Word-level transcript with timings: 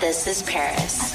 This 0.00 0.28
is 0.28 0.42
Paris. 0.44 1.12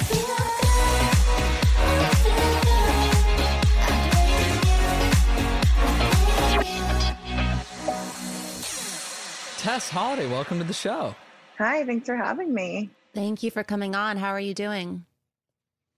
Tess 9.57 9.89
Holliday, 9.89 10.27
welcome 10.27 10.59
to 10.59 10.65
the 10.65 10.73
show. 10.73 11.15
Hi, 11.57 11.85
thanks 11.85 12.05
for 12.05 12.17
having 12.17 12.53
me. 12.53 12.89
Thank 13.15 13.41
you 13.41 13.51
for 13.51 13.63
coming 13.63 13.95
on. 13.95 14.17
How 14.17 14.31
are 14.31 14.39
you 14.39 14.53
doing? 14.53 15.05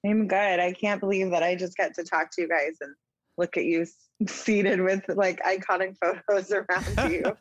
I'm 0.05 0.27
good. 0.27 0.59
I 0.59 0.71
can't 0.71 0.99
believe 0.99 1.31
that 1.31 1.41
I 1.41 1.55
just 1.55 1.75
get 1.75 1.95
to 1.95 2.03
talk 2.03 2.29
to 2.35 2.43
you 2.43 2.47
guys 2.47 2.77
and 2.81 2.93
look 3.35 3.57
at 3.57 3.65
you 3.65 3.87
seated 4.27 4.81
with 4.81 5.03
like 5.09 5.41
iconic 5.43 5.95
photos 6.01 6.51
around 6.51 7.11
you. 7.11 7.35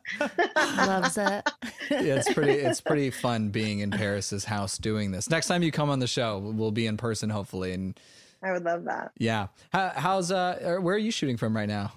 Loves 0.55 1.17
it. 1.17 1.49
yeah, 1.89 2.15
it's 2.15 2.33
pretty 2.33 2.51
it's 2.59 2.81
pretty 2.81 3.09
fun 3.09 3.49
being 3.49 3.79
in 3.79 3.91
Paris's 3.91 4.45
house 4.45 4.77
doing 4.77 5.11
this. 5.11 5.29
Next 5.29 5.47
time 5.47 5.63
you 5.63 5.71
come 5.71 5.89
on 5.89 5.99
the 5.99 6.07
show, 6.07 6.39
we'll 6.39 6.71
be 6.71 6.87
in 6.87 6.97
person 6.97 7.29
hopefully 7.29 7.71
and 7.73 7.99
I 8.43 8.51
would 8.51 8.63
love 8.63 8.83
that. 8.85 9.11
Yeah. 9.17 9.47
How, 9.71 9.91
how's 9.95 10.31
uh 10.31 10.77
where 10.81 10.95
are 10.95 10.99
you 10.99 11.11
shooting 11.11 11.37
from 11.37 11.55
right 11.55 11.67
now? 11.67 11.93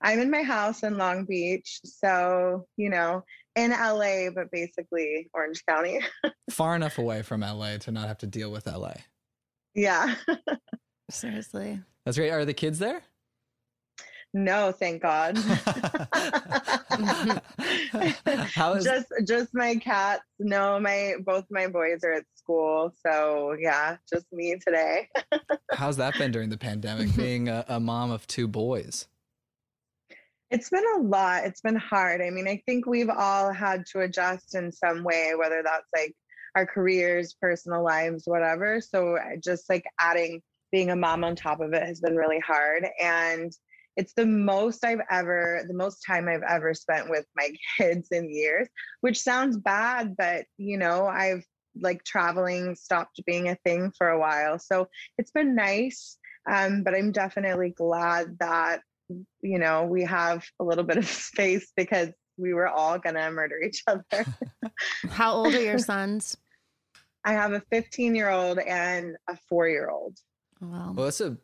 I'm 0.00 0.20
in 0.20 0.30
my 0.30 0.42
house 0.42 0.82
in 0.82 0.98
Long 0.98 1.24
Beach, 1.24 1.80
so, 1.82 2.66
you 2.76 2.90
know, 2.90 3.24
in 3.56 3.70
LA 3.70 4.30
but 4.34 4.50
basically 4.52 5.28
Orange 5.34 5.64
County. 5.66 6.00
Far 6.50 6.76
enough 6.76 6.98
away 6.98 7.22
from 7.22 7.40
LA 7.40 7.78
to 7.78 7.90
not 7.90 8.06
have 8.06 8.18
to 8.18 8.26
deal 8.26 8.50
with 8.52 8.66
LA. 8.66 8.92
Yeah. 9.74 10.14
Seriously. 11.10 11.80
That's 12.04 12.16
great. 12.16 12.30
Are 12.30 12.44
the 12.44 12.54
kids 12.54 12.78
there? 12.78 13.02
No, 14.34 14.72
thank 14.72 15.02
God. 15.02 15.38
How 18.54 18.74
is 18.74 18.84
just 18.84 19.12
just 19.24 19.54
my 19.54 19.76
cats. 19.76 20.22
No, 20.38 20.78
my 20.80 21.14
both 21.24 21.44
my 21.50 21.66
boys 21.66 22.04
are 22.04 22.12
at 22.12 22.24
school, 22.34 22.94
so 23.04 23.56
yeah, 23.58 23.96
just 24.12 24.26
me 24.32 24.56
today. 24.64 25.08
How's 25.72 25.96
that 25.96 26.16
been 26.18 26.30
during 26.30 26.50
the 26.50 26.58
pandemic, 26.58 27.14
being 27.16 27.48
a, 27.48 27.64
a 27.68 27.80
mom 27.80 28.10
of 28.10 28.26
two 28.26 28.48
boys? 28.48 29.06
It's 30.50 30.70
been 30.70 30.84
a 30.96 31.00
lot. 31.00 31.44
It's 31.44 31.60
been 31.60 31.76
hard. 31.76 32.20
I 32.22 32.30
mean, 32.30 32.46
I 32.46 32.62
think 32.66 32.86
we've 32.86 33.10
all 33.10 33.52
had 33.52 33.84
to 33.92 34.00
adjust 34.00 34.54
in 34.54 34.70
some 34.70 35.02
way, 35.02 35.32
whether 35.36 35.62
that's 35.62 35.88
like 35.94 36.14
our 36.54 36.66
careers, 36.66 37.34
personal 37.40 37.82
lives, 37.82 38.22
whatever. 38.26 38.80
So 38.80 39.18
just 39.42 39.68
like 39.68 39.84
adding 39.98 40.40
being 40.72 40.90
a 40.90 40.96
mom 40.96 41.24
on 41.24 41.36
top 41.36 41.60
of 41.60 41.72
it 41.72 41.82
has 41.82 42.00
been 42.00 42.16
really 42.16 42.40
hard. 42.40 42.86
And 43.00 43.52
it's 43.96 44.12
the 44.12 44.26
most 44.26 44.84
I've 44.84 45.00
ever, 45.10 45.64
the 45.66 45.74
most 45.74 46.02
time 46.06 46.28
I've 46.28 46.42
ever 46.48 46.74
spent 46.74 47.08
with 47.08 47.24
my 47.34 47.50
kids 47.78 48.08
in 48.10 48.30
years, 48.30 48.68
which 49.00 49.20
sounds 49.20 49.56
bad, 49.56 50.14
but 50.16 50.44
you 50.58 50.78
know, 50.78 51.06
I've 51.06 51.44
like 51.80 52.04
traveling 52.04 52.74
stopped 52.74 53.20
being 53.26 53.48
a 53.48 53.56
thing 53.64 53.92
for 53.96 54.08
a 54.08 54.18
while. 54.18 54.58
So 54.58 54.88
it's 55.18 55.30
been 55.30 55.54
nice. 55.54 56.18
Um, 56.50 56.82
but 56.82 56.94
I'm 56.94 57.12
definitely 57.12 57.70
glad 57.70 58.38
that, 58.38 58.80
you 59.42 59.58
know, 59.58 59.84
we 59.84 60.04
have 60.04 60.44
a 60.60 60.64
little 60.64 60.84
bit 60.84 60.96
of 60.96 61.06
space 61.08 61.72
because 61.76 62.10
we 62.38 62.52
were 62.52 62.68
all 62.68 62.98
gonna 62.98 63.30
murder 63.30 63.60
each 63.60 63.82
other. 63.86 64.26
How 65.10 65.32
old 65.32 65.54
are 65.54 65.62
your 65.62 65.78
sons? 65.78 66.36
I 67.24 67.32
have 67.32 67.52
a 67.52 67.62
15 67.72 68.14
year 68.14 68.30
old 68.30 68.58
and 68.58 69.16
a 69.28 69.36
four 69.48 69.68
year 69.68 69.90
old. 69.90 70.16
Wow. 70.60 70.92
Well, 70.94 71.06
that's 71.06 71.20
a 71.20 71.36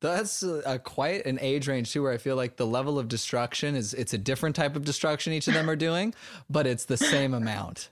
that's 0.00 0.42
a, 0.42 0.62
a 0.66 0.78
quite 0.78 1.26
an 1.26 1.38
age 1.40 1.68
range 1.68 1.92
too, 1.92 2.02
where 2.02 2.12
I 2.12 2.18
feel 2.18 2.36
like 2.36 2.56
the 2.56 2.66
level 2.66 2.98
of 2.98 3.08
destruction 3.08 3.74
is 3.74 3.94
it's 3.94 4.12
a 4.12 4.18
different 4.18 4.56
type 4.56 4.76
of 4.76 4.84
destruction 4.84 5.32
each 5.32 5.48
of 5.48 5.54
them 5.54 5.68
are 5.70 5.76
doing, 5.76 6.14
but 6.50 6.66
it's 6.66 6.84
the 6.84 6.96
same 6.96 7.34
amount. 7.34 7.90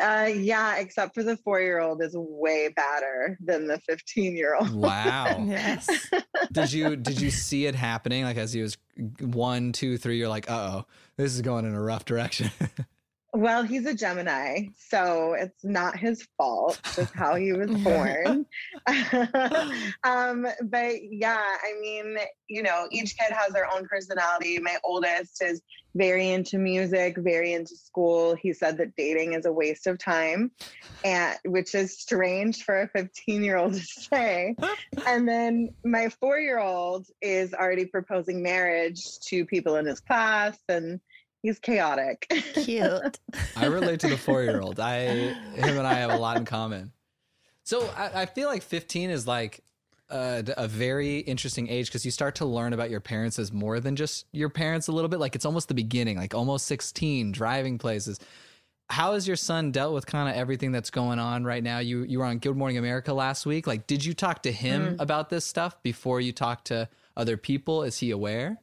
Uh, 0.00 0.30
yeah, 0.34 0.76
except 0.76 1.14
for 1.14 1.22
the 1.22 1.36
four 1.36 1.60
year 1.60 1.80
old 1.80 2.02
is 2.02 2.14
way 2.16 2.68
badder 2.74 3.36
than 3.44 3.66
the 3.66 3.78
15 3.80 4.36
year 4.36 4.54
old. 4.54 4.72
Wow. 4.72 5.44
yes. 5.46 6.08
did 6.50 6.72
you 6.72 6.96
did 6.96 7.20
you 7.20 7.30
see 7.30 7.66
it 7.66 7.74
happening? 7.74 8.24
Like 8.24 8.38
as 8.38 8.52
he 8.52 8.62
was 8.62 8.78
one, 9.20 9.72
two, 9.72 9.98
three, 9.98 10.18
you're 10.18 10.28
like, 10.28 10.50
uh 10.50 10.80
oh, 10.80 10.86
this 11.16 11.34
is 11.34 11.42
going 11.42 11.66
in 11.66 11.74
a 11.74 11.82
rough 11.82 12.04
direction. 12.04 12.50
Well, 13.36 13.64
he's 13.64 13.84
a 13.84 13.92
Gemini, 13.92 14.68
so 14.78 15.34
it's 15.34 15.62
not 15.62 15.98
his 15.98 16.26
fault, 16.38 16.80
just 16.94 17.12
how 17.12 17.34
he 17.34 17.52
was 17.52 17.70
born. 17.84 18.46
um, 20.04 20.46
but 20.62 20.94
yeah, 21.02 21.44
I 21.62 21.78
mean, 21.78 22.16
you 22.48 22.62
know, 22.62 22.88
each 22.90 23.14
kid 23.18 23.30
has 23.34 23.52
their 23.52 23.70
own 23.70 23.86
personality. 23.88 24.58
My 24.58 24.78
oldest 24.82 25.42
is 25.42 25.60
very 25.94 26.30
into 26.30 26.56
music, 26.56 27.18
very 27.18 27.52
into 27.52 27.76
school. 27.76 28.34
He 28.36 28.54
said 28.54 28.78
that 28.78 28.96
dating 28.96 29.34
is 29.34 29.44
a 29.44 29.52
waste 29.52 29.86
of 29.86 29.98
time, 29.98 30.50
and 31.04 31.36
which 31.44 31.74
is 31.74 32.00
strange 32.00 32.62
for 32.62 32.82
a 32.82 32.88
15 32.88 33.44
year 33.44 33.58
old 33.58 33.74
to 33.74 33.80
say. 33.80 34.56
and 35.06 35.28
then 35.28 35.74
my 35.84 36.08
four 36.08 36.38
year 36.38 36.58
old 36.58 37.06
is 37.20 37.52
already 37.52 37.84
proposing 37.84 38.42
marriage 38.42 39.02
to 39.28 39.44
people 39.44 39.76
in 39.76 39.84
his 39.84 40.00
class 40.00 40.56
and 40.70 41.00
he's 41.46 41.58
chaotic. 41.60 42.26
Cute. 42.54 43.20
I 43.56 43.66
relate 43.66 44.00
to 44.00 44.08
the 44.08 44.16
four 44.16 44.42
year 44.42 44.60
old. 44.60 44.80
I 44.80 45.04
him 45.04 45.78
and 45.78 45.86
I 45.86 45.94
have 45.94 46.10
a 46.10 46.16
lot 46.16 46.36
in 46.36 46.44
common. 46.44 46.92
So 47.62 47.88
I, 47.96 48.22
I, 48.22 48.26
feel 48.26 48.48
like 48.48 48.62
15 48.62 49.10
is 49.10 49.26
like 49.26 49.62
a, 50.08 50.44
a 50.56 50.68
very 50.68 51.18
interesting 51.18 51.68
age 51.68 51.86
because 51.86 52.04
you 52.04 52.10
start 52.10 52.36
to 52.36 52.44
learn 52.44 52.72
about 52.72 52.90
your 52.90 53.00
parents 53.00 53.38
as 53.38 53.52
more 53.52 53.80
than 53.80 53.96
just 53.96 54.26
your 54.32 54.48
parents 54.48 54.88
a 54.88 54.92
little 54.92 55.08
bit. 55.08 55.20
Like 55.20 55.34
it's 55.34 55.44
almost 55.44 55.68
the 55.68 55.74
beginning, 55.74 56.16
like 56.16 56.34
almost 56.34 56.66
16, 56.66 57.32
driving 57.32 57.78
places. 57.78 58.18
How 58.88 59.14
has 59.14 59.26
your 59.26 59.36
son 59.36 59.72
dealt 59.72 59.94
with 59.94 60.06
kind 60.06 60.28
of 60.28 60.36
everything 60.36 60.70
that's 60.70 60.90
going 60.90 61.18
on 61.18 61.44
right 61.44 61.62
now? 61.62 61.78
You 61.78 62.02
you 62.04 62.20
were 62.20 62.24
on 62.24 62.38
Good 62.38 62.56
Morning 62.56 62.78
America 62.78 63.12
last 63.12 63.44
week. 63.46 63.66
Like, 63.66 63.88
did 63.88 64.04
you 64.04 64.14
talk 64.14 64.44
to 64.44 64.52
him 64.52 64.94
mm. 64.94 65.00
about 65.00 65.28
this 65.28 65.44
stuff 65.44 65.82
before 65.82 66.20
you 66.20 66.32
talked 66.32 66.68
to 66.68 66.88
other 67.16 67.36
people? 67.36 67.82
Is 67.82 67.98
he 67.98 68.12
aware? 68.12 68.58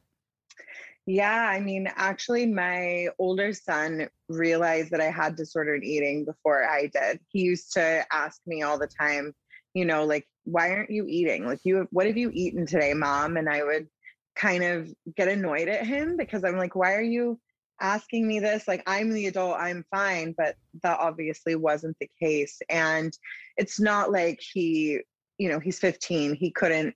Yeah, 1.06 1.48
I 1.50 1.60
mean, 1.60 1.88
actually, 1.96 2.46
my 2.46 3.08
older 3.18 3.52
son 3.52 4.08
realized 4.28 4.90
that 4.90 5.02
I 5.02 5.10
had 5.10 5.36
disordered 5.36 5.84
eating 5.84 6.24
before 6.24 6.66
I 6.66 6.86
did. 6.86 7.20
He 7.28 7.42
used 7.42 7.72
to 7.74 8.06
ask 8.10 8.40
me 8.46 8.62
all 8.62 8.78
the 8.78 8.86
time, 8.86 9.34
you 9.74 9.84
know, 9.84 10.04
like, 10.04 10.26
why 10.44 10.70
aren't 10.70 10.90
you 10.90 11.04
eating? 11.06 11.46
Like, 11.46 11.60
you, 11.62 11.86
what 11.90 12.06
have 12.06 12.16
you 12.16 12.30
eaten 12.32 12.64
today, 12.66 12.94
mom? 12.94 13.36
And 13.36 13.50
I 13.50 13.62
would 13.62 13.86
kind 14.34 14.64
of 14.64 14.88
get 15.14 15.28
annoyed 15.28 15.68
at 15.68 15.86
him 15.86 16.16
because 16.16 16.42
I'm 16.42 16.56
like, 16.56 16.74
why 16.74 16.94
are 16.94 17.02
you 17.02 17.38
asking 17.80 18.26
me 18.26 18.40
this? 18.40 18.66
Like, 18.66 18.82
I'm 18.86 19.10
the 19.10 19.26
adult, 19.26 19.56
I'm 19.58 19.84
fine. 19.90 20.34
But 20.36 20.56
that 20.82 21.00
obviously 21.00 21.54
wasn't 21.54 21.98
the 22.00 22.08
case. 22.18 22.58
And 22.70 23.12
it's 23.58 23.78
not 23.78 24.10
like 24.10 24.40
he, 24.40 25.00
you 25.36 25.50
know, 25.50 25.58
he's 25.58 25.78
15, 25.78 26.34
he 26.34 26.50
couldn't 26.50 26.94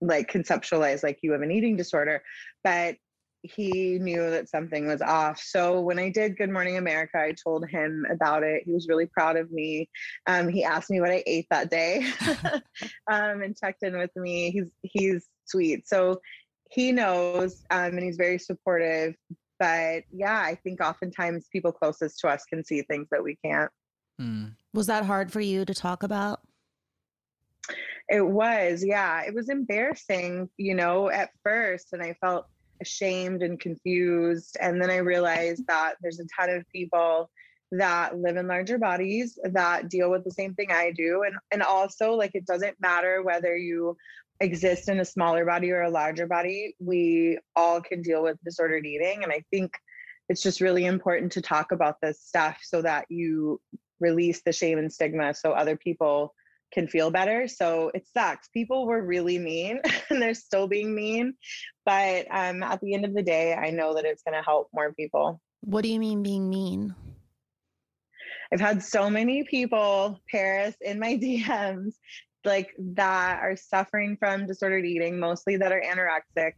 like 0.00 0.30
conceptualize 0.30 1.02
like 1.02 1.20
you 1.22 1.30
have 1.32 1.42
an 1.42 1.52
eating 1.52 1.76
disorder. 1.76 2.22
But 2.64 2.96
he 3.44 3.98
knew 3.98 4.30
that 4.30 4.48
something 4.48 4.86
was 4.86 5.02
off. 5.02 5.38
So 5.38 5.80
when 5.80 5.98
I 5.98 6.08
did 6.08 6.38
Good 6.38 6.48
Morning 6.48 6.78
America, 6.78 7.18
I 7.18 7.32
told 7.32 7.68
him 7.68 8.06
about 8.10 8.42
it. 8.42 8.62
He 8.64 8.72
was 8.72 8.88
really 8.88 9.04
proud 9.04 9.36
of 9.36 9.52
me. 9.52 9.90
Um, 10.26 10.48
he 10.48 10.64
asked 10.64 10.90
me 10.90 11.00
what 11.00 11.10
I 11.10 11.22
ate 11.26 11.46
that 11.50 11.70
day 11.70 12.06
um, 13.10 13.42
and 13.42 13.56
checked 13.56 13.82
in 13.82 13.98
with 13.98 14.10
me. 14.16 14.50
He's 14.50 14.70
he's 14.82 15.26
sweet. 15.44 15.86
So 15.86 16.20
he 16.70 16.90
knows 16.90 17.62
um, 17.70 17.96
and 17.96 18.02
he's 18.02 18.16
very 18.16 18.38
supportive. 18.38 19.14
But 19.60 20.04
yeah, 20.10 20.40
I 20.40 20.54
think 20.54 20.80
oftentimes 20.80 21.46
people 21.52 21.70
closest 21.70 22.20
to 22.20 22.28
us 22.28 22.44
can 22.46 22.64
see 22.64 22.80
things 22.82 23.08
that 23.10 23.22
we 23.22 23.36
can't. 23.44 23.70
Hmm. 24.18 24.44
Was 24.72 24.86
that 24.86 25.04
hard 25.04 25.30
for 25.30 25.40
you 25.40 25.66
to 25.66 25.74
talk 25.74 26.02
about? 26.02 26.40
It 28.08 28.26
was, 28.26 28.84
yeah, 28.84 29.22
it 29.22 29.34
was 29.34 29.48
embarrassing, 29.48 30.48
you 30.56 30.74
know, 30.74 31.08
at 31.08 31.30
first. 31.42 31.92
And 31.92 32.02
I 32.02 32.14
felt 32.20 32.46
ashamed 32.84 33.42
and 33.42 33.58
confused. 33.58 34.56
And 34.60 34.80
then 34.80 34.90
I 34.90 34.98
realized 34.98 35.66
that 35.66 35.94
there's 36.00 36.20
a 36.20 36.26
ton 36.38 36.50
of 36.50 36.68
people 36.70 37.30
that 37.72 38.18
live 38.18 38.36
in 38.36 38.46
larger 38.46 38.78
bodies 38.78 39.38
that 39.42 39.88
deal 39.88 40.10
with 40.10 40.22
the 40.22 40.30
same 40.30 40.54
thing 40.54 40.68
I 40.70 40.92
do. 40.92 41.22
And 41.26 41.34
and 41.50 41.62
also 41.62 42.12
like 42.12 42.34
it 42.34 42.46
doesn't 42.46 42.80
matter 42.80 43.22
whether 43.22 43.56
you 43.56 43.96
exist 44.40 44.88
in 44.88 45.00
a 45.00 45.04
smaller 45.04 45.44
body 45.44 45.70
or 45.70 45.82
a 45.82 45.90
larger 45.90 46.26
body, 46.26 46.74
we 46.78 47.38
all 47.56 47.80
can 47.80 48.02
deal 48.02 48.22
with 48.22 48.42
disordered 48.44 48.84
eating. 48.84 49.22
And 49.22 49.32
I 49.32 49.42
think 49.50 49.72
it's 50.28 50.42
just 50.42 50.60
really 50.60 50.84
important 50.84 51.32
to 51.32 51.40
talk 51.40 51.72
about 51.72 52.00
this 52.00 52.20
stuff 52.20 52.58
so 52.62 52.82
that 52.82 53.06
you 53.08 53.60
release 54.00 54.42
the 54.42 54.52
shame 54.52 54.78
and 54.78 54.92
stigma 54.92 55.32
so 55.34 55.52
other 55.52 55.76
people 55.76 56.34
can 56.74 56.88
feel 56.88 57.10
better. 57.10 57.46
So 57.48 57.90
it 57.94 58.06
sucks. 58.12 58.48
People 58.48 58.86
were 58.86 59.02
really 59.02 59.38
mean 59.38 59.80
and 60.10 60.20
they're 60.20 60.34
still 60.34 60.66
being 60.66 60.94
mean. 60.94 61.34
But 61.86 62.26
um, 62.30 62.62
at 62.62 62.80
the 62.80 62.94
end 62.94 63.04
of 63.04 63.14
the 63.14 63.22
day, 63.22 63.54
I 63.54 63.70
know 63.70 63.94
that 63.94 64.04
it's 64.04 64.22
going 64.22 64.36
to 64.36 64.44
help 64.44 64.68
more 64.74 64.92
people. 64.92 65.40
What 65.60 65.82
do 65.82 65.88
you 65.88 66.00
mean 66.00 66.22
being 66.22 66.50
mean? 66.50 66.94
I've 68.52 68.60
had 68.60 68.82
so 68.82 69.08
many 69.08 69.44
people, 69.44 70.20
Paris, 70.30 70.74
in 70.80 70.98
my 70.98 71.16
DMs, 71.22 71.94
like 72.44 72.74
that 72.78 73.40
are 73.40 73.56
suffering 73.56 74.16
from 74.18 74.46
disordered 74.46 74.84
eating, 74.84 75.18
mostly 75.18 75.56
that 75.56 75.72
are 75.72 75.82
anorexic. 75.82 76.52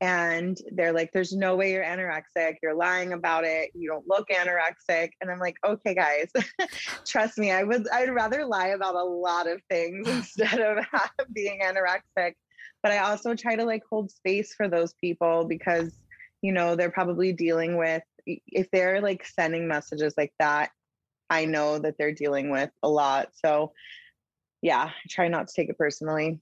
And 0.00 0.58
they're 0.72 0.92
like, 0.92 1.10
there's 1.12 1.32
no 1.32 1.56
way 1.56 1.72
you're 1.72 1.84
anorexic. 1.84 2.56
You're 2.62 2.74
lying 2.74 3.12
about 3.12 3.44
it. 3.44 3.70
You 3.74 3.88
don't 3.88 4.06
look 4.06 4.28
anorexic. 4.28 5.10
And 5.20 5.30
I'm 5.30 5.38
like, 5.38 5.56
okay, 5.64 5.94
guys, 5.94 6.30
trust 7.06 7.38
me, 7.38 7.52
I 7.52 7.62
would 7.62 7.88
I'd 7.88 8.10
rather 8.10 8.44
lie 8.44 8.68
about 8.68 8.96
a 8.96 9.04
lot 9.04 9.46
of 9.46 9.62
things 9.70 10.08
instead 10.08 10.60
of 10.60 10.84
being 11.32 11.60
anorexic. 11.62 12.34
But 12.82 12.92
I 12.92 12.98
also 12.98 13.34
try 13.34 13.56
to 13.56 13.64
like 13.64 13.82
hold 13.88 14.10
space 14.10 14.54
for 14.54 14.68
those 14.68 14.94
people 15.00 15.44
because, 15.44 15.94
you 16.42 16.52
know, 16.52 16.76
they're 16.76 16.90
probably 16.90 17.32
dealing 17.32 17.78
with 17.78 18.02
if 18.26 18.70
they're 18.70 19.00
like 19.00 19.26
sending 19.26 19.68
messages 19.68 20.14
like 20.16 20.32
that, 20.38 20.70
I 21.30 21.44
know 21.44 21.78
that 21.78 21.96
they're 21.98 22.12
dealing 22.12 22.50
with 22.50 22.70
a 22.82 22.88
lot. 22.88 23.30
So 23.32 23.72
yeah, 24.62 24.84
I 24.84 25.08
try 25.08 25.28
not 25.28 25.48
to 25.48 25.54
take 25.54 25.68
it 25.68 25.78
personally. 25.78 26.40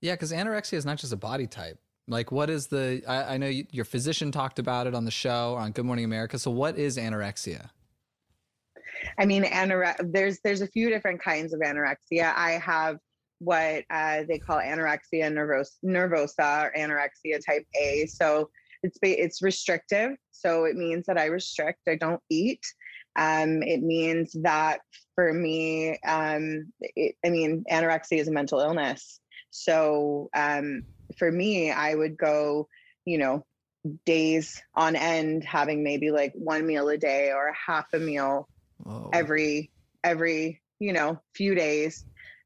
Yeah, 0.00 0.14
because 0.14 0.32
anorexia 0.32 0.74
is 0.74 0.86
not 0.86 0.98
just 0.98 1.12
a 1.12 1.16
body 1.16 1.46
type. 1.46 1.78
Like, 2.08 2.30
what 2.30 2.50
is 2.50 2.68
the? 2.68 3.02
I, 3.06 3.34
I 3.34 3.36
know 3.36 3.48
you, 3.48 3.66
your 3.70 3.84
physician 3.84 4.30
talked 4.30 4.58
about 4.58 4.86
it 4.86 4.94
on 4.94 5.04
the 5.04 5.10
show 5.10 5.54
on 5.54 5.72
Good 5.72 5.84
Morning 5.84 6.04
America. 6.04 6.38
So, 6.38 6.50
what 6.50 6.78
is 6.78 6.98
anorexia? 6.98 7.70
I 9.18 9.26
mean, 9.26 9.44
anore- 9.44 9.96
there's 9.98 10.40
there's 10.44 10.60
a 10.60 10.68
few 10.68 10.88
different 10.88 11.20
kinds 11.20 11.52
of 11.52 11.60
anorexia. 11.60 12.32
I 12.36 12.52
have 12.52 12.98
what 13.38 13.84
uh, 13.90 14.22
they 14.28 14.38
call 14.38 14.58
anorexia 14.58 15.30
nervosa, 15.84 16.64
or 16.64 16.72
anorexia 16.76 17.44
type 17.44 17.66
A. 17.78 18.06
So 18.06 18.50
it's 18.82 18.98
it's 19.02 19.42
restrictive. 19.42 20.12
So 20.30 20.64
it 20.64 20.76
means 20.76 21.06
that 21.06 21.18
I 21.18 21.26
restrict. 21.26 21.80
I 21.88 21.96
don't 21.96 22.20
eat. 22.30 22.64
Um, 23.16 23.62
it 23.62 23.82
means 23.82 24.36
that 24.42 24.80
for 25.14 25.32
me, 25.32 25.98
um, 26.06 26.70
it, 26.80 27.16
I 27.24 27.30
mean, 27.30 27.64
anorexia 27.70 28.18
is 28.18 28.28
a 28.28 28.32
mental 28.32 28.60
illness. 28.60 29.20
So 29.50 30.28
um, 30.36 30.82
for 31.16 31.30
me, 31.30 31.70
I 31.70 31.94
would 31.94 32.16
go, 32.16 32.68
you 33.04 33.18
know, 33.18 33.44
days 34.04 34.62
on 34.74 34.96
end 34.96 35.44
having 35.44 35.82
maybe 35.84 36.10
like 36.10 36.32
one 36.34 36.66
meal 36.66 36.88
a 36.88 36.96
day 36.98 37.30
or 37.32 37.52
half 37.52 37.92
a 37.92 37.98
meal 37.98 38.48
Whoa. 38.78 39.10
every 39.12 39.70
every 40.02 40.60
you 40.78 40.92
know 40.92 41.20
few 41.34 41.54
days 41.54 42.04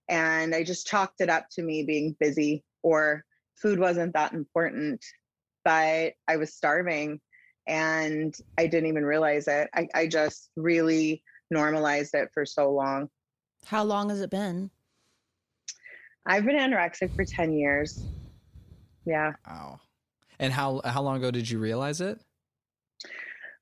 and 0.09 0.55
i 0.55 0.63
just 0.63 0.87
chalked 0.87 1.21
it 1.21 1.31
up 1.31 1.47
to 1.53 1.63
me 1.63 1.85
being 1.85 2.17
busy 2.21 2.63
or 2.83 3.25
food 3.61 3.79
wasn't 3.79 4.13
that 4.13 4.33
important 4.33 5.05
but 5.65 6.13
i 6.29 6.37
was 6.37 6.55
starving 6.55 7.21
and 7.67 8.35
i 8.59 8.67
didn't 8.67 8.89
even 8.89 9.05
realize 9.05 9.49
it 9.49 9.69
i, 9.75 9.89
I 9.95 10.07
just 10.07 10.51
really 10.57 11.23
normalized 11.51 12.15
it 12.15 12.31
for 12.33 12.45
so 12.45 12.71
long 12.71 13.09
How 13.67 13.83
long 13.85 14.11
has 14.11 14.21
it 14.21 14.31
been? 14.31 14.71
i've 16.27 16.45
been 16.45 16.57
anorexic 16.57 17.15
for 17.17 17.25
10 17.25 17.53
years 17.55 18.07
yeah 19.11 19.33
Wow. 19.47 19.81
And 20.41 20.53
how 20.55 20.81
how 20.85 21.03
long 21.03 21.19
ago 21.19 21.31
did 21.31 21.49
you 21.49 21.59
realize 21.59 22.01
it? 22.01 22.19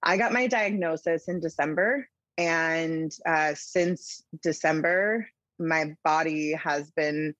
I 0.03 0.17
got 0.17 0.33
my 0.33 0.47
diagnosis 0.47 1.29
in 1.29 1.41
December. 1.41 2.09
And 2.39 3.13
uh, 3.27 3.55
since 3.57 4.23
December, 4.43 5.29
my 5.59 5.97
body 6.05 6.53
has 6.53 6.91
been. 6.93 7.35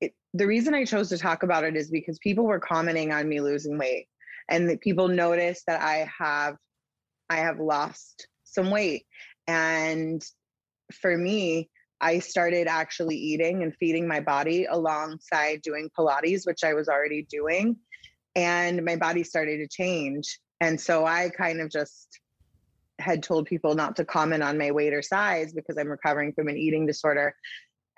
It, 0.00 0.14
the 0.32 0.46
reason 0.46 0.74
I 0.74 0.84
chose 0.84 1.08
to 1.08 1.18
talk 1.18 1.42
about 1.42 1.64
it 1.64 1.74
is 1.76 1.90
because 1.90 2.18
people 2.20 2.44
were 2.44 2.60
commenting 2.60 3.12
on 3.12 3.28
me 3.28 3.40
losing 3.40 3.78
weight, 3.78 4.06
and 4.48 4.70
that 4.70 4.80
people 4.80 5.08
noticed 5.08 5.64
that 5.66 5.82
I 5.82 6.08
have, 6.18 6.56
I 7.28 7.38
have 7.38 7.58
lost 7.58 8.28
some 8.44 8.70
weight, 8.70 9.06
and 9.48 10.24
for 10.92 11.18
me, 11.18 11.68
I 12.00 12.18
started 12.18 12.66
actually 12.66 13.16
eating 13.16 13.62
and 13.62 13.74
feeding 13.78 14.06
my 14.06 14.20
body 14.20 14.66
alongside 14.66 15.62
doing 15.62 15.90
Pilates, 15.98 16.46
which 16.46 16.62
I 16.64 16.74
was 16.74 16.88
already 16.88 17.26
doing, 17.30 17.76
and 18.34 18.84
my 18.84 18.96
body 18.96 19.22
started 19.22 19.58
to 19.58 19.68
change. 19.68 20.38
And 20.60 20.80
so 20.80 21.06
I 21.06 21.30
kind 21.30 21.60
of 21.60 21.70
just 21.70 22.20
had 22.98 23.22
told 23.22 23.46
people 23.46 23.74
not 23.74 23.96
to 23.96 24.04
comment 24.04 24.42
on 24.42 24.58
my 24.58 24.70
weight 24.70 24.92
or 24.92 25.02
size 25.02 25.52
because 25.52 25.76
I'm 25.78 25.88
recovering 25.88 26.32
from 26.32 26.48
an 26.48 26.56
eating 26.56 26.86
disorder. 26.86 27.34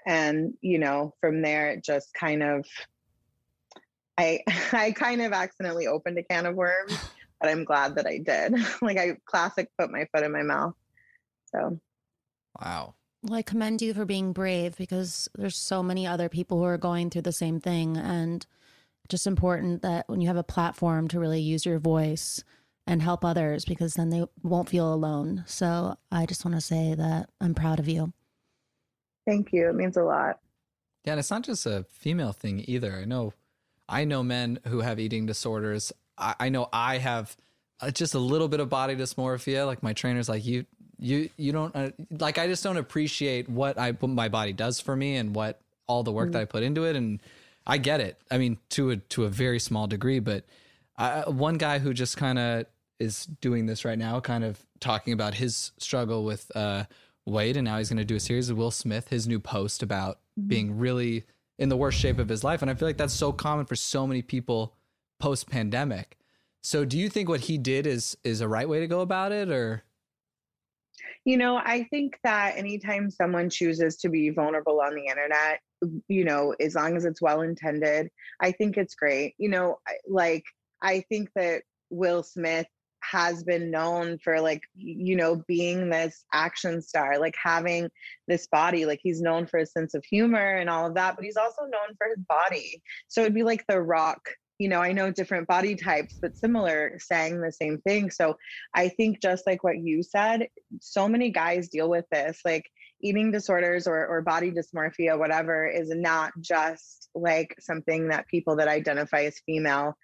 And, 0.07 0.55
you 0.61 0.79
know, 0.79 1.15
from 1.21 1.43
there 1.43 1.71
it 1.71 1.85
just 1.85 2.13
kind 2.15 2.43
of 2.43 2.67
I 4.19 4.43
I 4.73 4.93
kind 4.93 5.23
of 5.23 5.33
accidentally 5.33 5.87
opened 5.87 6.19
a 6.19 6.23
can 6.23 6.47
of 6.47 6.55
worms, 6.55 6.97
but 7.41 7.51
I'm 7.51 7.65
glad 7.65 7.95
that 7.97 8.07
I 8.07 8.19
did. 8.19 8.55
like 8.83 8.99
I 8.99 9.17
classic 9.27 9.69
put 9.79 9.91
my 9.91 10.07
foot 10.13 10.25
in 10.25 10.33
my 10.33 10.43
mouth. 10.43 10.75
So 11.47 11.79
Wow. 12.61 12.95
Well, 13.23 13.35
I 13.35 13.43
commend 13.43 13.83
you 13.83 13.95
for 13.95 14.05
being 14.05 14.33
brave 14.33 14.77
because 14.77 15.29
there's 15.37 15.57
so 15.57 15.83
many 15.83 16.07
other 16.07 16.29
people 16.29 16.59
who 16.59 16.65
are 16.65 16.79
going 16.79 17.11
through 17.11 17.23
the 17.23 17.33
same 17.33 17.61
thing. 17.61 17.97
And 17.97 18.47
just 19.09 19.27
important 19.27 19.83
that 19.83 20.09
when 20.09 20.21
you 20.21 20.29
have 20.29 20.37
a 20.37 20.45
platform 20.45 21.09
to 21.09 21.19
really 21.19 21.41
use 21.41 21.67
your 21.67 21.79
voice 21.79 22.45
and 22.87 23.03
help 23.03 23.25
others 23.25 23.65
because 23.65 23.95
then 23.95 24.11
they 24.11 24.25
won't 24.43 24.69
feel 24.69 24.93
alone. 24.93 25.45
So 25.47 25.97
I 26.13 26.27
just 26.27 26.45
want 26.45 26.55
to 26.55 26.61
say 26.61 26.95
that 26.95 27.29
I'm 27.41 27.55
proud 27.55 27.81
of 27.81 27.89
you. 27.89 28.13
thank 29.27 29.53
you. 29.53 29.69
It 29.69 29.75
means 29.75 29.97
a 29.97 30.03
lot. 30.03 30.39
Yeah, 31.05 31.13
and 31.13 31.21
it's 31.21 31.31
not 31.31 31.43
just 31.43 31.67
a 31.67 31.85
female 31.91 32.33
thing 32.33 32.65
either. 32.67 32.95
I 32.95 33.05
know, 33.05 33.33
I 33.89 34.05
know 34.05 34.23
men 34.23 34.59
who 34.67 34.81
have 34.81 34.99
eating 34.99 35.27
disorders. 35.27 35.93
I, 36.17 36.35
I 36.41 36.49
know 36.49 36.69
I 36.73 36.99
have 36.99 37.37
uh, 37.81 37.91
just 37.91 38.15
a 38.15 38.19
little 38.19 38.49
bit 38.49 38.61
of 38.61 38.69
body 38.69 38.97
dysmorphia. 38.97 39.67
Like 39.67 39.83
my 39.83 39.93
trainer's 39.93 40.29
like, 40.29 40.45
you, 40.45 40.67
you, 40.99 41.31
you 41.37 41.53
don't 41.53 41.75
uh, 41.75 41.91
like. 42.19 42.39
I 42.39 42.47
just 42.47 42.65
don't 42.65 42.77
appreciate 42.77 43.49
what 43.49 43.79
I 43.79 43.93
what 43.93 44.09
my 44.09 44.29
body 44.29 44.53
does 44.53 44.81
for 44.81 44.97
me 44.97 45.17
and 45.17 45.35
what 45.35 45.61
all 45.87 46.03
the 46.03 46.13
work 46.13 46.33
that 46.33 46.41
I 46.41 46.45
put 46.45 46.63
into 46.63 46.85
it. 46.85 46.97
And 46.97 47.21
I 47.67 47.79
get 47.79 48.01
it. 48.01 48.21
I 48.31 48.39
mean, 48.39 48.59
to 48.71 48.91
a 48.91 48.97
to 48.97 49.25
a 49.25 49.29
very 49.29 49.61
small 49.61 49.87
degree, 49.87 50.21
but 50.21 50.45
I, 50.97 51.29
one 51.29 51.59
guy 51.59 51.79
who 51.79 51.95
just 51.95 52.17
kind 52.17 52.39
of 52.39 52.67
is 52.99 53.27
doing 53.41 53.67
this 53.67 53.85
right 53.85 53.99
now, 53.99 54.19
kind 54.21 54.43
of 54.43 54.59
talking 54.81 55.13
about 55.13 55.35
his 55.35 55.73
struggle 55.79 56.25
with 56.25 56.51
uh, 56.57 56.85
weight, 57.27 57.57
and 57.57 57.65
now 57.65 57.79
he's 57.79 57.89
going 57.89 57.99
to 57.99 58.05
do 58.05 58.17
a 58.17 58.21
series 58.21 58.51
of 58.51 58.57
Will 58.57 58.71
Smith, 58.71 59.09
his 59.09 59.29
new 59.29 59.39
post 59.39 59.83
about 59.83 60.19
mm-hmm. 60.39 60.49
being 60.49 60.79
really 60.79 61.25
in 61.59 61.69
the 61.69 61.77
worst 61.77 61.99
shape 61.99 62.19
of 62.19 62.29
his 62.29 62.43
life, 62.43 62.63
and 62.63 62.71
I 62.71 62.75
feel 62.75 62.89
like 62.89 62.97
that's 62.97 63.15
so 63.15 63.33
common 63.33 63.67
for 63.67 63.77
so 63.77 64.07
many 64.07 64.23
people 64.23 64.75
post 65.21 65.49
pandemic. 65.49 66.17
So, 66.63 66.85
do 66.85 66.99
you 66.99 67.09
think 67.09 67.29
what 67.29 67.41
he 67.41 67.59
did 67.59 67.87
is 67.87 68.17
is 68.25 68.41
a 68.41 68.49
right 68.49 68.69
way 68.69 68.81
to 68.81 68.87
go 68.87 69.01
about 69.01 69.33
it, 69.33 69.51
or? 69.51 69.85
You 71.29 71.37
know, 71.37 71.61
I 71.63 71.83
think 71.91 72.19
that 72.25 72.57
anytime 72.57 73.11
someone 73.11 73.51
chooses 73.51 73.99
to 73.99 74.09
be 74.09 74.31
vulnerable 74.31 74.81
on 74.81 74.95
the 74.95 75.05
internet, 75.05 75.61
you 76.09 76.25
know, 76.25 76.55
as 76.59 76.75
long 76.75 76.97
as 76.97 77.05
it's 77.05 77.21
well 77.21 77.43
intended, 77.43 78.09
I 78.41 78.51
think 78.51 78.79
it's 78.79 78.95
great. 78.95 79.35
You 79.37 79.51
know, 79.51 79.79
like 80.09 80.45
I 80.81 81.05
think 81.11 81.29
that 81.37 81.65
Will 81.91 82.23
Smith 82.23 82.65
has 83.03 83.45
been 83.45 83.71
known 83.71 84.17
for 84.25 84.41
like 84.41 84.63
you 84.75 85.17
know 85.17 85.45
being 85.47 85.91
this 85.91 86.25
action 86.33 86.81
star 86.81 87.19
like 87.19 87.37
having 87.41 87.89
this 88.27 88.47
body 88.49 88.87
like 88.87 88.99
he's 89.03 89.21
known 89.21 89.47
for 89.47 89.59
his 89.59 89.71
sense 89.71 89.95
of 89.95 90.05
humor 90.05 90.57
and 90.57 90.69
all 90.69 90.87
of 90.87 90.95
that 90.95 91.15
but 91.15 91.25
he's 91.25 91.37
also 91.37 91.63
known 91.63 91.95
for 91.97 92.09
his 92.09 92.25
body 92.29 92.83
so 93.07 93.21
it'd 93.21 93.33
be 93.33 93.45
like 93.45 93.65
the 93.69 93.81
rock 93.81 94.29
you 94.59 94.69
know 94.69 94.81
i 94.81 94.93
know 94.93 95.11
different 95.11 95.47
body 95.49 95.75
types 95.75 96.17
but 96.21 96.37
similar 96.37 96.99
saying 96.99 97.41
the 97.41 97.53
same 97.53 97.79
thing. 97.79 98.11
So 98.11 98.37
i 98.75 98.89
think 98.89 99.23
just 99.23 99.47
like 99.47 99.65
what 99.65 99.79
you 99.79 100.03
said 100.03 100.49
so 100.81 101.09
many 101.09 101.31
guys 101.31 101.69
deal 101.69 101.89
with 101.89 102.05
this 102.11 102.41
like 102.45 102.71
eating 103.01 103.31
disorders 103.31 103.87
or, 103.87 104.07
or 104.07 104.23
body 104.23 104.51
dysmorphia 104.51 105.19
whatever 105.19 105.67
is 105.67 105.89
not 105.91 106.33
just 106.41 107.09
like 107.15 107.55
something 107.61 108.09
that 108.09 108.27
people 108.27 108.57
that 108.57 108.69
identify 108.69 109.23
as 109.23 109.41
female 109.47 109.95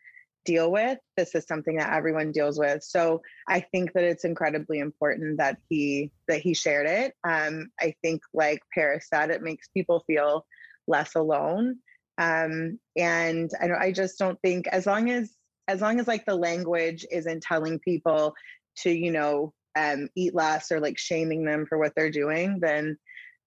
deal 0.45 0.71
with. 0.71 0.99
This 1.17 1.35
is 1.35 1.47
something 1.47 1.77
that 1.77 1.93
everyone 1.93 2.31
deals 2.31 2.59
with. 2.59 2.83
So 2.83 3.23
i 3.49 3.61
think 3.61 3.93
that 3.95 4.05
it's 4.05 4.25
incredibly 4.25 4.79
important 4.79 5.39
that 5.39 5.59
he 5.69 6.13
that 6.29 6.41
he 6.41 6.55
shared 6.55 6.87
it. 6.87 7.15
Um 7.27 7.71
i 7.81 7.95
think 8.03 8.23
like 8.33 8.61
paris 8.73 9.09
said 9.13 9.31
it 9.31 9.43
makes 9.43 9.69
people 9.69 10.05
feel 10.07 10.47
less 10.87 11.15
alone 11.15 11.79
um 12.19 12.79
and 12.97 13.51
i 13.61 13.67
know 13.67 13.77
i 13.79 13.91
just 13.91 14.19
don't 14.19 14.41
think 14.43 14.67
as 14.69 14.87
long 14.87 15.11
as 15.11 15.35
as 15.67 15.81
long 15.81 15.99
as 15.99 16.07
like 16.07 16.25
the 16.27 16.35
language 16.35 17.05
isn't 17.11 17.43
telling 17.43 17.79
people 17.81 18.35
to 18.77 18.91
you 18.91 19.11
know 19.11 19.53
um 19.77 20.09
eat 20.15 20.35
less 20.35 20.71
or 20.71 20.81
like 20.81 20.99
shaming 20.99 21.45
them 21.45 21.67
for 21.67 21.79
what 21.79 21.93
they're 21.97 22.11
doing 22.11 22.59
then 22.61 22.97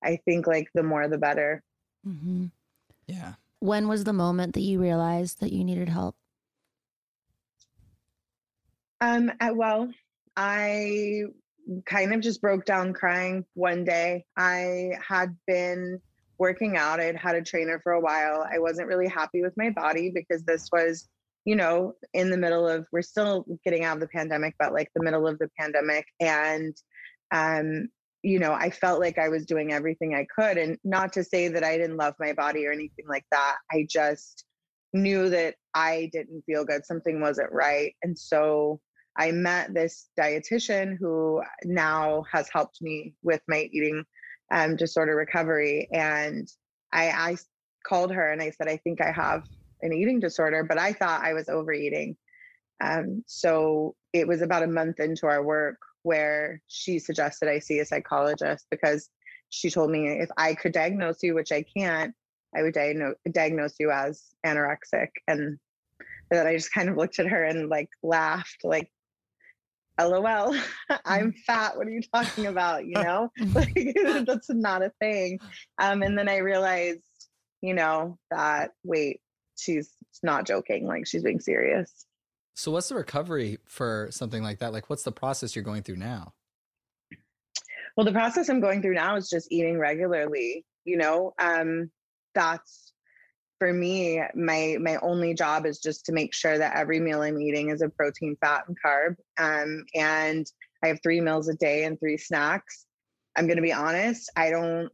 i 0.04 0.18
think 0.26 0.48
like 0.48 0.68
the 0.74 0.84
more 0.84 1.08
the 1.08 1.18
better 1.18 1.64
mm-hmm. 2.06 2.46
yeah 3.08 3.34
when 3.60 3.88
was 3.88 4.04
the 4.04 4.14
moment 4.14 4.54
that 4.54 4.62
you 4.62 4.80
realized 4.80 5.40
that 5.40 5.54
you 5.54 5.64
needed 5.64 5.90
help 5.90 6.16
um, 9.00 9.32
uh, 9.40 9.52
well, 9.54 9.90
I 10.36 11.24
kind 11.86 12.14
of 12.14 12.22
just 12.22 12.42
broke 12.42 12.66
down 12.66 12.94
crying 12.94 13.46
one 13.54 13.84
day. 13.84 14.26
I 14.36 14.92
had 15.08 15.36
been 15.46 16.02
working 16.40 16.78
out. 16.78 17.00
I'd 17.00 17.16
had 17.16 17.36
a 17.36 17.42
trainer 17.42 17.80
for 17.84 17.94
a 17.94 18.02
while. 18.02 18.46
I 18.52 18.60
wasn't 18.60 18.88
really 18.88 19.08
happy 19.08 19.42
with 19.42 19.54
my 19.58 19.70
body 19.70 20.12
because 20.14 20.44
this 20.44 20.70
was, 20.72 21.08
you 21.46 21.56
know, 21.56 21.94
in 22.14 22.30
the 22.30 22.38
middle 22.38 22.68
of 22.68 22.86
we're 22.92 23.02
still 23.02 23.46
getting 23.64 23.84
out 23.84 23.98
of 23.98 24.02
the 24.02 24.08
pandemic, 24.08 24.56
but 24.60 24.74
like 24.74 24.90
the 24.96 25.04
middle 25.04 25.28
of 25.28 25.40
the 25.40 25.50
pandemic. 25.60 26.06
And 26.20 26.76
um, 27.32 27.90
you 28.24 28.40
know, 28.40 28.54
I 28.54 28.70
felt 28.70 29.00
like 29.00 29.18
I 29.18 29.30
was 29.30 29.46
doing 29.46 29.72
everything 29.72 30.16
I 30.16 30.26
could. 30.36 30.58
And 30.58 30.78
not 30.84 31.14
to 31.14 31.24
say 31.24 31.48
that 31.50 31.64
I 31.64 31.78
didn't 31.78 31.98
love 31.98 32.16
my 32.20 32.34
body 32.34 32.66
or 32.66 32.72
anything 32.72 33.06
like 33.08 33.26
that. 33.32 33.58
I 33.72 33.86
just 33.90 34.44
knew 34.94 35.30
that 35.30 35.56
I 35.74 36.10
didn't 36.12 36.44
feel 36.46 36.66
good. 36.66 36.86
Something 36.86 37.22
wasn't 37.22 37.52
right. 37.52 37.94
And 38.04 38.18
so 38.18 38.82
I 39.18 39.32
met 39.32 39.74
this 39.74 40.10
dietitian 40.20 40.98
who 41.00 41.42
now 41.64 42.24
has 42.32 42.50
helped 42.52 42.82
me 42.82 43.14
with 43.24 43.42
my 43.48 43.70
eating 43.72 44.04
um, 44.52 44.76
disorder 44.76 45.16
recovery. 45.16 45.88
And 45.92 46.48
I, 46.92 47.10
I 47.10 47.38
called 47.86 48.12
her 48.14 48.32
and 48.32 48.42
I 48.42 48.52
said, 48.52 48.68
I 48.68 48.78
think 48.78 49.02
I 49.02 49.12
have 49.12 49.44
an 49.82 49.94
eating 49.94 50.20
disorder, 50.20 50.64
but 50.64 50.78
I 50.78 50.94
thought 50.94 51.24
I 51.24 51.34
was 51.34 51.50
overeating. 51.50 52.18
Um, 52.82 53.24
so 53.28 53.96
it 54.14 54.28
was 54.28 54.42
about 54.42 54.64
a 54.64 54.68
month 54.68 55.00
into 55.00 55.28
our 55.28 55.44
work 55.44 55.78
where 56.04 56.62
she 56.68 57.00
suggested 57.00 57.50
I 57.50 57.60
see 57.60 57.80
a 57.80 57.86
psychologist 57.86 58.68
because 58.70 59.10
she 59.50 59.70
told 59.70 59.92
me 59.92 60.08
if 60.10 60.30
I 60.38 60.54
could 60.54 60.72
diagnose 60.72 61.24
you, 61.24 61.34
which 61.36 61.52
I 61.52 61.64
can't, 61.76 62.14
I 62.56 62.64
would 62.64 62.74
diagnose, 62.74 63.16
diagnose 63.32 63.76
you 63.80 63.92
as 63.92 64.24
anorexic. 64.46 65.10
And 65.28 65.58
then 66.30 66.48
I 66.48 66.56
just 66.56 66.74
kind 66.74 66.90
of 66.90 66.98
looked 66.98 67.20
at 67.20 67.28
her 67.28 67.44
and 67.44 67.70
like 67.70 67.90
laughed, 68.04 68.62
like, 68.64 68.92
lol 70.00 70.56
i'm 71.06 71.32
mm. 71.32 71.38
fat. 71.46 71.78
What 71.78 71.88
are 71.88 71.92
you 71.92 72.02
talking 72.14 72.48
about? 72.48 72.86
You 72.86 72.94
know? 73.04 73.32
Like 73.54 73.96
that's 74.26 74.50
not 74.50 74.84
a 74.84 74.92
thing. 75.00 75.40
Um 75.80 76.02
and 76.04 76.18
then 76.18 76.30
i 76.30 76.38
realized 76.38 77.02
you 77.62 77.74
know 77.74 78.18
that 78.32 78.72
wait 78.84 79.22
she's 79.58 79.92
not 80.24 80.46
joking. 80.46 80.86
Like 80.86 81.08
she's 81.08 81.24
being 81.24 81.40
serious. 81.40 82.06
So 82.56 82.72
what's 82.72 82.90
the 82.90 82.96
recovery 82.96 83.60
for 83.66 84.08
something 84.12 84.42
like 84.42 84.60
that? 84.60 84.74
Like 84.74 84.90
what's 84.90 85.04
the 85.04 85.12
process 85.12 85.56
you're 85.56 85.64
going 85.64 85.84
through 85.84 85.98
now? 85.98 86.34
Well 87.96 88.06
the 88.06 88.12
process 88.12 88.50
i'm 88.50 88.62
going 88.62 88.82
through 88.82 88.94
now 88.94 89.16
is 89.16 89.30
just 89.30 89.52
eating 89.52 89.80
regularly 89.80 90.66
you 90.88 90.98
know? 90.98 91.34
Um 91.38 91.92
that's 92.34 92.94
for 93.60 93.74
me, 93.74 94.22
my 94.36 94.78
my 94.80 94.98
only 94.98 95.34
job 95.34 95.66
is 95.66 95.80
just 95.80 96.06
to 96.06 96.12
make 96.12 96.34
sure 96.34 96.58
that 96.58 96.76
every 96.76 97.00
meal 97.00 97.22
I'm 97.22 97.40
eating 97.40 97.70
is 97.70 97.82
a 97.82 97.90
protein, 97.90 98.38
fat, 98.40 98.66
and 98.68 98.78
carb. 98.84 99.16
Um, 99.38 99.86
and 99.96 100.46
I 100.84 100.88
have 100.88 101.00
three 101.02 101.22
meals 101.22 101.50
a 101.50 101.56
day 101.56 101.86
and 101.86 102.00
three 102.00 102.18
snacks. 102.18 102.86
I'm 103.36 103.48
to 103.48 103.62
be 103.62 103.74
honest. 103.74 104.32
I 104.36 104.50
don't. 104.50 104.90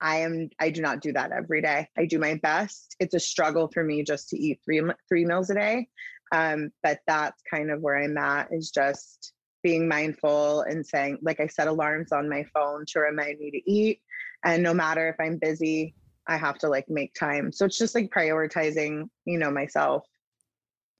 I 0.00 0.16
am. 0.16 0.50
I 0.60 0.70
do 0.70 0.82
not 0.82 1.00
do 1.00 1.12
that 1.12 1.32
every 1.32 1.62
day. 1.62 1.88
I 1.96 2.06
do 2.06 2.18
my 2.18 2.34
best. 2.42 2.96
It's 3.00 3.14
a 3.14 3.20
struggle 3.20 3.70
for 3.72 3.82
me 3.82 4.02
just 4.02 4.28
to 4.30 4.38
eat 4.38 4.60
three 4.64 4.82
three 5.08 5.24
meals 5.24 5.50
a 5.50 5.54
day. 5.54 5.88
Um, 6.32 6.70
but 6.82 7.00
that's 7.06 7.40
kind 7.50 7.70
of 7.70 7.80
where 7.80 8.02
I'm 8.02 8.18
at. 8.18 8.48
Is 8.52 8.70
just 8.70 9.32
being 9.62 9.88
mindful 9.88 10.62
and 10.62 10.86
saying, 10.86 11.18
like 11.22 11.40
I 11.40 11.46
set 11.46 11.68
alarms 11.68 12.12
on 12.12 12.28
my 12.28 12.44
phone 12.54 12.84
to 12.88 13.00
remind 13.00 13.38
me 13.38 13.50
to 13.50 13.70
eat. 13.70 14.00
And 14.44 14.62
no 14.62 14.72
matter 14.72 15.08
if 15.08 15.16
I'm 15.18 15.38
busy, 15.38 15.94
I 16.28 16.36
have 16.36 16.58
to 16.58 16.68
like 16.68 16.88
make 16.88 17.14
time. 17.14 17.52
So 17.52 17.64
it's 17.64 17.78
just 17.78 17.94
like 17.94 18.10
prioritizing, 18.10 19.08
you 19.24 19.38
know, 19.38 19.50
myself. 19.50 20.04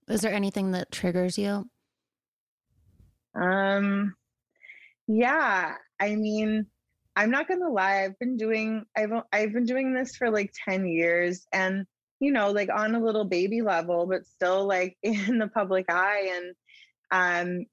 Is 0.07 0.21
there 0.21 0.33
anything 0.33 0.71
that 0.71 0.91
triggers 0.91 1.37
you? 1.37 1.69
Um 3.35 4.15
yeah, 5.07 5.75
I 5.99 6.15
mean, 6.15 6.65
I'm 7.15 7.31
not 7.31 7.47
going 7.47 7.61
to 7.61 7.69
lie. 7.69 8.03
I've 8.03 8.19
been 8.19 8.37
doing 8.37 8.85
I've 8.95 9.11
I've 9.31 9.53
been 9.53 9.65
doing 9.65 9.93
this 9.93 10.15
for 10.15 10.29
like 10.29 10.53
10 10.67 10.87
years 10.87 11.45
and 11.51 11.85
you 12.19 12.31
know, 12.31 12.51
like 12.51 12.69
on 12.73 12.95
a 12.95 13.03
little 13.03 13.25
baby 13.25 13.61
level, 13.61 14.07
but 14.07 14.25
still 14.25 14.65
like 14.65 14.97
in 15.03 15.37
the 15.37 15.47
public 15.47 15.85
eye 15.89 16.31
and 16.35 16.55
um 17.11 17.65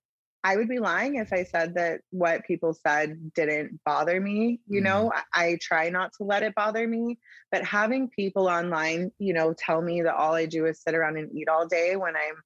I 0.44 0.56
would 0.56 0.68
be 0.68 0.78
lying 0.78 1.16
if 1.16 1.32
I 1.32 1.44
said 1.44 1.74
that 1.76 2.02
what 2.10 2.44
people 2.44 2.74
said 2.74 3.32
didn't 3.34 3.80
bother 3.82 4.20
me. 4.20 4.60
You 4.68 4.80
mm 4.80 4.84
know, 4.84 5.12
I, 5.34 5.46
I, 5.46 5.58
try 5.60 5.88
not 5.88 6.12
to 6.18 6.24
let 6.24 6.42
it 6.42 6.54
bother 6.54 6.86
me, 6.86 7.18
but 7.50 7.64
having 7.64 8.10
people 8.10 8.46
online, 8.46 9.10
you 9.18 9.32
know, 9.32 9.54
tell 9.54 9.80
me 9.80 10.02
that 10.02 10.14
all 10.14 10.34
I 10.34 10.44
do 10.44 10.66
is 10.66 10.82
sit 10.82 10.94
around 10.94 11.16
and 11.16 11.34
eat 11.34 11.48
all 11.48 11.66
day 11.66 11.96
when 11.96 12.14
I'm 12.14 12.36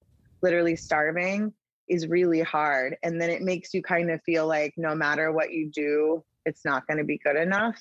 literally 0.40 0.76
starving 0.76 1.52
is 1.88 2.07
really 2.07 2.40
hard. 2.40 2.97
And 3.02 3.21
then 3.21 3.31
it 3.31 3.43
makes 3.43 3.75
you 3.75 3.83
kind 3.83 4.12
of 4.12 4.23
feel 4.23 4.47
like 4.47 4.75
no 4.76 4.95
matter 4.95 5.33
what 5.33 5.52
you 5.52 5.69
do, 5.69 6.25
it's 6.47 6.64
not 6.64 6.87
going 6.87 6.99
to 6.99 7.05
be 7.05 7.19
good 7.19 7.37
enough. 7.37 7.81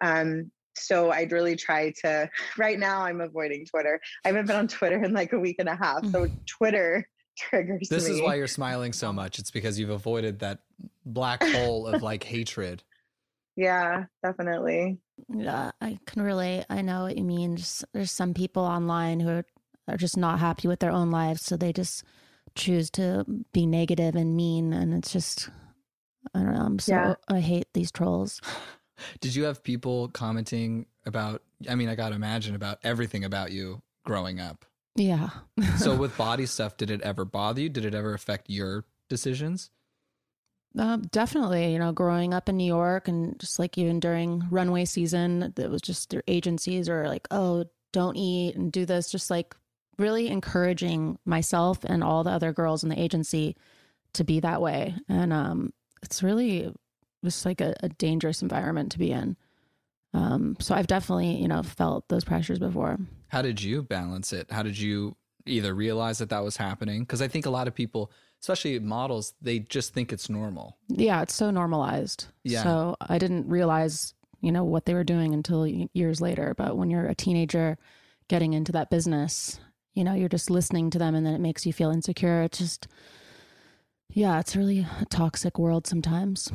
Um, 0.00 0.50
so 0.74 1.10
I'd 1.10 1.32
really 1.32 1.56
try 1.56 1.92
to. 2.02 2.30
Right 2.56 2.78
now, 2.78 3.02
I'm 3.02 3.20
avoiding 3.20 3.66
Twitter. 3.66 4.00
I 4.24 4.28
haven't 4.28 4.46
been 4.46 4.56
on 4.56 4.68
Twitter 4.68 5.02
in 5.02 5.12
like 5.12 5.34
a 5.34 5.38
week 5.38 5.56
and 5.58 5.68
a 5.68 5.76
half. 5.76 6.06
So 6.06 6.26
mm. 6.26 6.46
Twitter 6.46 7.06
triggers 7.38 7.88
this 7.88 8.08
me. 8.08 8.14
is 8.14 8.22
why 8.22 8.34
you're 8.34 8.46
smiling 8.46 8.92
so 8.92 9.12
much. 9.12 9.38
It's 9.38 9.50
because 9.50 9.78
you've 9.78 9.90
avoided 9.90 10.40
that 10.40 10.60
black 11.04 11.42
hole 11.42 11.86
of 11.86 12.02
like 12.02 12.24
hatred. 12.24 12.82
Yeah 13.56 14.04
definitely. 14.22 14.98
Yeah 15.28 15.70
i 15.80 15.98
can 16.06 16.22
relate. 16.22 16.64
I 16.70 16.82
know 16.82 17.02
what 17.02 17.16
you 17.16 17.24
mean. 17.24 17.56
Just, 17.56 17.84
there's 17.92 18.12
some 18.12 18.34
people 18.34 18.62
online 18.62 19.20
who 19.20 19.28
are, 19.28 19.46
are 19.88 19.96
just 19.96 20.16
not 20.16 20.38
happy 20.38 20.68
with 20.68 20.80
their 20.80 20.90
own 20.92 21.10
lives 21.10 21.42
so 21.42 21.56
they 21.56 21.72
just 21.72 22.04
choose 22.54 22.90
to 22.90 23.24
be 23.52 23.66
negative 23.66 24.14
and 24.14 24.36
mean 24.36 24.72
and 24.72 24.92
it's 24.92 25.12
just 25.12 25.48
i 26.34 26.40
don't 26.40 26.54
know 26.54 26.60
i'm 26.60 26.78
so 26.78 26.92
yeah. 26.92 27.14
i 27.28 27.40
hate 27.40 27.66
these 27.74 27.90
trolls. 27.90 28.40
Did 29.20 29.34
you 29.34 29.44
have 29.44 29.62
people 29.62 30.08
commenting 30.08 30.86
about 31.06 31.42
i 31.68 31.74
mean 31.74 31.88
i 31.88 31.94
gotta 31.94 32.14
imagine 32.14 32.54
about 32.54 32.78
everything 32.84 33.24
about 33.24 33.52
you 33.52 33.82
growing 34.04 34.40
up 34.40 34.64
yeah. 34.96 35.30
so 35.78 35.94
with 35.96 36.16
body 36.16 36.46
stuff, 36.46 36.76
did 36.76 36.90
it 36.90 37.00
ever 37.02 37.24
bother 37.24 37.60
you? 37.60 37.68
Did 37.68 37.84
it 37.84 37.94
ever 37.94 38.14
affect 38.14 38.50
your 38.50 38.84
decisions? 39.08 39.70
Uh, 40.78 40.98
definitely, 41.10 41.72
you 41.72 41.78
know, 41.78 41.92
growing 41.92 42.32
up 42.32 42.48
in 42.48 42.56
New 42.56 42.64
York 42.64 43.08
and 43.08 43.38
just 43.40 43.58
like 43.58 43.76
even 43.76 43.98
during 43.98 44.44
runway 44.50 44.84
season, 44.84 45.52
it 45.56 45.70
was 45.70 45.82
just 45.82 46.10
their 46.10 46.22
agencies 46.28 46.88
are 46.88 47.08
like, 47.08 47.26
oh, 47.32 47.64
don't 47.92 48.16
eat 48.16 48.54
and 48.54 48.70
do 48.70 48.86
this, 48.86 49.10
just 49.10 49.30
like 49.30 49.56
really 49.98 50.28
encouraging 50.28 51.18
myself 51.24 51.84
and 51.84 52.04
all 52.04 52.22
the 52.22 52.30
other 52.30 52.52
girls 52.52 52.84
in 52.84 52.88
the 52.88 53.00
agency 53.00 53.56
to 54.12 54.22
be 54.22 54.40
that 54.40 54.62
way. 54.62 54.94
And 55.08 55.32
um, 55.32 55.72
it's 56.02 56.22
really 56.22 56.72
just 57.24 57.44
like 57.44 57.60
a, 57.60 57.74
a 57.82 57.88
dangerous 57.88 58.42
environment 58.42 58.92
to 58.92 58.98
be 58.98 59.10
in. 59.10 59.36
Um, 60.12 60.56
so 60.58 60.74
I've 60.74 60.86
definitely, 60.86 61.36
you 61.36 61.48
know, 61.48 61.62
felt 61.62 62.08
those 62.08 62.24
pressures 62.24 62.58
before. 62.58 62.98
How 63.28 63.42
did 63.42 63.62
you 63.62 63.82
balance 63.82 64.32
it? 64.32 64.50
How 64.50 64.62
did 64.62 64.78
you 64.78 65.16
either 65.46 65.74
realize 65.74 66.18
that 66.18 66.30
that 66.30 66.42
was 66.42 66.56
happening? 66.56 67.02
Because 67.02 67.22
I 67.22 67.28
think 67.28 67.46
a 67.46 67.50
lot 67.50 67.68
of 67.68 67.74
people, 67.74 68.10
especially 68.40 68.78
models, 68.80 69.34
they 69.40 69.60
just 69.60 69.94
think 69.94 70.12
it's 70.12 70.28
normal. 70.28 70.76
Yeah, 70.88 71.22
it's 71.22 71.34
so 71.34 71.50
normalized. 71.50 72.26
Yeah. 72.42 72.62
So 72.62 72.96
I 73.00 73.18
didn't 73.18 73.48
realize, 73.48 74.14
you 74.40 74.50
know, 74.50 74.64
what 74.64 74.84
they 74.86 74.94
were 74.94 75.04
doing 75.04 75.32
until 75.32 75.66
years 75.66 76.20
later. 76.20 76.54
But 76.56 76.76
when 76.76 76.90
you're 76.90 77.06
a 77.06 77.14
teenager 77.14 77.78
getting 78.28 78.52
into 78.52 78.72
that 78.72 78.90
business, 78.90 79.60
you 79.94 80.04
know, 80.04 80.14
you're 80.14 80.28
just 80.28 80.50
listening 80.50 80.90
to 80.90 80.98
them 80.98 81.14
and 81.14 81.24
then 81.24 81.34
it 81.34 81.40
makes 81.40 81.66
you 81.66 81.72
feel 81.72 81.90
insecure. 81.90 82.42
It's 82.42 82.58
just, 82.58 82.88
yeah, 84.12 84.40
it's 84.40 84.56
really 84.56 84.86
a 85.00 85.04
toxic 85.06 85.58
world 85.58 85.86
sometimes. 85.86 86.50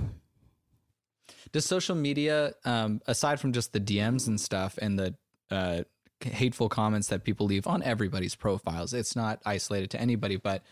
Does 1.52 1.66
social 1.66 1.96
media, 1.96 2.54
um, 2.66 3.02
aside 3.08 3.40
from 3.40 3.54
just 3.54 3.74
the 3.74 3.80
DMs 3.80 4.28
and 4.28 4.40
stuff 4.40 4.78
and 4.82 4.98
the 5.00 5.16
uh, 5.52 5.84
hateful 6.22 6.70
comments 6.70 7.08
that 7.08 7.24
people 7.24 7.46
leave 7.46 7.68
on 7.68 7.84
everybody's 7.84 8.36
profiles, 8.36 8.94
it's 8.94 9.16
not 9.16 9.42
isolated 9.46 9.92
to 9.92 10.02
anybody, 10.02 10.38
but 10.38 10.64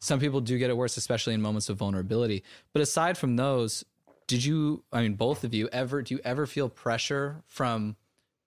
some 0.00 0.18
people 0.18 0.40
do 0.40 0.58
get 0.58 0.70
it 0.70 0.76
worse, 0.76 0.96
especially 0.96 1.34
in 1.34 1.42
moments 1.42 1.68
of 1.68 1.76
vulnerability. 1.76 2.42
But 2.72 2.82
aside 2.82 3.18
from 3.18 3.36
those, 3.36 3.84
did 4.26 4.44
you, 4.44 4.84
I 4.92 5.02
mean, 5.02 5.14
both 5.14 5.44
of 5.44 5.52
you 5.54 5.68
ever, 5.72 6.02
do 6.02 6.14
you 6.14 6.20
ever 6.24 6.46
feel 6.46 6.68
pressure 6.68 7.42
from 7.46 7.96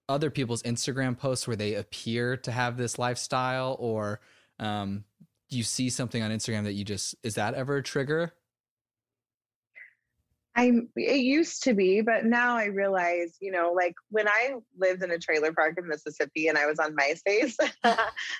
other 0.08 0.30
people's 0.30 0.62
Instagram 0.62 1.16
posts 1.16 1.46
where 1.46 1.56
they 1.56 1.74
appear 1.74 2.36
to 2.38 2.52
have 2.52 2.76
this 2.76 2.98
lifestyle 2.98 3.76
or 3.78 4.20
um, 4.58 5.04
do 5.48 5.56
you 5.56 5.62
see 5.62 5.90
something 5.90 6.22
on 6.22 6.30
Instagram 6.30 6.64
that 6.64 6.72
you 6.72 6.84
just, 6.84 7.14
is 7.22 7.34
that 7.36 7.54
ever 7.54 7.76
a 7.76 7.82
trigger? 7.82 8.32
I 10.56 10.72
it 10.96 11.20
used 11.20 11.64
to 11.64 11.74
be, 11.74 12.00
but 12.00 12.24
now 12.24 12.56
I 12.56 12.66
realize, 12.66 13.36
you 13.40 13.50
know, 13.50 13.72
like 13.72 13.94
when 14.10 14.28
I 14.28 14.54
lived 14.78 15.02
in 15.02 15.10
a 15.10 15.18
trailer 15.18 15.52
park 15.52 15.74
in 15.78 15.88
Mississippi 15.88 16.46
and 16.46 16.56
I 16.56 16.66
was 16.66 16.78
on 16.78 16.94
MySpace, 16.94 17.56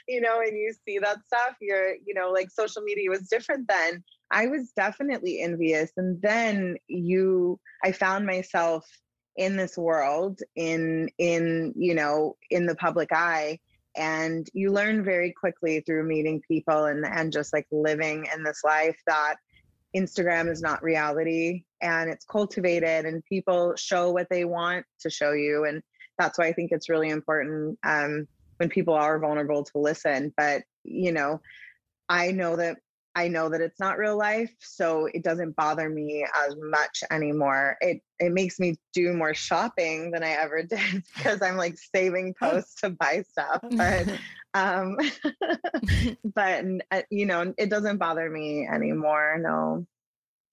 you 0.08 0.20
know, 0.20 0.40
and 0.40 0.56
you 0.56 0.72
see 0.86 0.98
that 1.00 1.24
stuff, 1.26 1.56
you're, 1.60 1.94
you 2.06 2.14
know, 2.14 2.30
like 2.30 2.50
social 2.50 2.82
media 2.82 3.10
was 3.10 3.28
different 3.28 3.66
then. 3.68 4.04
I 4.30 4.46
was 4.46 4.70
definitely 4.76 5.40
envious. 5.40 5.90
And 5.96 6.22
then 6.22 6.76
you 6.86 7.58
I 7.82 7.90
found 7.90 8.26
myself 8.26 8.86
in 9.36 9.56
this 9.56 9.76
world 9.76 10.40
in 10.54 11.08
in, 11.18 11.72
you 11.76 11.94
know, 11.94 12.36
in 12.48 12.66
the 12.66 12.76
public 12.76 13.08
eye 13.12 13.58
and 13.96 14.48
you 14.52 14.72
learn 14.72 15.04
very 15.04 15.32
quickly 15.32 15.80
through 15.80 16.04
meeting 16.04 16.42
people 16.46 16.84
and 16.84 17.04
and 17.04 17.32
just 17.32 17.52
like 17.52 17.66
living 17.70 18.26
in 18.34 18.42
this 18.42 18.62
life 18.64 18.96
that 19.06 19.36
Instagram 19.96 20.50
is 20.50 20.60
not 20.60 20.82
reality 20.82 21.64
and 21.80 22.10
it's 22.10 22.24
cultivated 22.24 23.04
and 23.04 23.24
people 23.24 23.74
show 23.76 24.10
what 24.10 24.26
they 24.30 24.44
want 24.44 24.84
to 25.00 25.10
show 25.10 25.32
you. 25.32 25.64
And 25.64 25.82
that's 26.18 26.38
why 26.38 26.46
I 26.46 26.52
think 26.52 26.70
it's 26.72 26.88
really 26.88 27.10
important 27.10 27.78
um, 27.84 28.26
when 28.56 28.68
people 28.68 28.94
are 28.94 29.18
vulnerable 29.18 29.64
to 29.64 29.78
listen. 29.78 30.32
But, 30.36 30.62
you 30.84 31.12
know, 31.12 31.40
I 32.08 32.32
know 32.32 32.56
that 32.56 32.78
I 33.16 33.28
know 33.28 33.48
that 33.48 33.60
it's 33.60 33.78
not 33.78 33.98
real 33.98 34.16
life, 34.16 34.52
so 34.58 35.06
it 35.06 35.22
doesn't 35.22 35.54
bother 35.54 35.88
me 35.88 36.26
as 36.46 36.56
much 36.58 37.04
anymore. 37.10 37.76
It 37.80 38.00
it 38.18 38.32
makes 38.32 38.58
me 38.58 38.76
do 38.92 39.12
more 39.12 39.34
shopping 39.34 40.10
than 40.10 40.24
I 40.24 40.30
ever 40.30 40.62
did 40.68 41.04
because 41.14 41.40
I'm 41.40 41.56
like 41.56 41.76
saving 41.94 42.34
posts 42.34 42.80
to 42.80 42.90
buy 42.90 43.22
stuff. 43.30 43.64
But 43.70 44.08
um 44.54 44.96
but 46.34 46.64
uh, 46.90 47.02
you 47.10 47.26
know, 47.26 47.54
it 47.56 47.70
doesn't 47.70 47.98
bother 47.98 48.28
me 48.28 48.66
anymore. 48.66 49.38
No. 49.40 49.86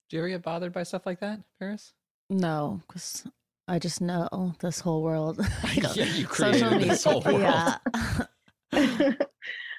Do 0.08 0.16
you 0.16 0.22
ever 0.22 0.28
get 0.28 0.42
bothered 0.42 0.72
by 0.72 0.84
stuff 0.84 1.06
like 1.06 1.20
that, 1.20 1.40
Paris? 1.58 1.92
No, 2.30 2.80
because 2.86 3.24
I 3.66 3.78
just 3.78 4.00
know 4.00 4.54
this 4.60 4.78
whole 4.78 5.02
world. 5.02 5.44
yeah, 5.74 6.04
you 6.04 6.26
created 6.26 6.80
this 6.82 7.04
whole 7.04 7.22
world. 7.22 7.40
Yeah. 7.40 7.78
the 8.70 9.26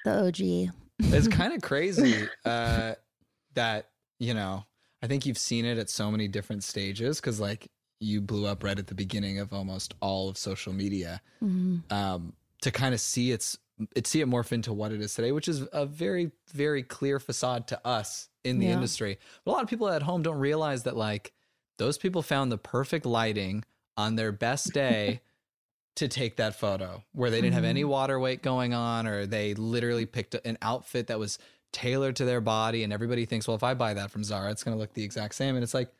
OG 0.06 0.72
it's 0.98 1.28
kind 1.34 1.52
of 1.52 1.62
crazy 1.62 2.28
uh, 2.44 2.94
that 3.54 3.90
you 4.18 4.34
know. 4.34 4.64
I 5.02 5.06
think 5.06 5.26
you've 5.26 5.36
seen 5.36 5.66
it 5.66 5.76
at 5.76 5.90
so 5.90 6.10
many 6.10 6.28
different 6.28 6.64
stages 6.64 7.20
because, 7.20 7.38
like, 7.38 7.70
you 8.00 8.22
blew 8.22 8.46
up 8.46 8.64
right 8.64 8.78
at 8.78 8.86
the 8.86 8.94
beginning 8.94 9.38
of 9.38 9.52
almost 9.52 9.92
all 10.00 10.30
of 10.30 10.38
social 10.38 10.72
media. 10.72 11.20
Mm-hmm. 11.42 11.92
Um, 11.92 12.32
to 12.62 12.70
kind 12.70 12.94
of 12.94 13.00
see 13.00 13.30
its 13.30 13.58
it 13.94 14.06
see 14.06 14.20
it 14.20 14.28
morph 14.28 14.52
into 14.52 14.72
what 14.72 14.92
it 14.92 15.00
is 15.00 15.14
today, 15.14 15.32
which 15.32 15.48
is 15.48 15.62
a 15.72 15.84
very 15.84 16.30
very 16.52 16.82
clear 16.82 17.20
facade 17.20 17.68
to 17.68 17.86
us 17.86 18.28
in 18.42 18.58
the 18.58 18.66
yeah. 18.66 18.72
industry. 18.72 19.18
But 19.44 19.50
a 19.50 19.54
lot 19.54 19.62
of 19.62 19.68
people 19.68 19.88
at 19.88 20.02
home 20.02 20.22
don't 20.22 20.38
realize 20.38 20.84
that 20.84 20.96
like 20.96 21.32
those 21.78 21.98
people 21.98 22.22
found 22.22 22.50
the 22.50 22.58
perfect 22.58 23.04
lighting 23.04 23.64
on 23.96 24.16
their 24.16 24.32
best 24.32 24.72
day 24.72 25.20
to 25.96 26.08
take 26.08 26.36
that 26.36 26.56
photo 26.56 27.02
where 27.12 27.30
they 27.30 27.40
didn't 27.40 27.54
have 27.54 27.64
any 27.64 27.82
mm-hmm. 27.82 27.90
water 27.90 28.18
weight 28.18 28.42
going 28.42 28.74
on 28.74 29.06
or 29.06 29.26
they 29.26 29.54
literally 29.54 30.06
picked 30.06 30.34
an 30.44 30.58
outfit 30.60 31.06
that 31.06 31.18
was 31.18 31.38
tailored 31.72 32.16
to 32.16 32.24
their 32.24 32.40
body 32.40 32.82
and 32.84 32.92
everybody 32.92 33.24
thinks 33.24 33.48
well 33.48 33.56
if 33.56 33.62
i 33.64 33.74
buy 33.74 33.94
that 33.94 34.10
from 34.10 34.22
zara 34.22 34.50
it's 34.50 34.62
going 34.62 34.76
to 34.76 34.80
look 34.80 34.92
the 34.94 35.02
exact 35.02 35.34
same. 35.34 35.54
And 35.56 35.62
it's 35.62 35.74
like 35.74 35.90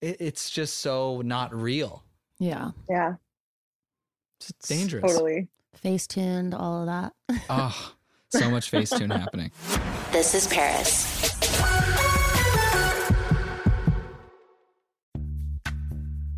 it, 0.00 0.16
it's 0.20 0.50
just 0.50 0.78
so 0.78 1.22
not 1.22 1.54
real. 1.54 2.04
Yeah. 2.38 2.70
Yeah. 2.88 3.14
It's 4.40 4.68
dangerous. 4.68 5.12
Totally. 5.12 5.48
Facetuned 5.82 6.54
all 6.54 6.80
of 6.80 6.86
that. 6.86 7.12
Oh 7.50 7.94
so 8.30 8.50
much 8.50 8.70
face 8.70 8.92
Facetune 8.92 9.16
happening. 9.16 9.50
This 10.10 10.34
is 10.34 10.46
paris. 10.46 11.04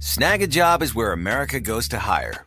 Snagajob 0.00 0.82
is 0.82 0.92
where 0.92 1.12
america 1.12 1.60
goes 1.60 1.86
to 1.88 1.98
hire 1.98 2.46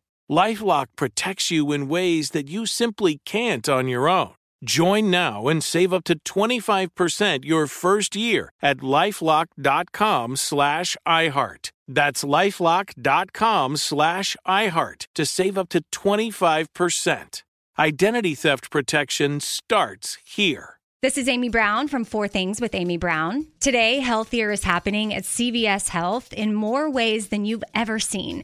Lifelock 0.31 0.85
protects 0.95 1.51
you 1.51 1.73
in 1.73 1.89
ways 1.89 2.29
that 2.29 2.47
you 2.47 2.65
simply 2.65 3.19
can't 3.25 3.67
on 3.67 3.89
your 3.89 4.07
own. 4.07 4.31
Join 4.63 5.11
now 5.11 5.49
and 5.49 5.61
save 5.61 5.91
up 5.91 6.05
to 6.05 6.17
25% 6.19 7.43
your 7.43 7.67
first 7.67 8.15
year 8.15 8.53
at 8.61 8.77
lifelock.com 8.77 10.37
slash 10.37 10.95
iHeart. 11.05 11.71
That's 11.85 12.23
lifelock.com 12.23 13.75
slash 13.75 14.37
iHeart 14.47 15.07
to 15.15 15.25
save 15.25 15.57
up 15.57 15.67
to 15.69 15.81
25%. 15.91 17.43
Identity 17.77 18.35
theft 18.35 18.71
protection 18.71 19.41
starts 19.41 20.17
here. 20.23 20.77
This 21.01 21.17
is 21.17 21.27
Amy 21.27 21.49
Brown 21.49 21.89
from 21.89 22.05
Four 22.05 22.29
Things 22.29 22.61
with 22.61 22.75
Amy 22.75 22.95
Brown. 22.95 23.47
Today, 23.59 23.99
healthier 23.99 24.51
is 24.51 24.63
happening 24.63 25.13
at 25.13 25.23
CVS 25.23 25.89
Health 25.89 26.31
in 26.31 26.53
more 26.53 26.89
ways 26.89 27.29
than 27.29 27.43
you've 27.43 27.63
ever 27.73 27.99
seen. 27.99 28.43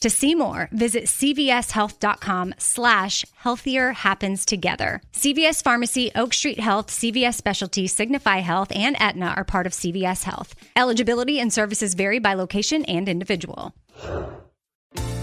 To 0.00 0.08
see 0.08 0.34
more, 0.34 0.70
visit 0.72 1.04
cvshealth.com 1.04 2.54
slash 2.56 3.24
healthier 3.34 3.92
happens 3.92 4.46
together. 4.46 5.02
CVS 5.12 5.62
Pharmacy, 5.62 6.10
Oak 6.14 6.32
Street 6.32 6.58
Health, 6.58 6.86
CVS 6.88 7.34
Specialty, 7.34 7.86
Signify 7.86 8.38
Health, 8.38 8.72
and 8.74 8.96
Aetna 8.98 9.34
are 9.36 9.44
part 9.44 9.66
of 9.66 9.72
CVS 9.72 10.24
Health. 10.24 10.54
Eligibility 10.74 11.38
and 11.38 11.52
services 11.52 11.92
vary 11.92 12.18
by 12.18 12.32
location 12.32 12.84
and 12.86 13.10
individual. 13.10 13.74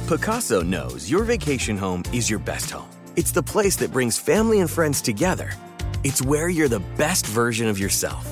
Pacaso 0.08 0.64
knows 0.66 1.10
your 1.10 1.24
vacation 1.24 1.76
home 1.76 2.04
is 2.14 2.30
your 2.30 2.40
best 2.40 2.70
home. 2.70 2.90
It's 3.16 3.32
the 3.32 3.44
place 3.44 3.76
that 3.78 3.92
brings 3.92 4.20
family 4.20 4.60
and 4.60 4.70
friends 4.70 5.02
together. 5.02 5.52
It's 6.04 6.22
where 6.22 6.50
you're 6.50 6.70
the 6.70 6.84
best 6.98 7.26
version 7.26 7.68
of 7.68 7.80
yourself. 7.80 8.32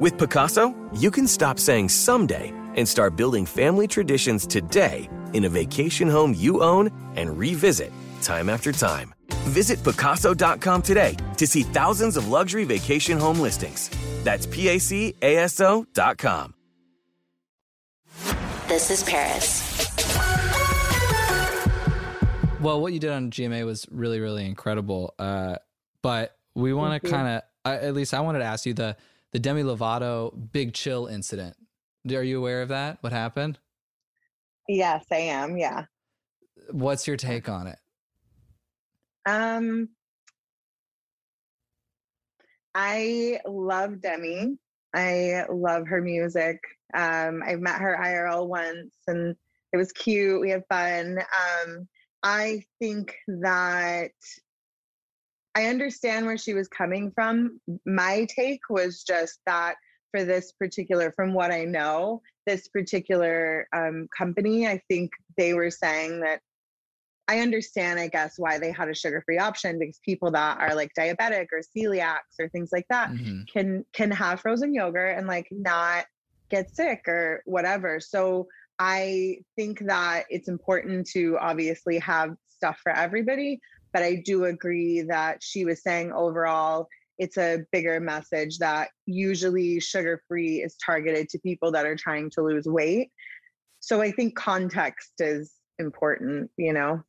With 0.00 0.16
Pacaso, 0.16 0.76
you 0.96 1.10
can 1.10 1.26
stop 1.26 1.58
saying 1.58 1.88
someday 1.88 2.54
and 2.76 2.88
start 2.88 3.16
building 3.16 3.44
family 3.44 3.88
traditions 3.88 4.46
today 4.46 5.10
in 5.32 5.44
a 5.44 5.48
vacation 5.48 6.06
home 6.08 6.34
you 6.34 6.62
own 6.62 6.88
and 7.16 7.36
revisit 7.36 7.92
time 8.22 8.48
after 8.48 8.70
time. 8.70 9.12
Visit 9.50 9.80
Pacaso.com 9.80 10.82
today 10.82 11.16
to 11.36 11.48
see 11.48 11.62
thousands 11.62 12.16
of 12.16 12.28
luxury 12.28 12.62
vacation 12.62 13.18
home 13.18 13.40
listings. 13.40 13.90
That's 14.22 14.46
PACASO.com. 14.46 14.94
This 18.68 18.92
is 18.92 19.02
Paris. 19.02 19.64
Well, 22.60 22.80
what 22.80 22.92
you 22.92 23.00
did 23.00 23.10
on 23.10 23.32
GMA 23.32 23.66
was 23.66 23.84
really, 23.90 24.20
really 24.20 24.46
incredible. 24.46 25.14
Uh, 25.18 25.56
but 26.02 26.36
we 26.54 26.72
want 26.72 27.02
to 27.02 27.10
kind 27.10 27.26
of, 27.26 27.42
at 27.64 27.94
least 27.94 28.14
I 28.14 28.20
wanted 28.20 28.38
to 28.40 28.44
ask 28.44 28.64
you 28.64 28.74
the 28.74 28.96
the 29.32 29.38
Demi 29.38 29.62
Lovato 29.62 30.32
Big 30.52 30.74
Chill 30.74 31.06
incident. 31.06 31.56
Are 32.10 32.22
you 32.22 32.38
aware 32.38 32.62
of 32.62 32.68
that? 32.68 32.98
What 33.02 33.12
happened? 33.12 33.58
Yes, 34.68 35.04
I 35.10 35.16
am. 35.16 35.56
Yeah. 35.56 35.84
What's 36.70 37.06
your 37.06 37.16
take 37.16 37.48
on 37.48 37.66
it? 37.66 37.78
Um, 39.26 39.88
I 42.74 43.40
love 43.46 44.00
Demi. 44.00 44.56
I 44.94 45.44
love 45.50 45.86
her 45.86 46.00
music. 46.00 46.58
Um, 46.94 47.42
I've 47.44 47.60
met 47.60 47.80
her 47.80 47.98
IRL 48.00 48.46
once 48.46 48.94
and 49.06 49.36
it 49.72 49.76
was 49.76 49.92
cute. 49.92 50.40
We 50.40 50.50
had 50.50 50.64
fun. 50.70 51.18
Um, 51.18 51.88
I 52.22 52.62
think 52.78 53.14
that 53.26 54.12
I 55.54 55.66
understand 55.66 56.26
where 56.26 56.38
she 56.38 56.54
was 56.54 56.68
coming 56.68 57.10
from. 57.10 57.60
My 57.86 58.26
take 58.34 58.60
was 58.68 59.02
just 59.02 59.40
that 59.46 59.76
for 60.10 60.24
this 60.24 60.52
particular, 60.52 61.12
from 61.12 61.34
what 61.34 61.50
I 61.50 61.64
know, 61.64 62.22
this 62.46 62.68
particular 62.68 63.66
um, 63.74 64.08
company, 64.16 64.66
I 64.66 64.80
think 64.88 65.10
they 65.36 65.54
were 65.54 65.70
saying 65.70 66.20
that 66.20 66.40
I 67.28 67.40
understand, 67.40 68.00
I 68.00 68.08
guess, 68.08 68.34
why 68.38 68.58
they 68.58 68.72
had 68.72 68.88
a 68.88 68.94
sugar-free 68.94 69.38
option 69.38 69.78
because 69.78 70.00
people 70.02 70.30
that 70.30 70.58
are 70.60 70.74
like 70.74 70.92
diabetic 70.98 71.48
or 71.52 71.60
celiacs 71.76 72.40
or 72.40 72.48
things 72.48 72.70
like 72.72 72.86
that 72.88 73.10
mm-hmm. 73.10 73.42
can 73.52 73.84
can 73.92 74.10
have 74.10 74.40
frozen 74.40 74.72
yogurt 74.72 75.18
and 75.18 75.26
like 75.26 75.46
not 75.50 76.06
get 76.48 76.74
sick 76.74 77.02
or 77.06 77.42
whatever. 77.44 78.00
So 78.00 78.48
I 78.78 79.40
think 79.56 79.80
that 79.86 80.24
it's 80.30 80.48
important 80.48 81.06
to 81.08 81.36
obviously 81.38 81.98
have 81.98 82.34
stuff 82.48 82.80
for 82.82 82.92
everybody, 82.92 83.60
but 83.92 84.02
I 84.02 84.22
do 84.24 84.44
agree 84.44 85.02
that 85.02 85.42
she 85.42 85.64
was 85.64 85.82
saying 85.82 86.12
overall 86.12 86.88
it's 87.18 87.36
a 87.36 87.64
bigger 87.72 88.00
message 88.00 88.58
that 88.58 88.90
usually 89.06 89.80
sugar-free 89.80 90.62
is 90.62 90.76
targeted 90.84 91.28
to 91.30 91.38
people 91.40 91.72
that 91.72 91.84
are 91.84 91.96
trying 91.96 92.30
to 92.30 92.42
lose 92.42 92.66
weight. 92.66 93.10
So 93.80 94.00
I 94.00 94.12
think 94.12 94.36
context 94.36 95.14
is 95.18 95.52
important, 95.78 96.50
you 96.56 96.72
know. 96.72 97.02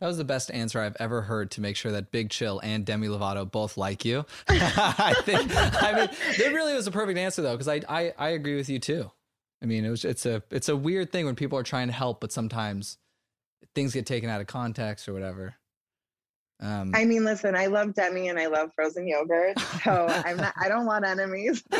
That 0.00 0.08
was 0.08 0.18
the 0.18 0.24
best 0.24 0.50
answer 0.50 0.80
I've 0.80 0.96
ever 1.00 1.22
heard 1.22 1.50
to 1.52 1.60
make 1.60 1.76
sure 1.76 1.92
that 1.92 2.12
Big 2.12 2.30
Chill 2.30 2.60
and 2.62 2.84
Demi 2.84 3.08
Lovato 3.08 3.50
both 3.50 3.76
like 3.76 4.04
you. 4.04 4.26
I 4.48 5.14
think. 5.24 5.50
I 5.54 5.92
mean, 5.94 6.08
it 6.38 6.52
really 6.52 6.74
was 6.74 6.86
a 6.86 6.90
perfect 6.90 7.18
answer 7.18 7.42
though, 7.42 7.56
because 7.56 7.68
I, 7.68 7.80
I 7.88 8.12
I 8.18 8.28
agree 8.30 8.56
with 8.56 8.68
you 8.68 8.78
too. 8.78 9.10
I 9.62 9.66
mean, 9.66 9.84
it 9.84 9.90
was 9.90 10.04
it's 10.04 10.26
a 10.26 10.42
it's 10.50 10.68
a 10.68 10.76
weird 10.76 11.10
thing 11.10 11.24
when 11.24 11.36
people 11.36 11.58
are 11.58 11.62
trying 11.62 11.86
to 11.86 11.94
help, 11.94 12.20
but 12.20 12.32
sometimes 12.32 12.98
things 13.74 13.94
get 13.94 14.06
taken 14.06 14.28
out 14.30 14.40
of 14.40 14.46
context 14.46 15.08
or 15.08 15.12
whatever. 15.12 15.54
Um, 16.60 16.92
I 16.94 17.04
mean, 17.04 17.24
listen, 17.24 17.56
I 17.56 17.66
love 17.66 17.94
Demi 17.94 18.28
and 18.28 18.38
I 18.38 18.46
love 18.46 18.72
frozen 18.74 19.08
yogurt, 19.08 19.58
so 19.82 20.06
I'm 20.24 20.36
not. 20.36 20.54
I 20.56 20.68
don't 20.68 20.86
want 20.86 21.04
enemies. 21.04 21.62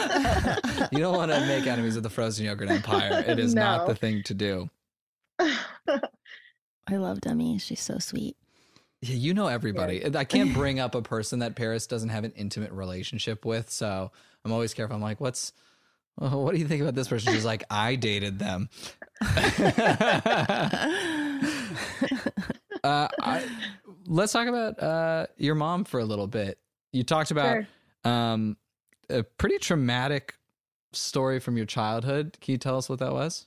you 0.92 0.98
don't 0.98 1.16
want 1.16 1.30
to 1.30 1.40
make 1.46 1.66
enemies 1.66 1.96
of 1.96 2.02
the 2.02 2.10
frozen 2.10 2.44
yogurt 2.44 2.70
empire. 2.70 3.24
It 3.26 3.38
is 3.38 3.54
no. 3.54 3.62
not 3.62 3.86
the 3.86 3.94
thing 3.94 4.22
to 4.24 4.34
do. 4.34 4.68
I 5.38 6.96
love 6.96 7.20
Demi. 7.20 7.58
She's 7.58 7.80
so 7.80 7.98
sweet. 7.98 8.36
Yeah, 9.00 9.16
you 9.16 9.34
know 9.34 9.46
everybody. 9.46 10.02
Yeah. 10.04 10.18
I 10.18 10.24
can't 10.24 10.52
bring 10.52 10.80
up 10.80 10.94
a 10.94 11.02
person 11.02 11.38
that 11.40 11.56
Paris 11.56 11.86
doesn't 11.86 12.08
have 12.08 12.24
an 12.24 12.32
intimate 12.36 12.72
relationship 12.72 13.44
with. 13.44 13.70
So 13.70 14.10
I'm 14.44 14.52
always 14.52 14.74
careful. 14.74 14.96
I'm 14.96 15.02
like, 15.02 15.20
what's, 15.20 15.52
oh, 16.20 16.38
what 16.38 16.54
do 16.54 16.60
you 16.60 16.66
think 16.66 16.82
about 16.82 16.94
this 16.94 17.08
person? 17.08 17.32
She's 17.32 17.44
like, 17.44 17.64
I 17.70 17.96
dated 17.96 18.38
them. 18.38 18.68
uh, 22.82 23.08
I, 23.20 23.44
let's 24.06 24.32
talk 24.32 24.48
about 24.48 24.82
uh, 24.82 25.26
your 25.36 25.54
mom 25.54 25.84
for 25.84 26.00
a 26.00 26.04
little 26.04 26.26
bit. 26.26 26.58
You 26.92 27.02
talked 27.02 27.30
about 27.30 27.64
sure. 28.04 28.12
um, 28.12 28.56
a 29.10 29.22
pretty 29.22 29.58
traumatic 29.58 30.34
story 30.92 31.40
from 31.40 31.56
your 31.56 31.66
childhood. 31.66 32.36
Can 32.40 32.52
you 32.52 32.58
tell 32.58 32.76
us 32.76 32.88
what 32.88 32.98
that 33.00 33.12
was? 33.12 33.46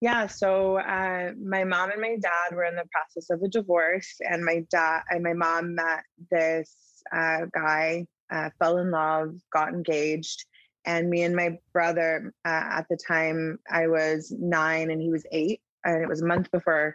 Yeah, 0.00 0.26
so 0.26 0.76
uh, 0.78 1.30
my 1.42 1.64
mom 1.64 1.90
and 1.90 2.00
my 2.00 2.16
dad 2.20 2.54
were 2.54 2.64
in 2.64 2.76
the 2.76 2.84
process 2.92 3.30
of 3.30 3.42
a 3.42 3.48
divorce, 3.48 4.16
and 4.20 4.44
my 4.44 4.64
dad 4.70 5.00
and 5.08 5.22
my 5.22 5.32
mom 5.32 5.76
met 5.76 6.02
this 6.30 7.02
uh, 7.10 7.46
guy, 7.54 8.06
uh, 8.30 8.50
fell 8.58 8.78
in 8.78 8.90
love, 8.90 9.34
got 9.50 9.68
engaged, 9.70 10.44
and 10.86 11.08
me 11.10 11.22
and 11.22 11.34
my 11.34 11.58
brother 11.72 12.32
uh, 12.44 12.48
at 12.48 12.86
the 12.88 12.96
time 12.96 13.58
I 13.70 13.86
was 13.86 14.32
nine 14.38 14.90
and 14.90 15.00
he 15.00 15.10
was 15.10 15.26
eight, 15.32 15.60
and 15.84 16.02
it 16.02 16.08
was 16.08 16.22
a 16.22 16.26
month 16.26 16.50
before 16.50 16.94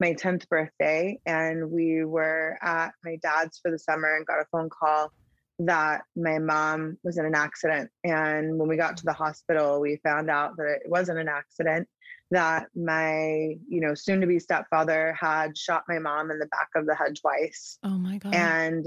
my 0.00 0.12
tenth 0.12 0.48
birthday, 0.48 1.18
and 1.26 1.70
we 1.70 2.04
were 2.04 2.58
at 2.62 2.92
my 3.04 3.16
dad's 3.22 3.58
for 3.58 3.70
the 3.70 3.78
summer 3.78 4.16
and 4.16 4.26
got 4.26 4.40
a 4.40 4.46
phone 4.52 4.68
call 4.70 5.12
that 5.60 6.02
my 6.14 6.38
mom 6.38 6.96
was 7.02 7.18
in 7.18 7.26
an 7.26 7.34
accident. 7.34 7.90
And 8.04 8.58
when 8.58 8.68
we 8.68 8.76
got 8.76 8.96
to 8.98 9.04
the 9.04 9.12
hospital, 9.12 9.80
we 9.80 10.00
found 10.04 10.30
out 10.30 10.56
that 10.56 10.80
it 10.84 10.88
wasn't 10.88 11.18
an 11.18 11.28
accident, 11.28 11.88
that 12.30 12.68
my, 12.76 13.56
you 13.68 13.80
know, 13.80 13.94
soon 13.94 14.20
to 14.20 14.26
be 14.26 14.38
stepfather 14.38 15.16
had 15.18 15.58
shot 15.58 15.82
my 15.88 15.98
mom 15.98 16.30
in 16.30 16.38
the 16.38 16.46
back 16.46 16.68
of 16.76 16.86
the 16.86 16.94
head 16.94 17.16
twice. 17.20 17.78
Oh 17.82 17.98
my 17.98 18.18
God. 18.18 18.34
And 18.34 18.86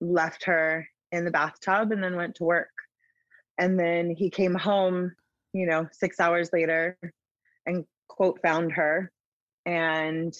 left 0.00 0.44
her 0.44 0.86
in 1.10 1.24
the 1.24 1.30
bathtub 1.30 1.90
and 1.90 2.02
then 2.02 2.16
went 2.16 2.36
to 2.36 2.44
work. 2.44 2.70
And 3.58 3.78
then 3.78 4.10
he 4.10 4.30
came 4.30 4.54
home, 4.54 5.12
you 5.52 5.66
know, 5.66 5.88
six 5.92 6.20
hours 6.20 6.50
later 6.52 6.98
and 7.64 7.84
quote 8.08 8.40
found 8.42 8.72
her. 8.72 9.10
And 9.64 10.34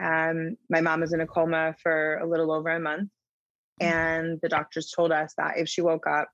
um, 0.00 0.56
my 0.68 0.80
mom 0.80 1.00
was 1.00 1.12
in 1.12 1.20
a 1.20 1.26
coma 1.26 1.74
for 1.82 2.18
a 2.18 2.28
little 2.28 2.52
over 2.52 2.70
a 2.70 2.80
month. 2.80 3.10
Mm. 3.80 3.86
And 3.86 4.38
the 4.42 4.48
doctors 4.48 4.92
told 4.94 5.12
us 5.12 5.34
that 5.38 5.58
if 5.58 5.68
she 5.68 5.80
woke 5.80 6.06
up, 6.06 6.28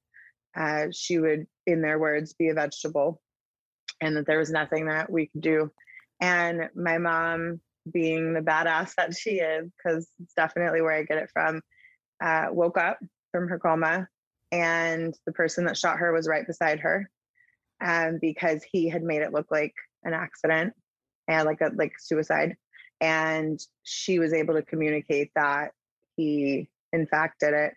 uh, 0.58 0.86
she 0.92 1.18
would, 1.18 1.46
in 1.66 1.80
their 1.80 1.98
words, 1.98 2.34
be 2.34 2.48
a 2.48 2.54
vegetable 2.54 3.20
and 4.00 4.16
that 4.16 4.26
there 4.26 4.38
was 4.38 4.50
nothing 4.50 4.86
that 4.86 5.10
we 5.10 5.26
could 5.26 5.42
do. 5.42 5.70
And 6.20 6.68
my 6.74 6.98
mom, 6.98 7.60
being 7.90 8.34
the 8.34 8.40
badass 8.40 8.94
that 8.96 9.16
she 9.16 9.40
is, 9.40 9.70
because 9.76 10.08
it's 10.22 10.34
definitely 10.34 10.82
where 10.82 10.92
I 10.92 11.04
get 11.04 11.18
it 11.18 11.30
from, 11.32 11.60
uh, 12.22 12.46
woke 12.50 12.78
up 12.78 12.98
from 13.32 13.48
her 13.48 13.58
coma 13.58 14.08
and 14.52 15.14
the 15.26 15.32
person 15.32 15.64
that 15.66 15.76
shot 15.76 15.98
her 15.98 16.12
was 16.12 16.28
right 16.28 16.46
beside 16.46 16.80
her 16.80 17.10
um, 17.82 18.18
because 18.20 18.62
he 18.62 18.88
had 18.88 19.02
made 19.02 19.22
it 19.22 19.32
look 19.32 19.50
like 19.50 19.74
an 20.04 20.12
accident 20.12 20.74
and 21.28 21.46
like 21.46 21.60
a 21.60 21.70
like 21.74 21.92
suicide. 21.98 22.56
And 23.00 23.58
she 23.82 24.18
was 24.18 24.32
able 24.32 24.54
to 24.54 24.62
communicate 24.62 25.30
that 25.34 25.72
he 26.16 26.68
in 26.92 27.06
fact 27.06 27.40
did 27.40 27.54
it. 27.54 27.74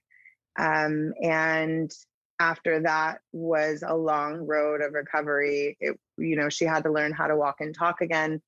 Um, 0.60 1.14
and 1.22 1.92
after 2.40 2.82
that 2.82 3.20
was 3.32 3.84
a 3.86 3.96
long 3.96 4.46
road 4.46 4.82
of 4.82 4.94
recovery. 4.94 5.78
It, 5.80 5.98
you 6.18 6.36
know 6.36 6.50
she 6.50 6.66
had 6.66 6.84
to 6.84 6.92
learn 6.92 7.14
how 7.14 7.28
to 7.28 7.38
walk 7.38 7.58
and 7.60 7.76
talk 7.76 8.02
again. 8.02 8.42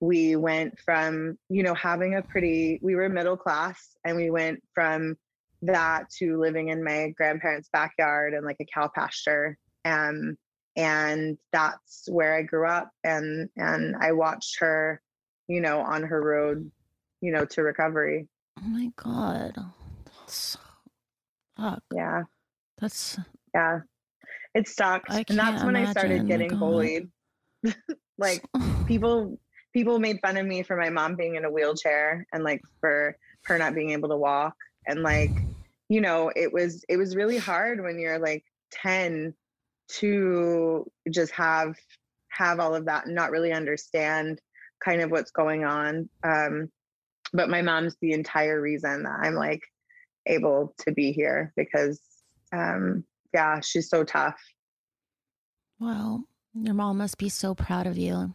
We 0.00 0.36
went 0.36 0.78
from 0.80 1.38
you 1.48 1.62
know 1.62 1.74
having 1.74 2.14
a 2.14 2.22
pretty 2.22 2.78
we 2.82 2.94
were 2.94 3.08
middle 3.08 3.36
class 3.36 3.96
and 4.04 4.16
we 4.16 4.30
went 4.30 4.62
from 4.74 5.16
that 5.62 6.10
to 6.18 6.38
living 6.38 6.68
in 6.68 6.84
my 6.84 7.08
grandparents 7.16 7.68
backyard 7.72 8.34
and 8.34 8.44
like 8.44 8.58
a 8.60 8.66
cow 8.72 8.88
pasture. 8.94 9.56
Um, 9.84 10.36
and 10.74 11.36
that's 11.52 12.08
where 12.10 12.34
i 12.34 12.40
grew 12.40 12.66
up 12.66 12.90
and 13.04 13.50
and 13.58 13.94
i 13.96 14.10
watched 14.10 14.58
her 14.58 15.02
you 15.46 15.60
know 15.60 15.80
on 15.80 16.02
her 16.02 16.22
road 16.22 16.70
you 17.22 17.32
know 17.32 17.46
to 17.46 17.62
recovery. 17.62 18.28
Oh 18.58 18.68
my 18.68 18.90
god. 18.96 19.56
That's 20.04 20.58
fuck. 21.56 21.82
Yeah. 21.94 22.24
That's 22.78 23.18
yeah. 23.54 23.80
It 24.54 24.68
sucked 24.68 25.10
I 25.10 25.24
and 25.28 25.38
that's 25.38 25.64
when 25.64 25.76
i 25.76 25.90
started 25.90 26.26
getting 26.26 26.50
God. 26.50 26.60
bullied. 26.60 27.08
Like 28.18 28.44
people 28.86 29.40
people 29.72 29.98
made 29.98 30.20
fun 30.20 30.36
of 30.36 30.46
me 30.46 30.62
for 30.62 30.76
my 30.76 30.90
mom 30.90 31.16
being 31.16 31.34
in 31.34 31.44
a 31.44 31.50
wheelchair 31.50 32.24
and 32.32 32.44
like 32.44 32.60
for 32.78 33.16
her 33.46 33.58
not 33.58 33.74
being 33.74 33.90
able 33.90 34.10
to 34.10 34.16
walk. 34.16 34.54
And 34.86 35.02
like 35.02 35.32
you 35.92 36.00
know 36.00 36.32
it 36.34 36.50
was 36.50 36.84
it 36.88 36.96
was 36.96 37.14
really 37.14 37.36
hard 37.36 37.82
when 37.82 37.98
you're 37.98 38.18
like 38.18 38.42
10 38.70 39.34
to 39.88 40.90
just 41.10 41.32
have 41.32 41.76
have 42.30 42.58
all 42.60 42.74
of 42.74 42.86
that 42.86 43.04
and 43.04 43.14
not 43.14 43.30
really 43.30 43.52
understand 43.52 44.40
kind 44.82 45.02
of 45.02 45.10
what's 45.10 45.30
going 45.32 45.64
on 45.64 46.08
um 46.24 46.70
but 47.34 47.50
my 47.50 47.60
mom's 47.60 47.94
the 48.00 48.12
entire 48.12 48.58
reason 48.58 49.02
that 49.02 49.18
i'm 49.22 49.34
like 49.34 49.60
able 50.26 50.74
to 50.78 50.92
be 50.92 51.12
here 51.12 51.52
because 51.56 52.00
um 52.54 53.04
yeah 53.34 53.60
she's 53.60 53.88
so 53.90 54.02
tough 54.02 54.40
Wow. 55.80 56.20
Your 56.54 56.74
mom 56.74 56.98
must 56.98 57.18
be 57.18 57.28
so 57.28 57.56
proud 57.56 57.88
of 57.88 57.98
you. 57.98 58.32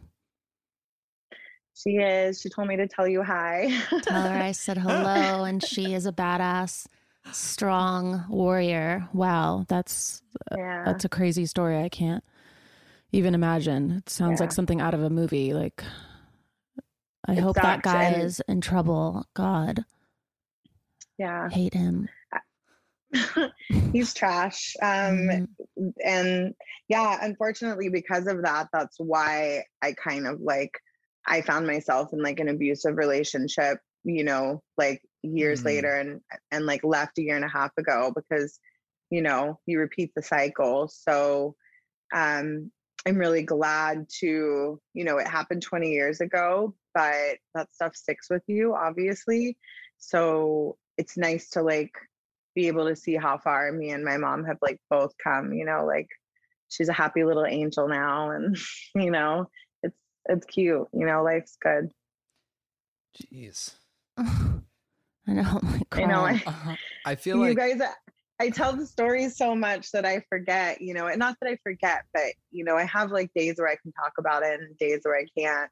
she 1.74 1.96
is 1.96 2.40
she 2.40 2.50
told 2.50 2.68
me 2.68 2.76
to 2.76 2.86
tell 2.86 3.08
you 3.08 3.22
hi 3.22 3.70
Tell 4.02 4.22
her 4.22 4.38
I 4.38 4.52
said 4.52 4.76
hello 4.86 5.44
and 5.44 5.62
she 5.62 5.94
is 5.94 6.04
a 6.04 6.12
badass, 6.12 6.86
strong 7.32 8.24
warrior. 8.28 9.08
Wow. 9.12 9.64
That's 9.68 10.22
yeah 10.56 10.84
that's 10.84 11.04
a 11.04 11.08
crazy 11.08 11.46
story. 11.46 11.78
I 11.82 11.88
can't 11.88 12.22
even 13.12 13.34
imagine. 13.34 13.92
It 13.92 14.10
sounds 14.10 14.40
like 14.40 14.52
something 14.52 14.80
out 14.80 14.94
of 14.94 15.02
a 15.02 15.10
movie. 15.10 15.52
Like 15.54 15.82
I 17.26 17.32
It 17.32 17.38
hope 17.38 17.56
that 17.56 17.82
guy 17.82 18.04
and- 18.04 18.22
is 18.22 18.40
in 18.48 18.60
trouble. 18.60 19.24
God, 19.34 19.84
yeah 21.18 21.48
hate 21.50 21.74
him. 21.74 22.08
he's 23.92 24.12
trash 24.12 24.74
um 24.82 24.88
Mhm. 25.28 25.92
and 26.04 26.54
yeah 26.88 27.18
unfortunately 27.22 27.88
because 27.88 28.26
of 28.26 28.42
that 28.42 28.68
that's 28.70 28.96
why 28.98 29.64
i 29.80 29.92
kind 29.92 30.26
of 30.26 30.42
like 30.42 30.72
i 31.26 31.40
found 31.40 31.66
myself 31.66 32.12
in 32.12 32.22
like 32.22 32.38
an 32.38 32.48
abusive 32.50 32.98
relationship 32.98 33.78
you 34.04 34.24
know 34.24 34.62
like 34.76 35.00
years 35.22 35.62
Mm. 35.62 35.64
later 35.64 35.94
and 35.94 36.20
and 36.50 36.66
like 36.66 36.84
left 36.84 37.18
a 37.18 37.22
year 37.22 37.36
and 37.36 37.44
a 37.44 37.48
half 37.48 37.72
ago 37.78 38.12
because 38.14 38.60
you 39.10 39.20
know 39.22 39.58
you 39.66 39.78
repeat 39.78 40.12
the 40.14 40.22
cycle 40.22 40.86
so 40.88 41.56
um 42.14 42.70
i'm 43.06 43.16
really 43.16 43.42
glad 43.42 44.06
to 44.20 44.80
you 44.94 45.04
know 45.04 45.18
it 45.18 45.26
happened 45.26 45.62
20 45.62 45.90
years 45.90 46.20
ago 46.20 46.74
but 46.94 47.38
that 47.54 47.72
stuff 47.72 47.96
sticks 47.96 48.28
with 48.30 48.42
you 48.46 48.74
obviously 48.74 49.56
so 49.98 50.76
it's 50.96 51.16
nice 51.16 51.50
to 51.50 51.62
like 51.62 51.92
be 52.54 52.66
able 52.68 52.86
to 52.86 52.96
see 52.96 53.14
how 53.16 53.38
far 53.38 53.70
me 53.72 53.90
and 53.90 54.04
my 54.04 54.16
mom 54.16 54.44
have 54.44 54.58
like 54.62 54.80
both 54.90 55.12
come 55.22 55.52
you 55.52 55.64
know 55.64 55.84
like 55.84 56.08
she's 56.68 56.88
a 56.88 56.92
happy 56.92 57.24
little 57.24 57.46
angel 57.46 57.88
now 57.88 58.30
and 58.30 58.56
you 58.94 59.10
know 59.10 59.48
it's 59.82 59.96
it's 60.26 60.46
cute 60.46 60.86
you 60.92 61.06
know 61.06 61.22
life's 61.24 61.56
good 61.60 61.90
Jeez. 63.32 63.74
I 65.28 65.32
know. 65.34 65.60
I'm 65.62 65.72
like 65.72 65.98
I 65.98 66.04
know. 66.04 66.24
I- 66.24 66.42
Uh-huh. 66.46 66.76
I 67.04 67.14
feel 67.14 67.36
you 67.38 67.42
like 67.54 67.56
guys 67.56 67.80
i 68.40 68.50
tell 68.50 68.72
the 68.74 68.86
stories 68.86 69.36
so 69.36 69.54
much 69.56 69.90
that 69.92 70.04
i 70.06 70.22
forget 70.28 70.80
you 70.80 70.94
know 70.94 71.06
and 71.08 71.18
not 71.18 71.36
that 71.40 71.48
i 71.50 71.56
forget 71.64 72.04
but 72.14 72.32
you 72.52 72.64
know 72.64 72.76
i 72.76 72.84
have 72.84 73.10
like 73.10 73.30
days 73.34 73.54
where 73.58 73.68
i 73.68 73.76
can 73.82 73.90
talk 73.92 74.12
about 74.18 74.42
it 74.44 74.60
and 74.60 74.76
days 74.78 75.00
where 75.02 75.16
i 75.18 75.24
can't 75.36 75.70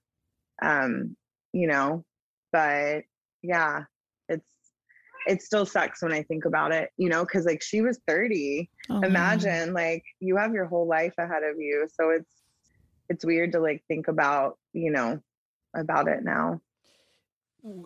um 0.62 1.16
you 1.52 1.66
know 1.68 2.04
but 2.52 3.02
yeah 3.42 3.84
it's 4.28 4.50
it 5.28 5.42
still 5.42 5.64
sucks 5.66 6.02
when 6.02 6.12
i 6.12 6.22
think 6.22 6.44
about 6.44 6.72
it 6.72 6.90
you 6.96 7.08
know 7.08 7.24
because 7.24 7.44
like 7.44 7.62
she 7.62 7.80
was 7.82 8.00
30 8.08 8.68
Oh, 8.90 8.98
no. 9.00 9.06
imagine 9.08 9.72
like 9.72 10.04
you 10.20 10.36
have 10.36 10.52
your 10.52 10.66
whole 10.66 10.86
life 10.88 11.14
ahead 11.18 11.42
of 11.44 11.56
you 11.58 11.86
so 11.92 12.10
it's 12.10 12.32
it's 13.08 13.24
weird 13.24 13.52
to 13.52 13.60
like 13.60 13.84
think 13.88 14.08
about 14.08 14.58
you 14.72 14.90
know 14.90 15.20
about 15.76 16.08
it 16.08 16.24
now 16.24 16.60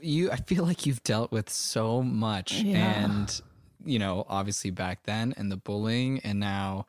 you 0.03 0.31
I 0.31 0.37
feel 0.37 0.65
like 0.65 0.87
you've 0.87 1.03
dealt 1.03 1.33
with 1.33 1.49
so 1.51 2.03
much 2.03 2.53
Yeah. 2.61 3.05
and 3.05 3.41
you 3.85 3.99
know, 3.99 4.27
obviously 4.29 4.71
back 4.71 5.05
then 5.05 5.33
and 5.37 5.51
the 5.51 5.57
bullying 5.57 6.21
and 6.21 6.39
now 6.39 6.87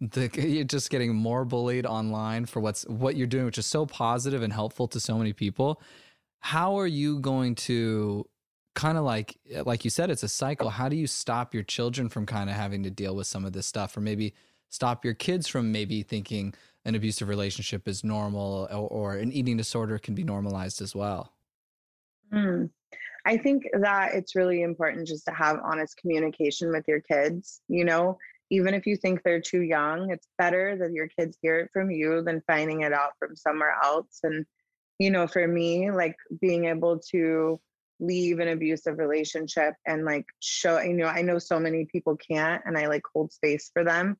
the 0.00 0.28
you're 0.34 0.64
just 0.64 0.90
getting 0.90 1.14
more 1.14 1.44
bullied 1.44 1.86
online 1.86 2.46
for 2.46 2.60
what's 2.60 2.82
what 2.88 3.16
you're 3.16 3.26
doing 3.28 3.44
which 3.44 3.58
is 3.58 3.66
so 3.66 3.86
positive 3.86 4.42
and 4.42 4.52
helpful 4.52 4.88
to 4.88 5.00
so 5.00 5.16
many 5.18 5.32
people. 5.32 5.80
How 6.40 6.78
are 6.78 6.86
you 6.86 7.20
going 7.20 7.54
to 7.54 8.26
kind 8.74 8.96
of 8.98 9.04
like 9.04 9.38
like 9.64 9.84
you 9.84 9.90
said 9.90 10.10
it's 10.10 10.22
a 10.22 10.28
cycle. 10.28 10.70
How 10.70 10.88
do 10.88 10.96
you 10.96 11.06
stop 11.06 11.54
your 11.54 11.62
children 11.62 12.08
from 12.08 12.26
kind 12.26 12.48
of 12.50 12.56
having 12.56 12.82
to 12.84 12.90
deal 12.90 13.14
with 13.14 13.26
some 13.26 13.44
of 13.44 13.52
this 13.52 13.66
stuff 13.66 13.96
or 13.96 14.00
maybe 14.00 14.34
stop 14.68 15.04
your 15.04 15.14
kids 15.14 15.46
from 15.46 15.70
maybe 15.70 16.02
thinking 16.02 16.54
an 16.84 16.94
abusive 16.94 17.28
relationship 17.28 17.86
is 17.86 18.02
normal 18.02 18.66
or, 18.72 18.88
or 18.88 19.16
an 19.16 19.30
eating 19.32 19.56
disorder 19.56 19.98
can 19.98 20.14
be 20.14 20.24
normalized 20.24 20.80
as 20.82 20.94
well? 20.96 21.32
Hmm. 22.32 22.66
I 23.24 23.36
think 23.36 23.64
that 23.72 24.14
it's 24.14 24.34
really 24.34 24.62
important 24.62 25.06
just 25.06 25.26
to 25.26 25.32
have 25.32 25.60
honest 25.62 25.96
communication 25.96 26.70
with 26.70 26.84
your 26.88 27.00
kids. 27.00 27.60
You 27.68 27.84
know, 27.84 28.18
even 28.50 28.74
if 28.74 28.86
you 28.86 28.96
think 28.96 29.22
they're 29.22 29.40
too 29.40 29.62
young, 29.62 30.10
it's 30.10 30.26
better 30.38 30.76
that 30.78 30.92
your 30.92 31.08
kids 31.08 31.38
hear 31.40 31.60
it 31.60 31.70
from 31.72 31.90
you 31.90 32.22
than 32.22 32.42
finding 32.46 32.80
it 32.80 32.92
out 32.92 33.12
from 33.18 33.36
somewhere 33.36 33.76
else. 33.82 34.18
And, 34.22 34.44
you 34.98 35.10
know, 35.10 35.26
for 35.26 35.46
me, 35.46 35.90
like 35.90 36.16
being 36.40 36.64
able 36.64 36.98
to 37.12 37.60
leave 38.00 38.40
an 38.40 38.48
abusive 38.48 38.98
relationship 38.98 39.74
and 39.86 40.04
like 40.04 40.26
show, 40.40 40.80
you 40.80 40.94
know, 40.94 41.06
I 41.06 41.22
know 41.22 41.38
so 41.38 41.60
many 41.60 41.84
people 41.84 42.16
can't, 42.16 42.62
and 42.66 42.76
I 42.76 42.88
like 42.88 43.02
hold 43.14 43.32
space 43.32 43.70
for 43.72 43.84
them. 43.84 44.16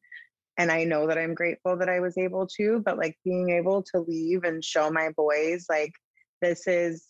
And 0.59 0.70
I 0.70 0.85
know 0.85 1.09
that 1.09 1.18
I'm 1.18 1.35
grateful 1.35 1.77
that 1.79 1.88
I 1.88 2.01
was 2.01 2.16
able 2.16 2.46
to, 2.59 2.81
but 2.85 2.98
like 2.98 3.18
being 3.25 3.51
able 3.51 3.83
to 3.94 4.01
leave 4.01 4.44
and 4.44 4.62
show 4.62 4.90
my 4.90 5.09
boys, 5.16 5.66
like, 5.68 5.92
this 6.40 6.66
is 6.66 7.07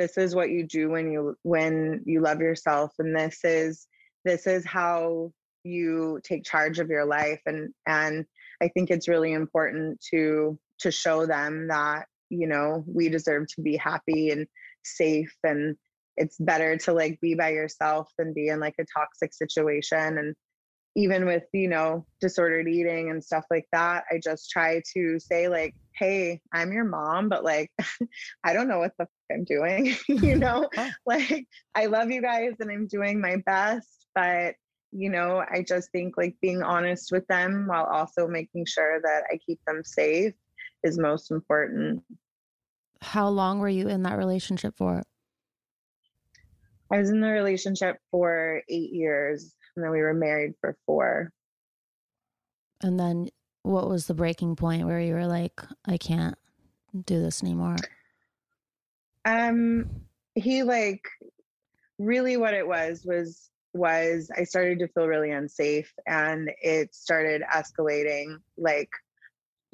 this 0.00 0.16
is 0.16 0.34
what 0.34 0.48
you 0.50 0.66
do 0.66 0.88
when 0.88 1.12
you 1.12 1.36
when 1.42 2.02
you 2.06 2.20
love 2.20 2.40
yourself 2.40 2.90
and 2.98 3.14
this 3.14 3.40
is 3.44 3.86
this 4.24 4.46
is 4.46 4.64
how 4.64 5.30
you 5.62 6.18
take 6.24 6.42
charge 6.42 6.78
of 6.78 6.88
your 6.88 7.04
life 7.04 7.40
and 7.44 7.68
and 7.86 8.24
i 8.62 8.68
think 8.68 8.90
it's 8.90 9.08
really 9.08 9.32
important 9.34 10.00
to 10.00 10.58
to 10.78 10.90
show 10.90 11.26
them 11.26 11.68
that 11.68 12.06
you 12.30 12.46
know 12.46 12.82
we 12.86 13.10
deserve 13.10 13.46
to 13.46 13.60
be 13.60 13.76
happy 13.76 14.30
and 14.30 14.46
safe 14.84 15.36
and 15.44 15.76
it's 16.16 16.38
better 16.38 16.78
to 16.78 16.94
like 16.94 17.20
be 17.20 17.34
by 17.34 17.50
yourself 17.50 18.10
than 18.16 18.32
be 18.32 18.48
in 18.48 18.58
like 18.58 18.76
a 18.80 18.86
toxic 18.96 19.34
situation 19.34 20.16
and 20.16 20.34
even 21.00 21.24
with, 21.24 21.44
you 21.54 21.68
know, 21.68 22.04
disordered 22.20 22.68
eating 22.68 23.10
and 23.10 23.24
stuff 23.24 23.44
like 23.50 23.66
that, 23.72 24.04
I 24.10 24.20
just 24.22 24.50
try 24.50 24.82
to 24.92 25.18
say, 25.18 25.48
like, 25.48 25.74
hey, 25.98 26.42
I'm 26.52 26.72
your 26.72 26.84
mom, 26.84 27.30
but 27.30 27.42
like, 27.42 27.70
I 28.44 28.52
don't 28.52 28.68
know 28.68 28.78
what 28.78 28.92
the 28.98 29.04
fuck 29.04 29.10
I'm 29.32 29.44
doing. 29.44 29.96
you 30.08 30.36
know, 30.36 30.68
like, 31.06 31.46
I 31.74 31.86
love 31.86 32.10
you 32.10 32.20
guys 32.20 32.52
and 32.60 32.70
I'm 32.70 32.86
doing 32.86 33.20
my 33.20 33.36
best, 33.46 33.88
but 34.14 34.56
you 34.92 35.08
know, 35.08 35.42
I 35.50 35.62
just 35.66 35.90
think 35.90 36.16
like 36.18 36.36
being 36.42 36.62
honest 36.62 37.12
with 37.12 37.26
them 37.28 37.66
while 37.66 37.84
also 37.84 38.26
making 38.26 38.66
sure 38.66 39.00
that 39.00 39.22
I 39.32 39.38
keep 39.46 39.60
them 39.66 39.82
safe 39.84 40.34
is 40.82 40.98
most 40.98 41.30
important. 41.30 42.02
How 43.00 43.28
long 43.28 43.60
were 43.60 43.68
you 43.68 43.88
in 43.88 44.02
that 44.02 44.18
relationship 44.18 44.74
for? 44.76 45.02
I 46.92 46.98
was 46.98 47.08
in 47.08 47.20
the 47.20 47.28
relationship 47.28 47.98
for 48.10 48.62
eight 48.68 48.92
years 48.92 49.54
and 49.74 49.84
then 49.84 49.90
we 49.90 50.00
were 50.00 50.14
married 50.14 50.54
for 50.60 50.76
four. 50.86 51.32
And 52.82 52.98
then 52.98 53.28
what 53.62 53.88
was 53.88 54.06
the 54.06 54.14
breaking 54.14 54.56
point 54.56 54.86
where 54.86 55.00
you 55.00 55.14
were 55.14 55.26
like, 55.26 55.60
I 55.86 55.96
can't 55.96 56.36
do 57.04 57.20
this 57.20 57.42
anymore? 57.42 57.76
Um, 59.24 59.90
he 60.34 60.62
like 60.62 61.06
really 61.98 62.36
what 62.36 62.54
it 62.54 62.66
was 62.66 63.04
was 63.04 63.50
was 63.72 64.30
I 64.36 64.44
started 64.44 64.78
to 64.80 64.88
feel 64.88 65.06
really 65.06 65.30
unsafe 65.30 65.92
and 66.06 66.50
it 66.60 66.94
started 66.94 67.42
escalating 67.42 68.38
like 68.56 68.90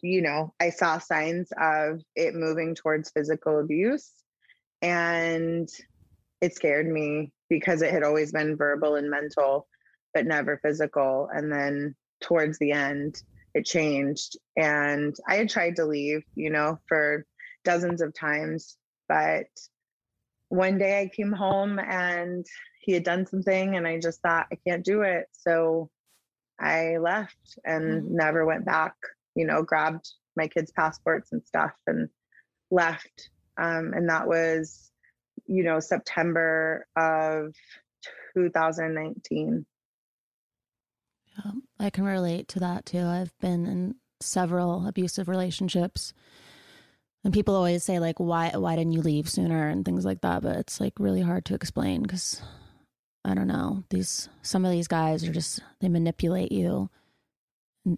you 0.03 0.21
know, 0.21 0.53
I 0.61 0.71
saw 0.71 0.99
signs 0.99 1.49
of 1.59 2.03
it 2.15 2.35
moving 2.35 2.75
towards 2.75 3.11
physical 3.11 3.61
abuse 3.61 4.11
and 4.83 5.69
it 6.43 6.55
scared 6.55 6.87
me 6.87 7.33
because 7.49 7.81
it 7.81 7.93
had 7.93 8.03
always 8.03 8.31
been 8.31 8.57
verbal 8.57 8.97
and 8.97 9.11
mental 9.11 9.67
but 10.17 10.25
never 10.25 10.59
physical 10.63 11.29
and 11.31 11.53
then 11.53 11.95
towards 12.23 12.59
the 12.59 12.73
end 12.73 13.23
it 13.53 13.67
changed 13.67 14.39
and 14.57 15.15
I 15.29 15.37
had 15.37 15.51
tried 15.51 15.77
to 15.77 15.85
leave, 15.85 16.23
you 16.35 16.49
know, 16.49 16.79
for 16.89 17.27
dozens 17.65 18.01
of 18.01 18.15
times 18.15 18.79
but 19.11 19.47
one 20.49 20.79
day 20.79 21.03
I 21.03 21.15
came 21.15 21.33
home 21.33 21.79
and 21.79 22.47
he 22.81 22.93
had 22.93 23.05
done 23.05 23.27
something 23.27 23.77
and 23.77 23.87
I 23.87 24.01
just 24.01 24.23
thought 24.23 24.47
I 24.51 24.57
can't 24.67 24.83
do 24.83 25.03
it. 25.03 25.27
So 25.33 25.91
I 26.59 26.97
left 26.97 27.59
and 27.63 28.03
mm-hmm. 28.03 28.17
never 28.17 28.47
went 28.47 28.65
back, 28.65 28.95
you 29.35 29.47
know, 29.47 29.63
grabbed 29.63 30.09
my 30.35 30.49
kids' 30.49 30.73
passports 30.73 31.31
and 31.33 31.45
stuff 31.45 31.75
and 31.87 32.09
left. 32.71 33.29
Um, 33.59 33.93
and 33.95 34.09
that 34.09 34.27
was, 34.27 34.91
you 35.47 35.63
know, 35.63 35.79
September 35.81 36.87
of 36.97 37.53
2019. 38.35 39.67
Yeah, 41.45 41.53
I 41.79 41.91
can 41.91 42.05
relate 42.05 42.49
to 42.49 42.61
that 42.61 42.87
too. 42.87 43.03
I've 43.03 43.37
been 43.41 43.67
in 43.67 43.95
several 44.21 44.87
abusive 44.87 45.29
relationships. 45.29 46.13
And 47.25 47.35
people 47.35 47.57
always 47.57 47.83
say 47.83 47.99
like 47.99 48.21
why 48.21 48.53
why 48.55 48.77
didn't 48.77 48.93
you 48.93 49.03
leave 49.03 49.29
sooner? 49.29 49.69
and 49.69 49.85
things 49.85 50.05
like 50.05 50.21
that 50.21 50.43
but 50.43 50.57
it's 50.57 50.81
like 50.81 50.93
really 50.99 51.23
hard 51.23 51.45
to 51.47 51.55
explain 51.55 52.03
because 52.03 52.41
i 53.25 53.35
don't 53.35 53.49
know 53.49 53.83
these 53.91 54.29
some 54.43 54.65
of 54.65 54.71
these 54.71 54.87
guys 54.87 55.25
are 55.25 55.33
just 55.33 55.61
they 55.81 55.89
manipulate 55.89 56.53
you. 56.53 56.89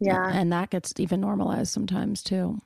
Yeah. 0.00 0.30
and 0.32 0.52
that 0.52 0.70
gets 0.70 0.92
even 0.98 1.20
normalized 1.20 1.72
sometimes 1.72 2.22
too. 2.22 2.58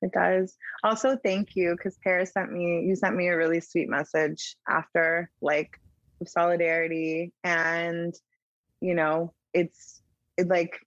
It 0.00 0.12
does. 0.12 0.56
Also 0.84 1.16
thank 1.24 1.56
you 1.56 1.74
because 1.76 1.98
paris 2.04 2.32
sent 2.32 2.52
me 2.52 2.84
you 2.86 2.94
sent 2.94 3.16
me 3.16 3.28
a 3.28 3.36
really 3.36 3.60
sweet 3.60 3.88
message 3.88 4.54
after 4.68 5.30
like 5.40 5.80
solidarity 6.26 7.32
and 7.42 8.14
you 8.80 8.94
know 8.94 9.32
it's 9.54 10.02
it 10.36 10.48
like 10.48 10.78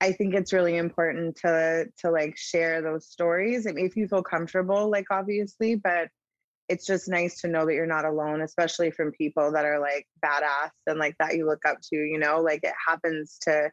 I 0.00 0.12
think 0.12 0.34
it's 0.34 0.52
really 0.52 0.76
important 0.76 1.36
to 1.36 1.86
to 1.98 2.10
like 2.10 2.36
share 2.36 2.82
those 2.82 3.06
stories. 3.06 3.66
I 3.66 3.72
mean, 3.72 3.86
if 3.86 3.96
you 3.96 4.08
feel 4.08 4.22
comfortable, 4.22 4.90
like 4.90 5.06
obviously, 5.10 5.74
but 5.74 6.08
it's 6.68 6.86
just 6.86 7.08
nice 7.08 7.40
to 7.40 7.48
know 7.48 7.64
that 7.64 7.74
you're 7.74 7.86
not 7.86 8.04
alone, 8.04 8.42
especially 8.42 8.90
from 8.90 9.12
people 9.12 9.52
that 9.52 9.64
are 9.64 9.78
like 9.78 10.06
badass 10.24 10.70
and 10.86 10.98
like 10.98 11.16
that 11.18 11.36
you 11.36 11.46
look 11.46 11.64
up 11.66 11.78
to, 11.80 11.96
you 11.96 12.18
know, 12.18 12.40
like 12.40 12.60
it 12.64 12.74
happens 12.86 13.38
to 13.42 13.70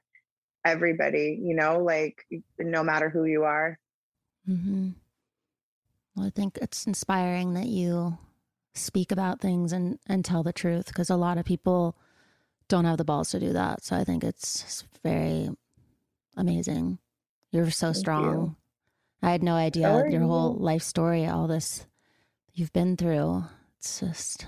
everybody, 0.65 1.39
you 1.41 1.56
know, 1.56 1.80
like 1.80 2.23
no 2.60 2.84
matter 2.84 3.10
who 3.10 3.26
you 3.26 3.43
are. 3.43 3.80
Mm-hmm. 4.47 4.89
Well, 6.15 6.28
I 6.28 6.30
think 6.30 6.60
it's 6.62 6.86
inspiring 6.86 7.56
that 7.56 7.65
you 7.65 8.17
speak 8.76 9.12
about 9.12 9.41
things 9.41 9.73
and, 9.73 9.97
and 10.08 10.23
tell 10.23 10.43
the 10.43 10.54
truth 10.54 10.88
because 10.88 11.10
a 11.10 11.15
lot 11.15 11.38
of 11.38 11.45
people 11.45 11.95
don't 12.67 12.86
have 12.86 12.97
the 12.97 13.06
balls 13.06 13.32
to 13.32 13.39
do 13.39 13.54
that. 13.54 13.84
So 13.84 13.95
I 13.95 14.04
think 14.04 14.23
it's 14.23 14.84
very 15.04 15.49
amazing. 16.38 16.99
You're 17.52 17.69
so 17.71 17.88
Thank 17.88 17.97
strong. 17.97 18.23
You. 18.23 18.56
I 19.21 19.32
had 19.32 19.43
no 19.43 19.54
idea 19.56 20.04
your 20.10 20.21
you? 20.21 20.28
whole 20.28 20.56
life 20.56 20.84
story, 20.84 21.26
all 21.26 21.47
this 21.47 21.86
you've 22.54 22.73
been 22.73 22.95
through. 22.95 23.43
It's 23.78 23.99
just 23.99 24.45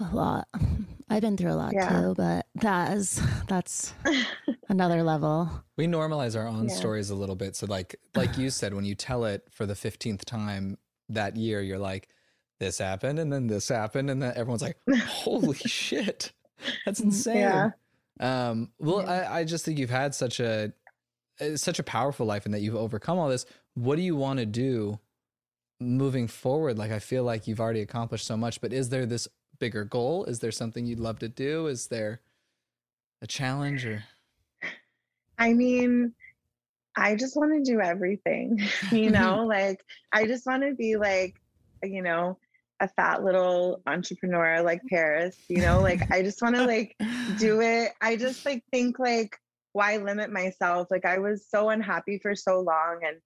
a 0.00 0.14
lot. 0.14 0.48
I've 1.08 1.22
been 1.22 1.36
through 1.36 1.52
a 1.52 1.54
lot 1.54 1.72
yeah. 1.72 1.88
too, 1.88 2.14
but 2.16 2.46
that 2.56 2.96
is 2.96 3.20
that's 3.46 3.94
another 4.68 5.02
level. 5.02 5.64
We 5.76 5.86
normalize 5.86 6.36
our 6.36 6.46
own 6.46 6.68
yeah. 6.68 6.74
stories 6.74 7.10
a 7.10 7.14
little 7.14 7.36
bit. 7.36 7.54
So 7.54 7.66
like 7.66 7.96
like 8.14 8.36
you 8.36 8.50
said, 8.50 8.74
when 8.74 8.84
you 8.84 8.94
tell 8.94 9.24
it 9.24 9.46
for 9.50 9.66
the 9.66 9.76
fifteenth 9.76 10.24
time 10.24 10.78
that 11.08 11.36
year, 11.36 11.62
you're 11.62 11.78
like, 11.78 12.08
this 12.58 12.78
happened 12.78 13.18
and 13.18 13.32
then 13.32 13.46
this 13.46 13.68
happened, 13.68 14.10
and 14.10 14.22
then 14.22 14.32
everyone's 14.36 14.62
like, 14.62 14.78
Holy 15.06 15.58
shit. 15.58 16.32
That's 16.84 17.00
insane. 17.00 17.36
Yeah. 17.36 17.70
Um, 18.18 18.70
well, 18.78 19.02
yeah. 19.02 19.30
I, 19.30 19.40
I 19.40 19.44
just 19.44 19.64
think 19.64 19.78
you've 19.78 19.90
had 19.90 20.14
such 20.14 20.40
a 20.40 20.72
uh, 21.40 21.56
such 21.56 21.78
a 21.78 21.82
powerful 21.82 22.26
life 22.26 22.46
and 22.46 22.54
that 22.54 22.60
you've 22.60 22.76
overcome 22.76 23.18
all 23.18 23.28
this. 23.28 23.46
What 23.74 23.96
do 23.96 24.02
you 24.02 24.16
want 24.16 24.38
to 24.38 24.46
do 24.46 24.98
moving 25.80 26.28
forward? 26.28 26.78
Like 26.78 26.90
I 26.90 26.98
feel 26.98 27.24
like 27.24 27.46
you've 27.46 27.60
already 27.60 27.82
accomplished 27.82 28.26
so 28.26 28.36
much, 28.36 28.60
but 28.60 28.72
is 28.72 28.88
there 28.88 29.04
this 29.04 29.28
bigger 29.58 29.84
goal? 29.84 30.24
Is 30.24 30.38
there 30.38 30.52
something 30.52 30.86
you'd 30.86 31.00
love 31.00 31.18
to 31.20 31.28
do? 31.28 31.66
Is 31.66 31.88
there 31.88 32.20
a 33.20 33.26
challenge 33.26 33.84
or 33.84 34.04
I 35.38 35.52
mean, 35.52 36.14
I 36.96 37.14
just 37.14 37.36
want 37.36 37.52
to 37.52 37.70
do 37.70 37.80
everything, 37.80 38.60
you 38.90 39.10
know, 39.10 39.44
like 39.46 39.84
I 40.12 40.26
just 40.26 40.46
want 40.46 40.62
to 40.62 40.74
be 40.74 40.96
like, 40.96 41.34
you 41.82 42.00
know, 42.00 42.38
a 42.80 42.88
fat 42.88 43.24
little 43.24 43.82
entrepreneur 43.86 44.62
like 44.62 44.82
Paris, 44.88 45.36
you 45.48 45.60
know, 45.60 45.80
like 45.80 46.10
I 46.10 46.22
just 46.22 46.42
want 46.42 46.56
to 46.56 46.64
like 46.64 46.94
do 47.38 47.60
it. 47.60 47.92
I 48.00 48.16
just 48.16 48.44
like 48.44 48.62
think 48.70 48.98
like 48.98 49.36
why 49.72 49.96
limit 49.96 50.30
myself? 50.30 50.88
Like 50.90 51.04
I 51.04 51.18
was 51.18 51.46
so 51.48 51.70
unhappy 51.70 52.18
for 52.18 52.34
so 52.34 52.60
long 52.60 53.00
and 53.06 53.16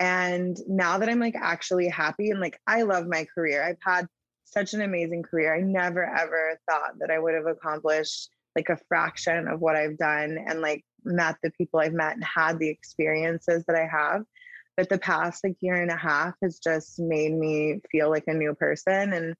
and 0.00 0.56
now 0.66 0.98
that 0.98 1.08
I'm 1.08 1.20
like 1.20 1.36
actually 1.36 1.88
happy 1.88 2.30
and 2.30 2.40
like 2.40 2.58
I 2.66 2.82
love 2.82 3.06
my 3.06 3.26
career. 3.34 3.62
I've 3.62 3.76
had 3.80 4.06
such 4.44 4.74
an 4.74 4.82
amazing 4.82 5.22
career. 5.22 5.54
I 5.54 5.60
never 5.60 6.04
ever 6.04 6.58
thought 6.68 6.98
that 6.98 7.10
I 7.10 7.18
would 7.18 7.34
have 7.34 7.46
accomplished 7.46 8.30
like 8.56 8.68
a 8.68 8.78
fraction 8.88 9.46
of 9.46 9.60
what 9.60 9.76
I've 9.76 9.98
done 9.98 10.38
and 10.46 10.60
like 10.60 10.84
met 11.04 11.36
the 11.42 11.50
people 11.52 11.80
I've 11.80 11.92
met 11.92 12.14
and 12.14 12.24
had 12.24 12.58
the 12.58 12.68
experiences 12.68 13.64
that 13.66 13.76
I 13.76 13.86
have 13.86 14.24
but 14.80 14.88
the 14.88 14.98
past 14.98 15.44
like 15.44 15.56
year 15.60 15.74
and 15.74 15.90
a 15.90 15.96
half 15.96 16.32
has 16.42 16.58
just 16.58 16.98
made 16.98 17.34
me 17.34 17.82
feel 17.92 18.08
like 18.08 18.24
a 18.28 18.32
new 18.32 18.54
person 18.54 19.12
and 19.12 19.34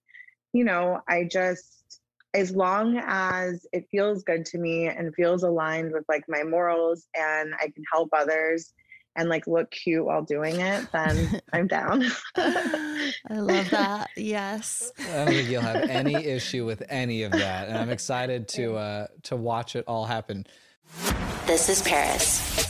you 0.53 0.65
know 0.65 1.01
i 1.09 1.25
just 1.25 2.03
as 2.35 2.51
long 2.51 3.01
as 3.07 3.67
it 3.73 3.87
feels 3.91 4.23
good 4.23 4.45
to 4.45 4.59
me 4.59 4.87
and 4.87 5.15
feels 5.15 5.43
aligned 5.43 5.93
with 5.93 6.05
like 6.11 6.25
my 6.29 6.43
morals 6.43 7.07
and 7.17 7.55
i 7.55 7.65
can 7.69 7.83
help 7.91 8.11
others 8.13 8.75
and 9.17 9.31
like 9.31 9.47
look 9.47 9.69
cute 9.73 10.05
while 10.05 10.23
doing 10.23 10.61
it, 10.61 10.87
then 10.93 11.41
I'm 11.53 11.67
down. 11.67 12.05
I 12.37 13.13
love 13.31 13.69
that. 13.71 14.09
Yes. 14.17 14.93
I 15.01 15.25
don't 15.25 15.27
think 15.27 15.49
you'll 15.49 15.63
have 15.63 15.91
any 15.91 16.15
issue 16.15 16.65
with 16.65 16.85
any 16.89 17.25
of 17.25 17.33
that. 17.33 17.67
And 17.67 17.77
I'm 17.77 17.91
excited 17.91 18.47
to 18.51 18.77
uh 18.77 19.07
to 19.25 19.35
watch 19.35 19.75
it 19.75 19.85
all 19.89 20.05
happen. 20.05 20.47
This 21.45 21.69
is 21.69 21.83
Paris. 21.83 22.70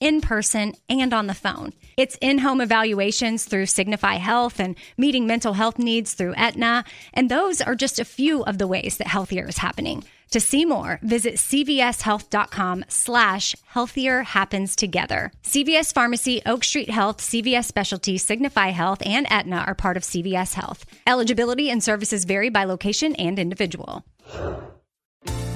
in 0.00 0.20
person, 0.20 0.74
and 0.88 1.14
on 1.14 1.26
the 1.26 1.34
phone. 1.34 1.72
It's 1.96 2.18
in 2.20 2.38
home 2.38 2.60
evaluations 2.60 3.44
through 3.44 3.66
Signify 3.66 4.14
Health 4.14 4.58
and 4.58 4.74
meeting 4.96 5.26
mental 5.26 5.52
health 5.52 5.78
needs 5.78 6.14
through 6.14 6.34
Aetna. 6.34 6.84
And 7.12 7.30
those 7.30 7.60
are 7.60 7.74
just 7.74 8.00
a 8.00 8.04
few 8.04 8.42
of 8.44 8.58
the 8.58 8.66
ways 8.66 8.96
that 8.96 9.06
healthier 9.06 9.46
is 9.46 9.58
happening. 9.58 10.04
To 10.30 10.40
see 10.40 10.64
more, 10.64 11.00
visit 11.02 11.34
cvshealth.com 11.34 12.84
slash 12.88 13.56
healthier 13.66 14.22
happens 14.22 14.76
together. 14.76 15.32
CVS 15.42 15.92
Pharmacy, 15.92 16.40
Oak 16.46 16.62
Street 16.62 16.88
Health, 16.88 17.18
CVS 17.18 17.64
Specialty, 17.64 18.16
Signify 18.16 18.68
Health, 18.68 19.02
and 19.04 19.26
Aetna 19.30 19.64
are 19.66 19.74
part 19.74 19.96
of 19.96 20.04
CVS 20.04 20.54
Health. 20.54 20.86
Eligibility 21.06 21.68
and 21.68 21.82
services 21.82 22.24
vary 22.24 22.48
by 22.48 22.64
location 22.64 23.16
and 23.16 23.38
individual. 23.40 24.04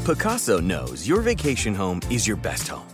Pacaso 0.04 0.60
knows 0.62 1.08
your 1.08 1.22
vacation 1.22 1.74
home 1.74 2.00
is 2.10 2.26
your 2.26 2.36
best 2.36 2.68
home. 2.68 2.93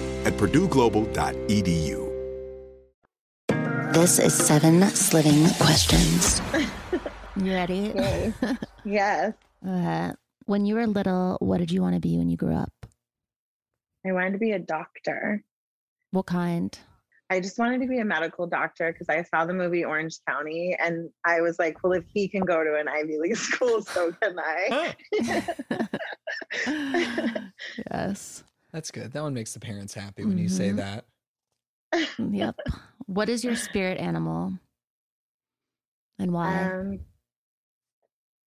at 0.25 0.33
purdueglobal.edu. 0.33 2.07
This 3.93 4.19
is 4.19 4.33
seven 4.33 4.81
slitting 4.89 5.47
questions. 5.59 6.41
You 7.37 7.53
ready? 7.53 7.91
Okay. 7.91 8.33
yes. 8.85 9.33
Uh, 9.67 10.11
when 10.47 10.65
you 10.65 10.73
were 10.73 10.87
little, 10.87 11.37
what 11.39 11.59
did 11.59 11.71
you 11.71 11.83
want 11.83 11.93
to 11.93 11.99
be 11.99 12.17
when 12.17 12.29
you 12.31 12.35
grew 12.35 12.55
up? 12.55 12.73
I 14.03 14.11
wanted 14.11 14.31
to 14.31 14.39
be 14.39 14.53
a 14.53 14.59
doctor. 14.59 15.43
What 16.09 16.25
kind? 16.25 16.75
I 17.29 17.39
just 17.41 17.59
wanted 17.59 17.79
to 17.81 17.87
be 17.87 17.99
a 17.99 18.05
medical 18.05 18.47
doctor 18.47 18.91
because 18.91 19.07
I 19.07 19.21
saw 19.21 19.45
the 19.45 19.53
movie 19.53 19.85
Orange 19.85 20.17
County 20.27 20.75
and 20.79 21.11
I 21.23 21.41
was 21.41 21.59
like, 21.59 21.83
well, 21.83 21.93
if 21.93 22.05
he 22.11 22.27
can 22.27 22.41
go 22.41 22.63
to 22.63 22.75
an 22.75 22.87
Ivy 22.87 23.19
League 23.19 23.37
school, 23.49 23.83
so 23.83 24.11
can 24.13 24.35
I. 24.39 24.95
yes. 27.91 28.43
That's 28.71 28.91
good. 28.91 29.11
That 29.11 29.23
one 29.23 29.33
makes 29.33 29.53
the 29.53 29.59
parents 29.59 29.93
happy 29.93 30.25
when 30.25 30.37
you 30.37 30.47
say 30.49 30.69
Mhm. 30.71 30.77
that. 30.77 31.05
Yep. 32.17 32.55
what 33.07 33.27
is 33.27 33.43
your 33.43 33.55
spirit 33.55 33.97
animal? 33.99 34.53
And 36.19 36.31
why? 36.31 36.63
Um, 36.63 36.99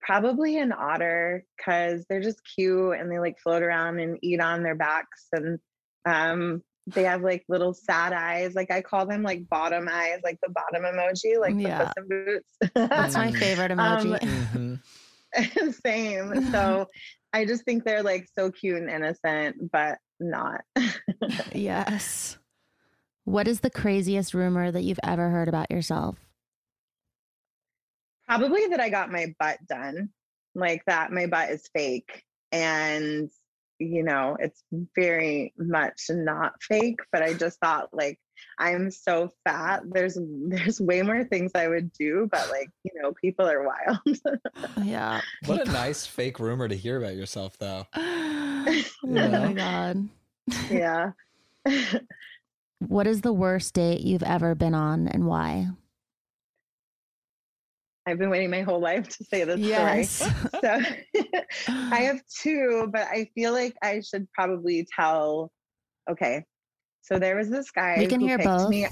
probably 0.01 0.57
an 0.57 0.71
otter 0.71 1.43
because 1.57 2.05
they're 2.09 2.21
just 2.21 2.41
cute 2.55 2.97
and 2.99 3.11
they 3.11 3.19
like 3.19 3.37
float 3.39 3.61
around 3.63 3.99
and 3.99 4.17
eat 4.21 4.39
on 4.39 4.61
their 4.63 4.75
backs 4.75 5.27
and 5.31 5.59
um 6.05 6.61
they 6.85 7.03
have 7.03 7.21
like 7.23 7.43
little 7.49 7.73
sad 7.73 8.13
eyes 8.13 8.53
like 8.53 8.69
i 8.69 8.79
call 8.83 9.07
them 9.07 9.23
like 9.23 9.49
bottom 9.49 9.87
eyes 9.91 10.19
like 10.23 10.37
the 10.43 10.49
bottom 10.51 10.83
emoji 10.83 11.39
like 11.39 11.57
Yeah. 11.57 11.79
the 11.79 11.85
puss 11.85 11.93
in 11.97 12.07
boots 12.07 12.57
That's 12.75 13.15
my 13.17 13.31
favorite 13.39 13.71
emoji. 13.71 14.21
Um, 14.21 14.79
Mhm. 15.33 15.73
same 15.85 16.51
so 16.53 16.85
i 17.35 17.45
just 17.45 17.63
think 17.63 17.83
they're 17.83 18.03
like 18.03 18.27
so 18.33 18.49
cute 18.49 18.77
and 18.77 18.89
innocent 18.89 19.71
but 19.71 19.97
not 20.19 20.61
yes. 21.53 22.37
What 23.25 23.47
is 23.47 23.61
the 23.61 23.71
craziest 23.71 24.33
rumor 24.35 24.71
that 24.71 24.83
you've 24.83 24.99
ever 25.03 25.29
heard 25.29 25.49
about 25.49 25.71
yourself? 25.71 26.15
probably 28.25 28.67
that 28.67 28.79
I 28.79 28.89
got 28.89 29.11
my 29.11 29.33
butt 29.39 29.59
done, 29.67 30.09
like 30.53 30.83
that 30.87 31.11
my 31.11 31.27
butt 31.27 31.49
is 31.51 31.69
fake. 31.73 32.23
And, 32.51 33.29
you 33.79 34.03
know, 34.03 34.37
it's 34.39 34.63
very 34.95 35.53
much 35.57 36.03
not 36.09 36.53
fake, 36.61 36.99
but 37.11 37.21
I 37.21 37.33
just 37.33 37.59
thought 37.59 37.89
like 37.93 38.19
I'm 38.59 38.91
so 38.91 39.31
fat. 39.43 39.83
There's 39.85 40.17
there's 40.47 40.79
way 40.81 41.01
more 41.01 41.23
things 41.23 41.51
I 41.55 41.67
would 41.67 41.91
do, 41.93 42.27
but 42.31 42.49
like, 42.49 42.69
you 42.83 42.91
know, 43.01 43.13
people 43.13 43.47
are 43.47 43.63
wild. 43.65 43.99
Yeah. 44.83 45.21
What 45.45 45.67
a 45.67 45.71
nice 45.71 46.05
fake 46.05 46.39
rumor 46.39 46.67
to 46.67 46.75
hear 46.75 46.97
about 46.97 47.15
yourself, 47.15 47.57
though. 47.57 47.85
oh 47.95 48.83
Yeah. 49.03 49.27
my 49.29 49.53
god. 49.53 50.09
yeah. 50.69 51.11
What 52.87 53.07
is 53.07 53.21
the 53.21 53.33
worst 53.33 53.73
date 53.73 54.01
you've 54.01 54.23
ever 54.23 54.55
been 54.55 54.73
on 54.73 55.07
and 55.07 55.25
why? 55.27 55.67
I've 58.07 58.19
been 58.19 58.29
waiting 58.29 58.51
my 58.51 58.61
whole 58.61 58.79
life 58.79 59.09
to 59.17 59.23
say 59.23 59.43
this 59.45 59.59
Yes. 59.61 60.17
story. 60.17 60.51
So 60.61 60.81
I 61.67 62.01
have 62.03 62.21
two, 62.41 62.87
but 62.91 63.07
I 63.07 63.29
feel 63.33 63.51
like 63.51 63.75
I 63.81 64.01
should 64.01 64.31
probably 64.31 64.87
tell. 64.95 65.51
Okay. 66.09 66.45
So 67.05 67.19
there 67.19 67.35
was 67.35 67.49
this 67.49 67.69
guy 67.69 67.97
We 67.99 68.07
can 68.07 68.19
who 68.19 68.27
hear 68.27 68.37
picked 68.37 68.49
both. 68.49 68.69
me 68.69 68.87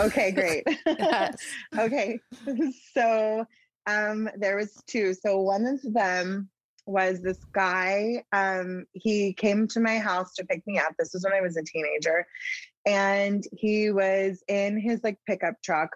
Okay, 0.00 0.30
great. 0.30 0.64
Okay. 1.78 2.18
So 2.94 3.44
um 3.86 4.28
there 4.38 4.56
was 4.56 4.82
two. 4.86 5.14
So 5.14 5.40
one 5.40 5.66
of 5.66 5.80
them 5.92 6.48
was 6.86 7.20
this 7.20 7.38
guy. 7.54 8.24
Um 8.32 8.86
he 8.92 9.34
came 9.34 9.68
to 9.68 9.80
my 9.80 9.98
house 9.98 10.34
to 10.34 10.44
pick 10.44 10.62
me 10.66 10.78
up. 10.78 10.94
This 10.98 11.12
was 11.12 11.24
when 11.24 11.34
I 11.34 11.40
was 11.40 11.56
a 11.56 11.62
teenager. 11.62 12.26
And 12.86 13.44
he 13.52 13.90
was 13.90 14.42
in 14.48 14.80
his 14.80 15.00
like 15.04 15.18
pickup 15.26 15.54
truck. 15.62 15.90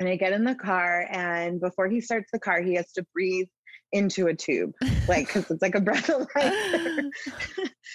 And 0.00 0.08
I 0.08 0.16
get 0.16 0.32
in 0.32 0.44
the 0.44 0.54
car 0.54 1.06
and 1.10 1.60
before 1.60 1.88
he 1.88 2.00
starts 2.00 2.30
the 2.32 2.40
car, 2.40 2.62
he 2.62 2.74
has 2.74 2.92
to 2.92 3.06
breathe 3.12 3.48
into 3.92 4.26
a 4.26 4.34
tube. 4.34 4.72
Like 5.08 5.28
cuz 5.28 5.50
it's 5.50 5.62
like 5.62 5.74
a 5.74 5.80
breathalyzer. 5.80 7.10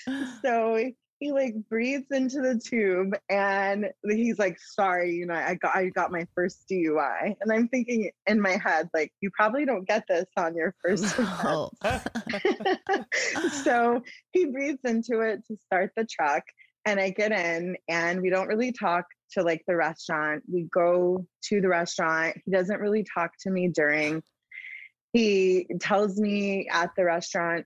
so 0.45 0.91
he 1.19 1.31
like 1.31 1.53
breathes 1.69 2.11
into 2.11 2.41
the 2.41 2.57
tube 2.57 3.13
and 3.29 3.89
he's 4.09 4.39
like 4.39 4.57
sorry 4.59 5.13
you 5.13 5.25
know 5.25 5.33
i 5.33 5.53
got 5.55 5.75
i 5.75 5.89
got 5.89 6.11
my 6.11 6.25
first 6.33 6.63
dui 6.71 7.35
and 7.41 7.51
i'm 7.51 7.67
thinking 7.67 8.09
in 8.27 8.39
my 8.39 8.57
head 8.63 8.89
like 8.93 9.11
you 9.21 9.29
probably 9.31 9.65
don't 9.65 9.87
get 9.87 10.03
this 10.07 10.25
on 10.37 10.55
your 10.55 10.73
first 10.83 11.17
No. 11.43 11.69
so 13.63 14.01
he 14.31 14.45
breathes 14.45 14.79
into 14.85 15.21
it 15.21 15.45
to 15.47 15.57
start 15.57 15.91
the 15.95 16.05
truck 16.05 16.43
and 16.85 16.99
i 16.99 17.09
get 17.09 17.31
in 17.31 17.75
and 17.89 18.21
we 18.21 18.29
don't 18.29 18.47
really 18.47 18.71
talk 18.71 19.05
to 19.31 19.43
like 19.43 19.63
the 19.67 19.75
restaurant. 19.75 20.43
We 20.51 20.67
go 20.73 21.25
to 21.43 21.61
the 21.61 21.67
restaurant. 21.67 22.37
He 22.45 22.51
doesn't 22.51 22.79
really 22.79 23.05
talk 23.13 23.31
to 23.41 23.51
me 23.51 23.67
during. 23.69 24.23
He 25.13 25.67
tells 25.79 26.19
me 26.19 26.67
at 26.71 26.91
the 26.95 27.05
restaurant 27.05 27.65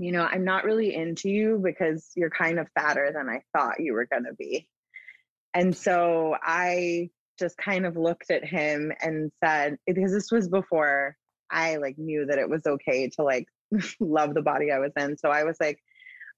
you 0.00 0.12
know, 0.12 0.22
I'm 0.22 0.44
not 0.44 0.64
really 0.64 0.94
into 0.94 1.28
you 1.28 1.60
because 1.62 2.10
you're 2.16 2.30
kind 2.30 2.58
of 2.58 2.68
fatter 2.74 3.12
than 3.14 3.28
I 3.28 3.42
thought 3.52 3.80
you 3.80 3.92
were 3.92 4.06
going 4.10 4.24
to 4.24 4.32
be. 4.32 4.66
And 5.52 5.76
so 5.76 6.34
I 6.42 7.10
just 7.38 7.58
kind 7.58 7.84
of 7.84 7.98
looked 7.98 8.30
at 8.30 8.42
him 8.42 8.92
and 9.02 9.30
said, 9.44 9.76
because 9.86 10.10
this 10.10 10.32
was 10.32 10.48
before 10.48 11.16
I 11.50 11.76
like 11.76 11.98
knew 11.98 12.24
that 12.26 12.38
it 12.38 12.48
was 12.48 12.66
okay 12.66 13.10
to 13.10 13.22
like 13.22 13.46
love 14.00 14.32
the 14.32 14.40
body 14.40 14.72
I 14.72 14.78
was 14.78 14.92
in. 14.96 15.18
So 15.18 15.28
I 15.28 15.44
was 15.44 15.58
like, 15.60 15.78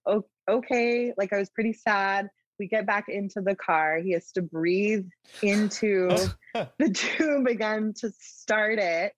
oh, 0.06 0.24
okay. 0.50 1.12
Like 1.16 1.32
I 1.32 1.38
was 1.38 1.50
pretty 1.50 1.72
sad. 1.72 2.30
We 2.58 2.66
get 2.66 2.84
back 2.84 3.04
into 3.08 3.42
the 3.42 3.54
car. 3.54 3.98
He 3.98 4.10
has 4.12 4.32
to 4.32 4.42
breathe 4.42 5.06
into 5.40 6.08
the 6.54 6.90
tube 6.92 7.46
again 7.46 7.94
to 7.98 8.10
start 8.18 8.80
it. 8.80 9.12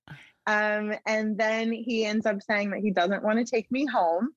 Um, 0.46 0.94
and 1.06 1.38
then 1.38 1.72
he 1.72 2.04
ends 2.04 2.26
up 2.26 2.42
saying 2.42 2.70
that 2.70 2.80
he 2.80 2.90
doesn't 2.90 3.24
want 3.24 3.38
to 3.38 3.44
take 3.44 3.70
me 3.72 3.86
home. 3.86 4.28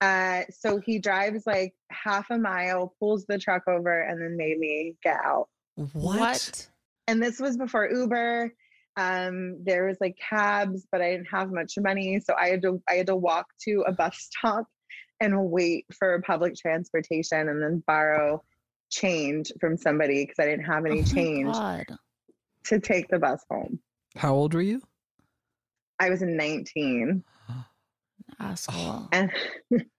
Uh, 0.00 0.42
so 0.50 0.78
he 0.78 0.98
drives 1.00 1.44
like 1.46 1.74
half 1.90 2.30
a 2.30 2.38
mile, 2.38 2.94
pulls 3.00 3.26
the 3.26 3.38
truck 3.38 3.64
over, 3.68 4.00
and 4.00 4.20
then 4.22 4.36
made 4.36 4.58
me 4.58 4.94
get 5.02 5.16
out. 5.24 5.48
What? 5.92 6.68
And 7.06 7.22
this 7.22 7.40
was 7.40 7.56
before 7.56 7.88
Uber. 7.88 8.52
Um, 8.96 9.62
there 9.64 9.86
was 9.86 9.96
like 10.00 10.16
cabs, 10.18 10.86
but 10.90 11.00
I 11.00 11.10
didn't 11.12 11.28
have 11.30 11.50
much 11.52 11.74
money, 11.78 12.20
so 12.20 12.34
I 12.38 12.48
had 12.48 12.62
to 12.62 12.82
I 12.88 12.94
had 12.94 13.06
to 13.06 13.16
walk 13.16 13.46
to 13.64 13.84
a 13.86 13.92
bus 13.92 14.16
stop 14.38 14.66
and 15.20 15.50
wait 15.50 15.84
for 15.98 16.20
public 16.22 16.54
transportation, 16.56 17.48
and 17.48 17.62
then 17.62 17.82
borrow 17.86 18.42
change 18.90 19.52
from 19.60 19.76
somebody 19.76 20.24
because 20.24 20.38
I 20.38 20.46
didn't 20.46 20.64
have 20.64 20.86
any 20.86 21.00
Oh 21.00 21.04
change 21.04 21.52
God. 21.52 21.86
to 22.64 22.80
take 22.80 23.08
the 23.08 23.18
bus 23.18 23.44
home. 23.50 23.80
How 24.16 24.34
old 24.34 24.54
were 24.54 24.62
you? 24.62 24.80
I 25.98 26.10
was 26.10 26.22
19. 26.22 27.24
Asshole. 28.40 29.08
And 29.12 29.30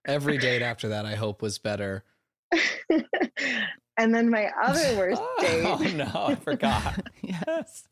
Every 0.08 0.38
date 0.40 0.62
after 0.62 0.90
that, 0.90 1.06
I 1.06 1.16
hope 1.16 1.42
was 1.42 1.58
better. 1.60 2.04
and 3.98 4.14
then 4.16 4.30
my 4.30 4.50
other 4.64 4.98
worst 4.98 5.22
date 5.40 5.66
Oh 5.66 5.78
no, 5.96 6.12
I 6.28 6.36
forgot. 6.36 7.06
yes. 7.22 7.88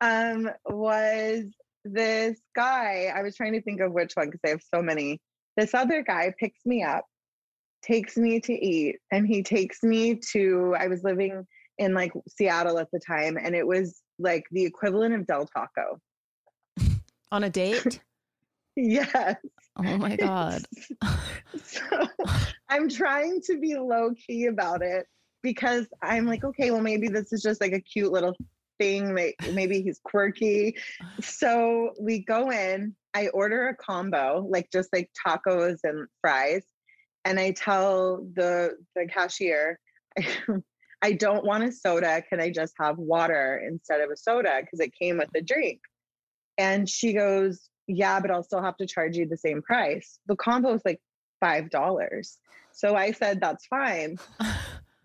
um 0.00 0.50
was 0.66 1.44
this 1.84 2.38
guy. 2.54 3.12
I 3.14 3.22
was 3.22 3.36
trying 3.36 3.52
to 3.52 3.62
think 3.62 3.80
of 3.80 3.92
which 3.92 4.12
one 4.14 4.26
because 4.26 4.40
I 4.44 4.50
have 4.50 4.62
so 4.74 4.82
many. 4.82 5.20
This 5.56 5.74
other 5.74 6.02
guy 6.02 6.34
picks 6.38 6.64
me 6.66 6.82
up, 6.82 7.04
takes 7.82 8.16
me 8.16 8.40
to 8.40 8.52
eat, 8.52 8.96
and 9.12 9.26
he 9.26 9.42
takes 9.42 9.82
me 9.82 10.16
to 10.32 10.74
I 10.78 10.88
was 10.88 11.02
living 11.02 11.46
in 11.78 11.94
like 11.94 12.12
Seattle 12.28 12.78
at 12.78 12.90
the 12.92 13.00
time, 13.00 13.38
and 13.40 13.54
it 13.54 13.66
was 13.66 14.00
like 14.18 14.44
the 14.50 14.64
equivalent 14.64 15.14
of 15.14 15.26
Del 15.26 15.46
Taco. 15.46 16.00
On 17.30 17.44
a 17.44 17.50
date? 17.50 18.00
Yes. 18.80 19.34
Oh 19.76 19.98
my 19.98 20.14
God. 20.14 20.62
so 21.64 22.06
I'm 22.68 22.88
trying 22.88 23.40
to 23.46 23.58
be 23.58 23.74
low 23.74 24.12
key 24.14 24.46
about 24.46 24.82
it 24.82 25.04
because 25.42 25.88
I'm 26.00 26.26
like, 26.26 26.44
okay, 26.44 26.70
well, 26.70 26.80
maybe 26.80 27.08
this 27.08 27.32
is 27.32 27.42
just 27.42 27.60
like 27.60 27.72
a 27.72 27.80
cute 27.80 28.12
little 28.12 28.36
thing. 28.78 29.14
Maybe 29.52 29.82
he's 29.82 29.98
quirky. 30.04 30.76
So 31.20 31.90
we 32.00 32.20
go 32.20 32.52
in, 32.52 32.94
I 33.14 33.28
order 33.28 33.68
a 33.68 33.76
combo, 33.76 34.46
like 34.48 34.70
just 34.72 34.90
like 34.92 35.10
tacos 35.26 35.78
and 35.82 36.06
fries. 36.20 36.64
And 37.24 37.40
I 37.40 37.50
tell 37.50 38.28
the 38.34 38.76
the 38.94 39.06
cashier, 39.06 39.80
I 41.02 41.12
don't 41.12 41.44
want 41.44 41.64
a 41.64 41.72
soda. 41.72 42.22
Can 42.22 42.40
I 42.40 42.50
just 42.50 42.74
have 42.78 42.96
water 42.96 43.60
instead 43.66 44.00
of 44.00 44.10
a 44.10 44.16
soda? 44.16 44.60
Because 44.60 44.80
it 44.80 44.92
came 44.94 45.18
with 45.18 45.30
a 45.34 45.42
drink. 45.42 45.80
And 46.58 46.88
she 46.88 47.12
goes, 47.14 47.68
Yeah, 47.86 48.20
but 48.20 48.30
I'll 48.30 48.42
still 48.42 48.62
have 48.62 48.76
to 48.78 48.86
charge 48.86 49.16
you 49.16 49.26
the 49.26 49.36
same 49.36 49.62
price. 49.62 50.18
The 50.26 50.36
combo 50.36 50.74
is 50.74 50.82
like 50.84 51.00
five 51.40 51.70
dollars. 51.70 52.36
So 52.72 52.94
I 52.94 53.12
said, 53.12 53.40
That's 53.40 53.66
fine. 53.66 54.18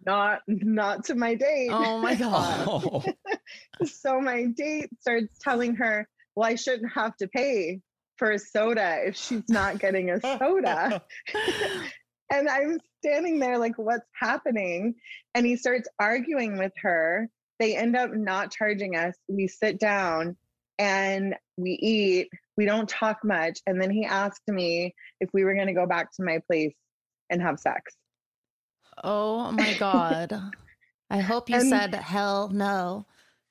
Not 0.05 0.41
not 0.47 1.05
to 1.05 1.15
my 1.15 1.35
date. 1.35 1.69
Oh 1.71 1.99
my 1.99 2.11
um, 2.11 2.17
God. 2.17 2.67
Oh, 2.67 3.03
so 3.85 4.19
my 4.19 4.47
date 4.47 4.89
starts 4.99 5.37
telling 5.39 5.75
her, 5.75 6.09
Well, 6.35 6.49
I 6.49 6.55
shouldn't 6.55 6.91
have 6.91 7.15
to 7.17 7.29
pay 7.29 7.79
for 8.17 8.31
a 8.31 8.39
soda 8.39 8.99
if 9.05 9.15
she's 9.15 9.47
not 9.47 9.79
getting 9.79 10.09
a 10.09 10.19
soda. 10.19 11.01
and 12.31 12.49
I'm 12.49 12.79
standing 12.99 13.39
there 13.39 13.57
like, 13.57 13.77
what's 13.77 14.07
happening? 14.19 14.95
And 15.35 15.45
he 15.45 15.55
starts 15.55 15.87
arguing 15.99 16.57
with 16.57 16.73
her. 16.81 17.29
They 17.59 17.75
end 17.75 17.95
up 17.95 18.13
not 18.13 18.51
charging 18.51 18.95
us. 18.95 19.15
We 19.27 19.47
sit 19.47 19.79
down 19.79 20.35
and 20.83 21.35
we 21.57 21.71
eat. 21.71 22.29
We 22.57 22.65
don't 22.65 22.87
talk 22.89 23.23
much. 23.23 23.59
And 23.65 23.81
then 23.81 23.89
he 23.89 24.05
asked 24.05 24.47
me 24.47 24.93
if 25.21 25.29
we 25.33 25.43
were 25.43 25.55
going 25.55 25.67
to 25.67 25.73
go 25.73 25.87
back 25.87 26.11
to 26.13 26.23
my 26.23 26.39
place 26.47 26.75
and 27.29 27.41
have 27.41 27.59
sex. 27.59 27.93
Oh 29.03 29.51
my 29.51 29.73
God. 29.79 30.39
I 31.09 31.19
hope 31.19 31.49
you 31.49 31.55
And- 31.59 31.69
said 31.69 31.95
hell 31.95 32.49
no. 32.49 33.05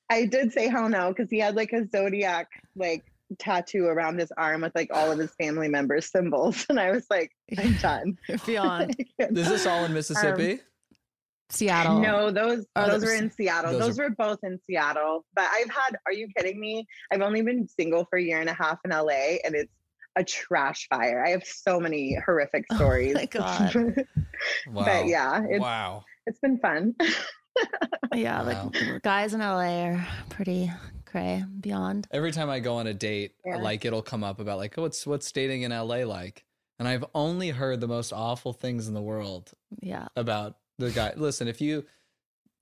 I 0.09 0.25
did 0.25 0.53
say 0.53 0.67
hell 0.67 0.89
no 0.89 1.09
because 1.09 1.29
he 1.29 1.39
had 1.39 1.55
like 1.55 1.73
a 1.73 1.87
zodiac 1.87 2.47
like 2.75 3.03
tattoo 3.39 3.85
around 3.87 4.19
his 4.19 4.31
arm 4.37 4.61
with 4.61 4.75
like 4.75 4.89
all 4.93 5.11
of 5.11 5.17
his 5.17 5.33
family 5.35 5.67
members' 5.67 6.11
symbols. 6.11 6.65
And 6.69 6.79
I 6.79 6.91
was 6.91 7.07
like, 7.09 7.31
I'm 7.57 7.73
done. 7.81 8.17
Beyond 8.45 8.95
is 9.17 9.49
this 9.49 9.65
all 9.65 9.79
in 9.79 9.85
um, 9.85 9.93
Mississippi? 9.93 10.59
Seattle. 11.49 11.99
No, 11.99 12.31
those 12.31 12.65
Oh, 12.75 12.87
those 12.89 13.01
those- 13.01 13.05
were 13.09 13.15
in 13.15 13.31
Seattle. 13.31 13.71
those 13.73 13.81
Those, 13.81 13.99
are- 13.99 14.03
were 14.09 14.15
both 14.15 14.39
in 14.43 14.59
Seattle. 14.65 15.25
But 15.35 15.45
I've 15.51 15.69
had 15.69 15.97
are 16.05 16.13
you 16.13 16.27
kidding 16.35 16.59
me? 16.59 16.87
I've 17.11 17.21
only 17.21 17.41
been 17.41 17.67
single 17.67 18.05
for 18.09 18.17
a 18.17 18.21
year 18.23 18.39
and 18.39 18.49
a 18.49 18.53
half 18.53 18.79
in 18.85 18.91
LA 18.91 19.37
and 19.43 19.53
it's 19.55 19.71
a 20.15 20.23
trash 20.23 20.87
fire. 20.89 21.23
I 21.25 21.29
have 21.31 21.43
so 21.43 21.79
many 21.79 22.17
horrific 22.25 22.65
Oh 22.71 22.75
stories. 22.75 23.15
my 23.15 23.25
God. 23.31 23.75
wow. 24.71 24.85
but 24.85 25.07
yeah, 25.07 25.41
it's 25.47 25.61
wow. 25.61 26.03
it's 26.25 26.39
been 26.39 26.57
fun. 26.59 26.95
Yeah, 28.15 28.41
Wow. 28.43 28.71
like 28.73 29.01
guys 29.03 29.33
in 29.33 29.39
LA 29.41 29.83
are 29.85 30.07
pretty 30.29 30.71
cray 31.05 31.43
beyond. 31.59 32.07
Every 32.11 32.31
time 32.31 32.49
I 32.49 32.59
go 32.59 32.75
on 32.75 32.87
a 32.87 32.93
date, 32.93 33.35
Yeah. 33.45 33.57
like 33.57 33.85
it'll 33.85 34.01
come 34.03 34.23
up 34.23 34.39
about 34.39 34.57
like, 34.57 34.77
oh, 34.77 34.83
what's 34.83 35.05
what's 35.07 35.31
dating 35.31 35.61
in 35.63 35.71
LA 35.71 36.03
like? 36.05 36.43
And 36.79 36.87
I've 36.87 37.05
only 37.13 37.49
heard 37.49 37.79
the 37.79 37.87
most 37.87 38.11
awful 38.13 38.53
things 38.53 38.87
in 38.87 38.93
the 38.95 39.01
world 39.01 39.51
Yeah. 39.81 40.07
about 40.15 40.55
the 40.79 40.91
guy. 40.91 41.13
Listen, 41.15 41.47
if 41.47 41.61
you 41.61 41.85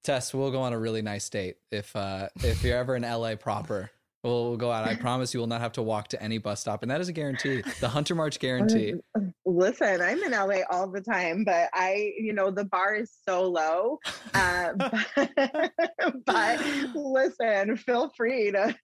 Tess, 0.03 0.34
we'll 0.34 0.51
go 0.51 0.62
on 0.62 0.74
a 0.74 0.80
really 0.80 1.01
nice 1.01 1.30
date. 1.30 1.57
If 1.72 1.95
uh 1.95 2.30
if 2.43 2.64
you're 2.64 2.78
ever 2.78 2.95
in 2.95 3.03
LA 3.03 3.36
proper, 3.36 3.91
we'll, 4.24 4.49
we'll 4.49 4.57
go 4.57 4.72
out. 4.72 4.88
I 4.88 4.95
promise 4.95 5.34
you 5.34 5.39
will 5.39 5.47
not 5.47 5.62
have 5.62 5.74
to 5.74 5.84
walk 5.84 6.07
to 6.09 6.22
any 6.22 6.38
bus 6.39 6.62
stop. 6.62 6.82
And 6.82 6.91
that 6.91 7.01
is 7.01 7.09
a 7.09 7.14
guarantee. 7.14 7.62
The 7.80 7.89
Hunter 7.89 8.16
March 8.16 8.39
guarantee. 8.39 8.95
Listen, 9.45 10.01
I'm 10.01 10.24
in 10.24 10.32
LA 10.32 10.62
all 10.70 10.88
the 10.88 11.01
time, 11.01 11.43
but 11.43 11.70
I, 11.74 12.14
you 12.18 12.34
know, 12.34 12.51
the 12.51 12.66
bar 12.66 12.95
is 12.95 13.12
so 13.28 13.47
low. 13.47 13.99
Uh, 14.34 14.74
but, 14.76 15.72
but 16.26 16.95
listen, 16.95 17.76
feel 17.76 18.12
free 18.16 18.51
to 18.51 18.76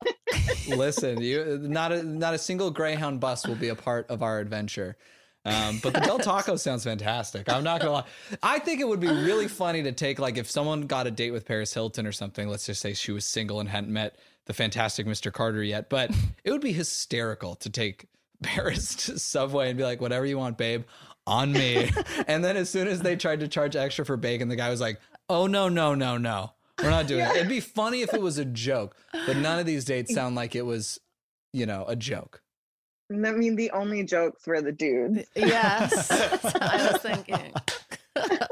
Listen, 0.68 1.22
you 1.22 1.58
not 1.62 1.92
a 1.92 2.04
not 2.04 2.34
a 2.34 2.38
single 2.38 2.70
Greyhound 2.70 3.20
bus 3.20 3.48
will 3.48 3.56
be 3.56 3.70
a 3.70 3.76
part 3.76 4.10
of 4.10 4.22
our 4.22 4.40
adventure. 4.40 4.98
Um, 5.48 5.80
but 5.82 5.94
the 5.94 6.02
Del 6.02 6.20
Taco 6.20 6.58
sounds 6.58 6.84
fantastic. 6.84 7.52
I'm 7.52 7.64
not 7.64 7.80
gonna 7.80 7.92
lie. 7.92 8.04
I 8.44 8.60
think 8.60 8.82
it 8.82 8.88
would 8.88 9.00
be 9.00 9.08
really 9.08 9.48
funny 9.48 9.84
to 9.84 9.92
take 9.92 10.20
like 10.20 10.38
if 10.38 10.50
someone 10.50 10.82
got 10.82 11.08
a 11.08 11.12
date 11.12 11.32
with 11.32 11.46
Paris 11.46 11.74
Hilton 11.74 12.06
or 12.06 12.12
something. 12.12 12.50
Let's 12.50 12.66
just 12.66 12.82
say 12.82 12.94
she 12.94 13.12
was 13.12 13.26
single 13.26 13.60
and 13.60 13.70
hadn't 13.70 13.92
met 13.92 14.18
the 14.46 14.54
fantastic 14.54 15.08
Mr. 15.08 15.32
Carter 15.32 15.64
yet. 15.64 15.90
But 15.90 16.12
it 16.44 16.52
would 16.52 16.62
be 16.62 16.74
hysterical 16.74 17.56
to 17.56 17.70
take 17.70 18.08
Paris 18.44 18.96
to 19.06 19.18
Subway 19.20 19.70
and 19.70 19.78
be 19.78 19.84
like, 19.84 20.02
"Whatever 20.02 20.26
you 20.26 20.38
want, 20.38 20.58
babe." 20.58 20.84
On 21.26 21.52
me. 21.52 21.92
and 22.28 22.42
then 22.42 22.56
as 22.56 22.70
soon 22.70 22.88
as 22.88 23.02
they 23.02 23.18
tried 23.18 23.42
to 23.42 23.50
charge 23.50 23.76
extra 23.76 24.06
for 24.06 24.16
bacon, 24.16 24.48
the 24.48 24.56
guy 24.56 24.70
was 24.70 24.80
like, 24.80 25.02
Oh 25.30 25.48
no, 25.48 25.68
no, 25.68 25.94
no, 25.94 26.18
no. 26.18 26.52
We're 26.82 26.90
not 26.90 27.08
doing 27.08 27.26
it. 27.26 27.36
It'd 27.36 27.50
be 27.50 27.60
funny 27.60 28.02
if 28.02 28.14
it 28.14 28.22
was 28.22 28.38
a 28.38 28.46
joke, 28.46 28.96
but 29.12 29.36
none 29.36 29.60
of 29.60 29.66
these 29.66 29.84
dates 29.84 30.14
sound 30.16 30.36
like 30.36 30.56
it 30.56 30.62
was, 30.62 31.00
you 31.52 31.66
know, 31.66 31.86
a 31.88 31.96
joke. 31.96 32.42
I 33.12 33.16
mean, 33.32 33.56
the 33.56 33.72
only 33.72 34.04
jokes 34.04 34.46
were 34.46 34.62
the 34.62 34.72
dudes. 34.72 35.24
Yes. 35.36 36.12
I 36.62 36.92
was 36.92 37.02
thinking. 37.02 37.54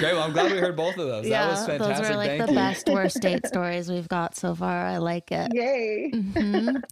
Great. 0.00 0.12
Well, 0.14 0.22
I'm 0.22 0.32
glad 0.32 0.50
we 0.52 0.58
heard 0.58 0.76
both 0.76 0.96
of 0.98 1.06
those. 1.08 1.26
yeah, 1.26 1.46
that 1.46 1.50
was 1.50 1.66
fantastic. 1.66 1.96
those 1.98 2.10
were 2.10 2.16
like 2.16 2.28
Thank 2.30 2.42
the 2.42 2.48
you. 2.52 2.54
best 2.54 2.88
worst 2.88 3.20
date 3.20 3.46
stories 3.46 3.90
we've 3.90 4.08
got 4.08 4.36
so 4.36 4.54
far. 4.54 4.86
I 4.86 4.98
like 4.98 5.30
it. 5.32 5.52
Yay. 5.54 6.10
Mhm. 6.14 6.82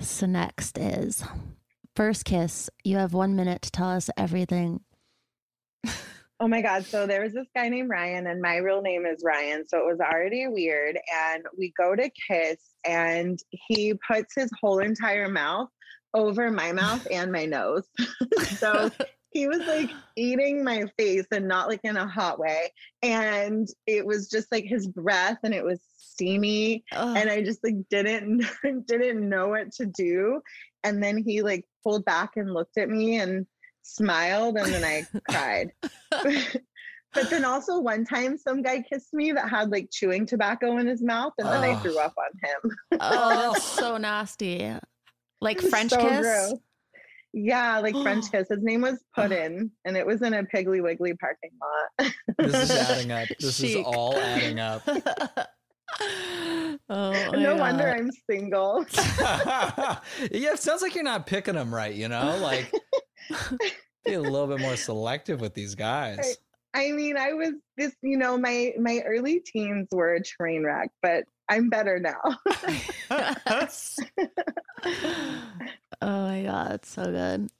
So 0.00 0.26
next 0.26 0.78
is 0.78 1.22
first 1.94 2.24
kiss. 2.24 2.70
You 2.84 2.96
have 2.96 3.12
one 3.14 3.36
minute 3.36 3.62
to 3.62 3.70
tell 3.70 3.88
us 3.90 4.08
everything. 4.16 4.80
Oh 6.40 6.48
my 6.48 6.60
God. 6.62 6.84
So 6.84 7.06
there 7.06 7.22
was 7.22 7.32
this 7.32 7.46
guy 7.54 7.68
named 7.68 7.88
Ryan, 7.90 8.26
and 8.26 8.40
my 8.40 8.56
real 8.56 8.82
name 8.82 9.04
is 9.06 9.22
Ryan. 9.24 9.66
So 9.68 9.78
it 9.78 9.86
was 9.86 10.00
already 10.00 10.46
weird. 10.48 10.98
And 11.32 11.44
we 11.56 11.72
go 11.76 11.94
to 11.94 12.10
kiss, 12.28 12.58
and 12.84 13.38
he 13.50 13.94
puts 14.08 14.34
his 14.34 14.50
whole 14.60 14.78
entire 14.80 15.28
mouth 15.28 15.68
over 16.14 16.50
my 16.50 16.72
mouth 16.72 17.06
and 17.10 17.30
my 17.32 17.46
nose. 17.46 17.88
so 18.58 18.90
he 19.30 19.48
was 19.48 19.60
like 19.60 19.90
eating 20.16 20.62
my 20.62 20.84
face 20.98 21.26
and 21.32 21.48
not 21.48 21.68
like 21.68 21.80
in 21.84 21.96
a 21.96 22.06
hot 22.06 22.38
way. 22.38 22.70
And 23.02 23.66
it 23.86 24.04
was 24.06 24.28
just 24.28 24.52
like 24.52 24.64
his 24.64 24.86
breath, 24.86 25.38
and 25.42 25.54
it 25.54 25.64
was 25.64 25.80
steamy. 25.96 26.84
And 26.92 27.30
I 27.30 27.42
just 27.42 27.64
like 27.64 27.76
didn't 27.90 28.44
didn't 28.86 29.28
know 29.28 29.48
what 29.48 29.72
to 29.72 29.86
do. 29.86 30.40
And 30.84 31.02
then 31.02 31.16
he 31.16 31.42
like 31.42 31.64
pulled 31.82 32.04
back 32.04 32.32
and 32.36 32.52
looked 32.52 32.76
at 32.76 32.88
me 32.90 33.18
and 33.18 33.46
smiled 33.82 34.56
and 34.58 34.72
then 34.72 34.84
I 34.84 35.06
cried. 35.30 35.72
but 37.14 37.30
then 37.30 37.44
also 37.44 37.78
one 37.80 38.04
time 38.04 38.36
some 38.38 38.62
guy 38.62 38.80
kissed 38.80 39.12
me 39.12 39.32
that 39.32 39.48
had 39.48 39.70
like 39.70 39.88
chewing 39.90 40.24
tobacco 40.26 40.78
in 40.78 40.86
his 40.86 41.02
mouth 41.02 41.32
and 41.38 41.48
then 41.48 41.62
I 41.62 41.70
Oh. 41.74 41.76
threw 41.78 41.98
up 41.98 42.14
on 42.16 42.38
him. 42.42 42.76
Oh, 43.00 43.52
that's 43.52 43.64
so 43.64 43.96
nasty. 43.96 44.72
Like 45.42 45.60
French 45.70 45.90
So 45.90 45.98
kiss. 46.00 46.20
gross. 46.20 46.54
Yeah, 47.34 47.78
like 47.80 47.94
French 48.02 48.24
kiss. 48.32 48.48
His 48.48 48.62
name 48.62 48.80
was 48.82 49.02
Puddin 49.14 49.70
and 49.84 49.96
it 49.96 50.06
was 50.06 50.22
in 50.22 50.34
a 50.34 50.42
Piggly 50.44 50.82
Wiggly 50.82 51.14
parking 51.14 51.50
lot. 51.60 52.12
This 52.38 52.70
is 52.70 52.70
adding 52.90 53.10
up. 53.12 53.28
This 53.40 53.60
is 53.60 53.76
all 53.84 54.16
adding 54.16 54.58
up. 54.60 54.82
Oh, 56.88 57.12
my 57.12 57.38
no 57.38 57.56
wonder 57.56 57.86
I'm 57.86 58.10
single. 58.28 58.84
yeah, 58.96 59.98
it 60.30 60.58
sounds 60.58 60.80
like 60.80 60.94
you're 60.94 61.04
not 61.04 61.26
picking 61.26 61.54
them 61.54 61.74
right, 61.74 61.94
you 61.94 62.08
know? 62.08 62.36
Like 62.40 62.72
be 64.06 64.14
a 64.14 64.20
little 64.20 64.46
bit 64.46 64.60
more 64.60 64.76
selective 64.76 65.40
with 65.40 65.52
these 65.54 65.74
guys. 65.74 66.38
I 66.74 66.92
mean, 66.92 67.18
I 67.18 67.34
was 67.34 67.52
this, 67.76 67.94
you 68.02 68.16
know, 68.16 68.38
my 68.38 68.72
my 68.80 69.00
early 69.06 69.40
teens 69.40 69.88
were 69.92 70.14
a 70.14 70.22
train 70.22 70.64
wreck, 70.64 70.90
but 71.02 71.24
I'm 71.52 71.68
better 71.68 72.00
now. 72.00 72.18
oh 76.00 76.22
my 76.22 76.42
god, 76.44 76.72
it's 76.72 76.88
so 76.88 77.04
good. 77.04 77.50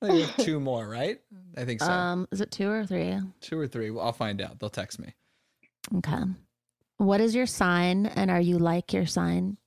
I 0.00 0.06
think 0.06 0.26
have 0.30 0.36
two 0.46 0.60
more, 0.60 0.88
right? 0.88 1.20
I 1.54 1.66
think 1.66 1.82
so. 1.82 1.90
Um, 1.90 2.26
is 2.32 2.40
it 2.40 2.50
two 2.50 2.70
or 2.70 2.86
three? 2.86 3.18
two 3.42 3.60
or 3.60 3.66
three. 3.66 3.90
Well, 3.90 4.02
I'll 4.02 4.12
find 4.12 4.40
out. 4.40 4.60
They'll 4.60 4.70
text 4.70 4.98
me. 4.98 5.12
Okay. 5.96 6.22
What 6.96 7.20
is 7.20 7.34
your 7.34 7.44
sign, 7.44 8.06
and 8.06 8.30
are 8.30 8.40
you 8.40 8.58
like 8.58 8.94
your 8.94 9.04
sign? 9.04 9.58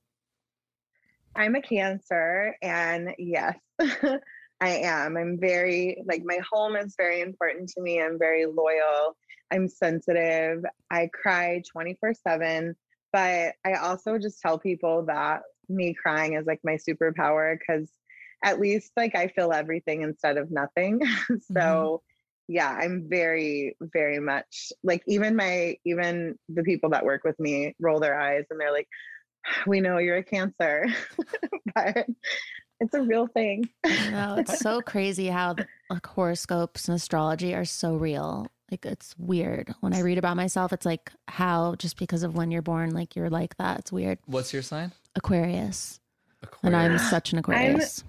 I'm 1.35 1.53
a 1.53 1.61
cancer 1.61 2.55
and 2.63 3.13
yes, 3.19 3.59
I 3.79 4.19
am. 4.61 5.17
I'm 5.17 5.39
very 5.39 6.01
like 6.07 6.23
my 6.25 6.39
home 6.51 6.75
is 6.75 6.95
very 6.97 7.21
important 7.21 7.69
to 7.75 7.81
me. 7.81 8.01
I'm 8.01 8.17
very 8.17 8.47
loyal. 8.47 9.15
I'm 9.51 9.67
sensitive. 9.67 10.65
I 10.89 11.11
cry 11.13 11.61
24/7, 11.77 12.73
but 13.11 13.55
I 13.65 13.73
also 13.81 14.17
just 14.17 14.41
tell 14.41 14.59
people 14.59 15.05
that 15.05 15.41
me 15.69 15.93
crying 15.93 16.33
is 16.33 16.45
like 16.45 16.61
my 16.63 16.77
superpower 16.77 17.57
cuz 17.67 17.89
at 18.43 18.59
least 18.59 18.91
like 18.95 19.15
I 19.15 19.27
feel 19.27 19.51
everything 19.51 20.01
instead 20.01 20.37
of 20.37 20.51
nothing. 20.51 20.99
Mm-hmm. 21.29 21.53
so 21.53 22.01
yeah, 22.47 22.69
I'm 22.69 23.07
very 23.09 23.75
very 23.81 24.19
much 24.19 24.71
like 24.83 25.03
even 25.07 25.35
my 25.35 25.77
even 25.85 26.37
the 26.47 26.63
people 26.63 26.91
that 26.91 27.05
work 27.05 27.23
with 27.23 27.39
me 27.39 27.75
roll 27.79 27.99
their 27.99 28.19
eyes 28.19 28.45
and 28.49 28.59
they're 28.59 28.71
like 28.71 28.87
ah, 29.45 29.63
we 29.67 29.81
know 29.81 29.97
you're 29.97 30.17
a 30.17 30.23
cancer 30.23 30.85
but 31.75 32.07
it's 32.79 32.93
a 32.93 33.01
real 33.01 33.27
thing 33.27 33.67
No, 34.11 34.35
it's 34.37 34.59
so 34.59 34.81
crazy 34.81 35.27
how 35.27 35.55
like 35.89 36.05
horoscopes 36.05 36.87
and 36.87 36.95
astrology 36.95 37.53
are 37.53 37.65
so 37.65 37.95
real. 37.95 38.47
Like 38.71 38.85
it's 38.85 39.15
weird. 39.17 39.73
When 39.79 39.93
I 39.93 40.01
read 40.01 40.17
about 40.17 40.35
myself, 40.35 40.73
it's 40.73 40.85
like 40.85 41.11
how 41.27 41.75
just 41.75 41.97
because 41.97 42.23
of 42.23 42.35
when 42.35 42.51
you're 42.51 42.61
born, 42.61 42.91
like 42.91 43.15
you're 43.15 43.29
like 43.29 43.55
that. 43.57 43.79
It's 43.79 43.91
weird. 43.91 44.19
What's 44.25 44.51
your 44.53 44.61
sign? 44.61 44.91
Aquarius. 45.15 45.99
And 46.63 46.75
I'm 46.75 46.97
such 46.97 47.31
an 47.33 47.39
Aquarius. 47.39 48.03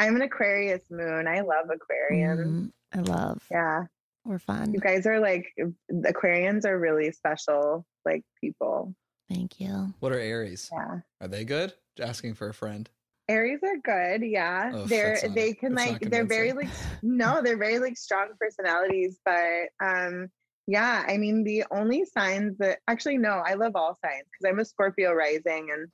i'm 0.00 0.14
an 0.14 0.22
aquarius 0.22 0.82
moon 0.90 1.26
i 1.26 1.40
love 1.40 1.66
aquarians 1.66 2.38
Mhm. 2.46 2.72
I 2.94 3.00
love. 3.00 3.42
yeah 3.50 3.84
We're 4.24 4.38
fun. 4.38 4.72
you 4.72 4.78
guys 4.80 5.06
are 5.06 5.18
like 5.18 5.46
aquarians 5.92 6.64
are 6.64 6.78
really 6.78 7.10
special 7.12 7.84
like 8.04 8.22
people 8.40 8.94
Thank 9.28 9.60
you. 9.60 9.92
What 10.00 10.12
are 10.12 10.18
Aries? 10.18 10.70
yeah 10.72 11.00
Are 11.20 11.28
they 11.28 11.44
good? 11.44 11.74
Asking 12.00 12.32
for 12.34 12.48
a 12.48 12.54
friend. 12.54 12.88
Aries 13.28 13.60
are 13.62 13.76
good, 13.84 14.26
yeah. 14.26 14.72
Oh, 14.74 14.86
they're 14.86 15.20
they 15.34 15.52
can 15.52 15.74
like 15.74 16.00
they're 16.00 16.26
very 16.26 16.52
like 16.52 16.70
no, 17.02 17.42
they're 17.42 17.58
very 17.58 17.78
like 17.78 17.96
strong 17.96 18.28
personalities, 18.40 19.18
but 19.24 19.68
um 19.82 20.28
yeah, 20.66 21.04
I 21.06 21.16
mean 21.16 21.44
the 21.44 21.64
only 21.70 22.04
signs 22.04 22.56
that 22.58 22.78
actually 22.88 23.18
no, 23.18 23.42
I 23.44 23.54
love 23.54 23.72
all 23.74 23.98
signs 24.04 24.24
because 24.30 24.50
I'm 24.50 24.60
a 24.60 24.64
Scorpio 24.64 25.12
rising 25.12 25.68
and 25.72 25.88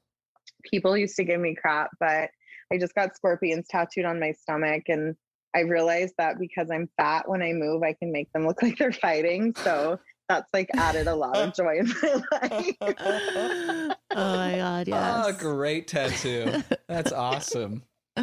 people 0.64 0.96
used 0.96 1.16
to 1.16 1.24
give 1.24 1.40
me 1.40 1.54
crap, 1.54 1.90
but 2.00 2.30
I 2.72 2.78
just 2.78 2.94
got 2.94 3.16
scorpions 3.16 3.66
tattooed 3.68 4.04
on 4.04 4.20
my 4.20 4.32
stomach 4.32 4.84
and 4.88 5.14
I 5.54 5.60
realized 5.60 6.14
that 6.18 6.38
because 6.38 6.70
I'm 6.70 6.88
fat 6.96 7.28
when 7.28 7.42
I 7.42 7.52
move, 7.52 7.82
I 7.82 7.92
can 7.92 8.10
make 8.10 8.32
them 8.32 8.46
look 8.46 8.60
like 8.62 8.78
they're 8.78 8.92
fighting. 8.92 9.54
So 9.62 9.98
that's 10.28 10.48
like 10.54 10.68
added 10.76 11.06
a 11.06 11.14
lot 11.14 11.36
of 11.36 11.54
joy 11.56 11.78
in 11.78 11.88
my 12.02 12.22
life. 12.32 12.76
Oh 14.16 14.36
my 14.36 14.56
god, 14.56 14.88
Oh, 14.92 15.28
yes. 15.28 15.40
great 15.40 15.88
tattoo. 15.88 16.62
That's 16.88 17.10
awesome. 17.10 17.82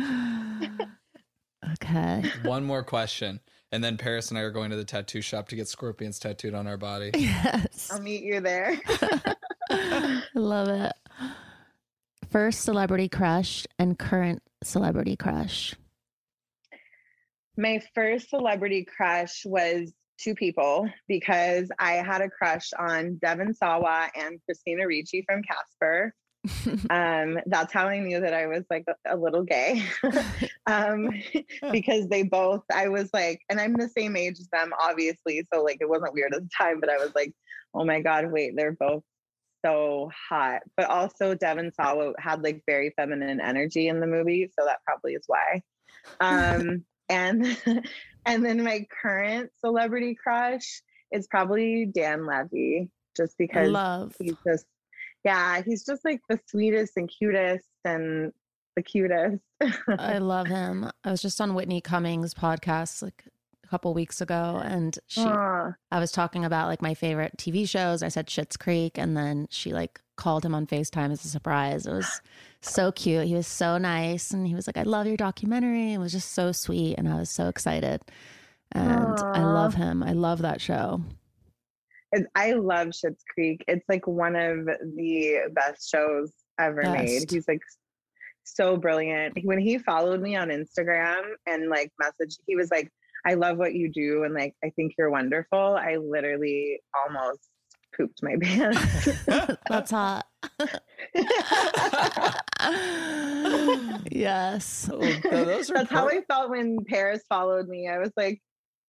okay. 1.74 2.24
One 2.44 2.64
more 2.64 2.84
question. 2.84 3.42
And 3.74 3.84
then 3.84 3.98
Paris 3.98 4.30
and 4.30 4.38
I 4.38 4.42
are 4.42 4.52
going 4.52 4.70
to 4.72 4.78
the 4.78 4.86
tattoo 4.86 5.22
shop 5.22 5.50
to 5.50 5.56
get 5.58 5.68
scorpions 5.68 6.18
tattooed 6.20 6.54
on 6.54 6.66
our 6.68 6.78
body. 6.78 7.12
Yes. 7.18 7.90
I'll 7.92 8.02
meet 8.02 8.24
you 8.24 8.40
there. 8.42 8.78
I 9.70 10.22
love 10.34 10.68
it. 10.70 10.94
First 12.30 12.62
celebrity 12.62 13.10
crush 13.10 13.66
and 13.78 13.98
current 14.00 14.42
celebrity 14.64 15.16
crush. 15.18 15.76
My 17.58 17.82
first 17.94 18.30
celebrity 18.30 18.86
crush 18.86 19.46
was 19.46 19.92
two 20.22 20.36
people 20.36 20.90
because 21.08 21.70
I 21.80 21.94
had 21.94 22.22
a 22.22 22.30
crush 22.30 22.70
on 22.78 23.16
Devon 23.16 23.54
Sawa 23.54 24.10
and 24.16 24.40
Christina 24.46 24.88
Ricci 24.88 25.24
from 25.28 25.42
Casper. 25.44 26.14
um, 26.90 27.40
that's 27.46 27.72
how 27.72 27.88
I 27.88 28.00
knew 28.00 28.20
that 28.20 28.34
I 28.34 28.48
was 28.48 28.64
like 28.70 28.86
a, 28.88 29.16
a 29.16 29.18
little 29.18 29.44
gay. 29.44 29.84
um, 30.68 31.10
because 31.72 32.08
they 32.08 32.24
both, 32.24 32.64
I 32.74 32.88
was 32.88 33.10
like, 33.14 33.42
and 33.50 33.60
I'm 33.60 33.74
the 33.74 33.90
same 33.90 34.16
age 34.16 34.40
as 34.40 34.48
them, 34.52 34.72
obviously. 34.80 35.46
So 35.54 35.64
like 35.64 35.78
it 35.82 35.90
wasn't 35.90 36.14
weird 36.14 36.34
at 36.34 36.42
the 36.42 36.50
time, 36.58 36.80
but 36.80 36.90
I 36.90 36.98
was 36.98 37.12
like, 37.16 37.34
oh 37.74 37.86
my 37.86 38.02
God, 38.02 38.32
wait, 38.32 38.56
they're 38.56 38.72
both 38.74 39.04
so 39.64 40.10
hot. 40.30 40.62
But 40.76 40.90
also 40.90 41.36
Devon 41.36 41.72
Sawa 41.74 42.14
had 42.18 42.44
like 42.44 42.64
very 42.66 42.92
feminine 42.98 43.40
energy 43.40 43.88
in 43.88 44.00
the 44.00 44.08
movie. 44.08 44.50
So 44.58 44.66
that 44.66 44.80
probably 44.86 45.14
is 45.14 45.26
why. 45.28 45.62
Um, 46.20 46.86
and 47.12 47.58
and 48.26 48.46
then 48.46 48.64
my 48.64 48.86
current 49.02 49.52
celebrity 49.60 50.16
crush 50.16 50.82
is 51.12 51.28
probably 51.28 51.86
Dan 51.86 52.26
Levy, 52.26 52.90
just 53.16 53.38
because 53.38 53.70
Love. 53.70 54.16
he's 54.20 54.36
just 54.46 54.66
yeah, 55.24 55.62
he's 55.62 55.86
just 55.86 56.04
like 56.04 56.22
the 56.30 56.40
sweetest 56.48 56.94
and 56.98 57.10
cutest 57.10 57.68
and 57.86 58.32
the 58.76 58.82
cutest. 58.82 59.44
I 60.00 60.18
love 60.20 60.48
him. 60.48 60.90
I 61.04 61.12
was 61.12 61.22
just 61.22 61.40
on 61.40 61.54
Whitney 61.54 61.82
Cummings' 61.82 62.34
podcast 62.34 63.04
like 63.04 63.26
a 63.64 63.68
couple 63.68 63.94
weeks 63.94 64.22
ago, 64.22 64.60
and 64.64 64.98
she. 65.08 65.22
I 65.22 66.00
was 66.00 66.12
talking 66.12 66.46
about 66.46 66.68
like 66.68 66.82
my 66.82 66.94
favorite 66.94 67.34
TV 67.38 67.68
shows. 67.68 68.02
I 68.02 68.08
said 68.08 68.28
Schitt's 68.28 68.58
Creek, 68.58 68.98
and 68.98 69.16
then 69.16 69.48
she 69.52 69.74
like 69.74 70.02
called 70.22 70.46
him 70.46 70.54
on 70.54 70.68
Facetime 70.68 71.12
as 71.12 71.26
a 71.26 71.28
surprise. 71.28 71.88
It 71.88 71.94
was 71.94 72.22
so 72.62 72.92
cute. 72.92 73.26
He 73.26 73.34
was 73.34 73.48
so 73.48 73.80
nice, 73.80 74.30
and 74.32 74.48
he 74.48 74.54
was 74.54 74.68
like, 74.68 74.78
"I 74.78 74.84
love 74.84 75.08
your 75.08 75.18
documentary." 75.18 75.94
It 75.94 75.98
was 75.98 76.12
just 76.12 76.34
so 76.34 76.52
sweet, 76.52 76.96
and 77.00 77.10
I 77.10 77.16
was 77.16 77.32
so 77.32 77.48
excited. 77.48 78.02
And 78.72 79.20
I 79.20 79.44
love 79.44 79.74
him. 79.74 80.04
I 80.04 80.14
love 80.14 80.44
that 80.44 80.62
show. 80.62 81.02
I 82.36 82.54
love 82.54 82.90
Schitt's 82.90 83.24
Creek. 83.34 83.64
It's 83.68 83.88
like 83.90 84.06
one 84.06 84.36
of 84.36 84.66
the 84.66 85.50
best 85.54 85.90
shows 85.90 86.32
ever 86.60 86.84
made. 86.84 87.32
He's 87.32 87.48
like 87.48 87.62
so 88.44 88.78
brilliant. 88.78 89.40
When 89.44 89.60
he 89.60 89.78
followed 89.78 90.22
me 90.22 90.36
on 90.36 90.50
Instagram 90.50 91.22
and 91.48 91.70
like 91.70 91.92
messaged, 92.02 92.40
he 92.48 92.56
was 92.56 92.70
like, 92.70 92.90
I 93.26 93.34
love 93.36 93.58
what 93.58 93.74
you 93.74 93.90
do 93.90 94.24
and 94.24 94.34
like 94.34 94.56
I 94.64 94.70
think 94.72 94.94
you're 94.98 95.10
wonderful. 95.10 95.78
I 95.78 95.98
literally 95.98 96.82
almost 97.06 97.51
pooped 97.96 98.24
my 98.24 98.36
pants. 98.42 99.10
That's 99.70 99.92
hot. 99.92 100.26
yes. 104.12 104.90
Oh, 104.92 105.00
those 105.00 105.70
are 105.70 105.74
That's 105.74 105.92
how 105.92 106.08
I 106.08 106.22
felt 106.28 106.50
when 106.50 106.84
Paris 106.86 107.22
followed 107.30 107.68
me. 107.68 107.88
I 107.88 108.00
was 108.00 108.12
like, 108.16 108.42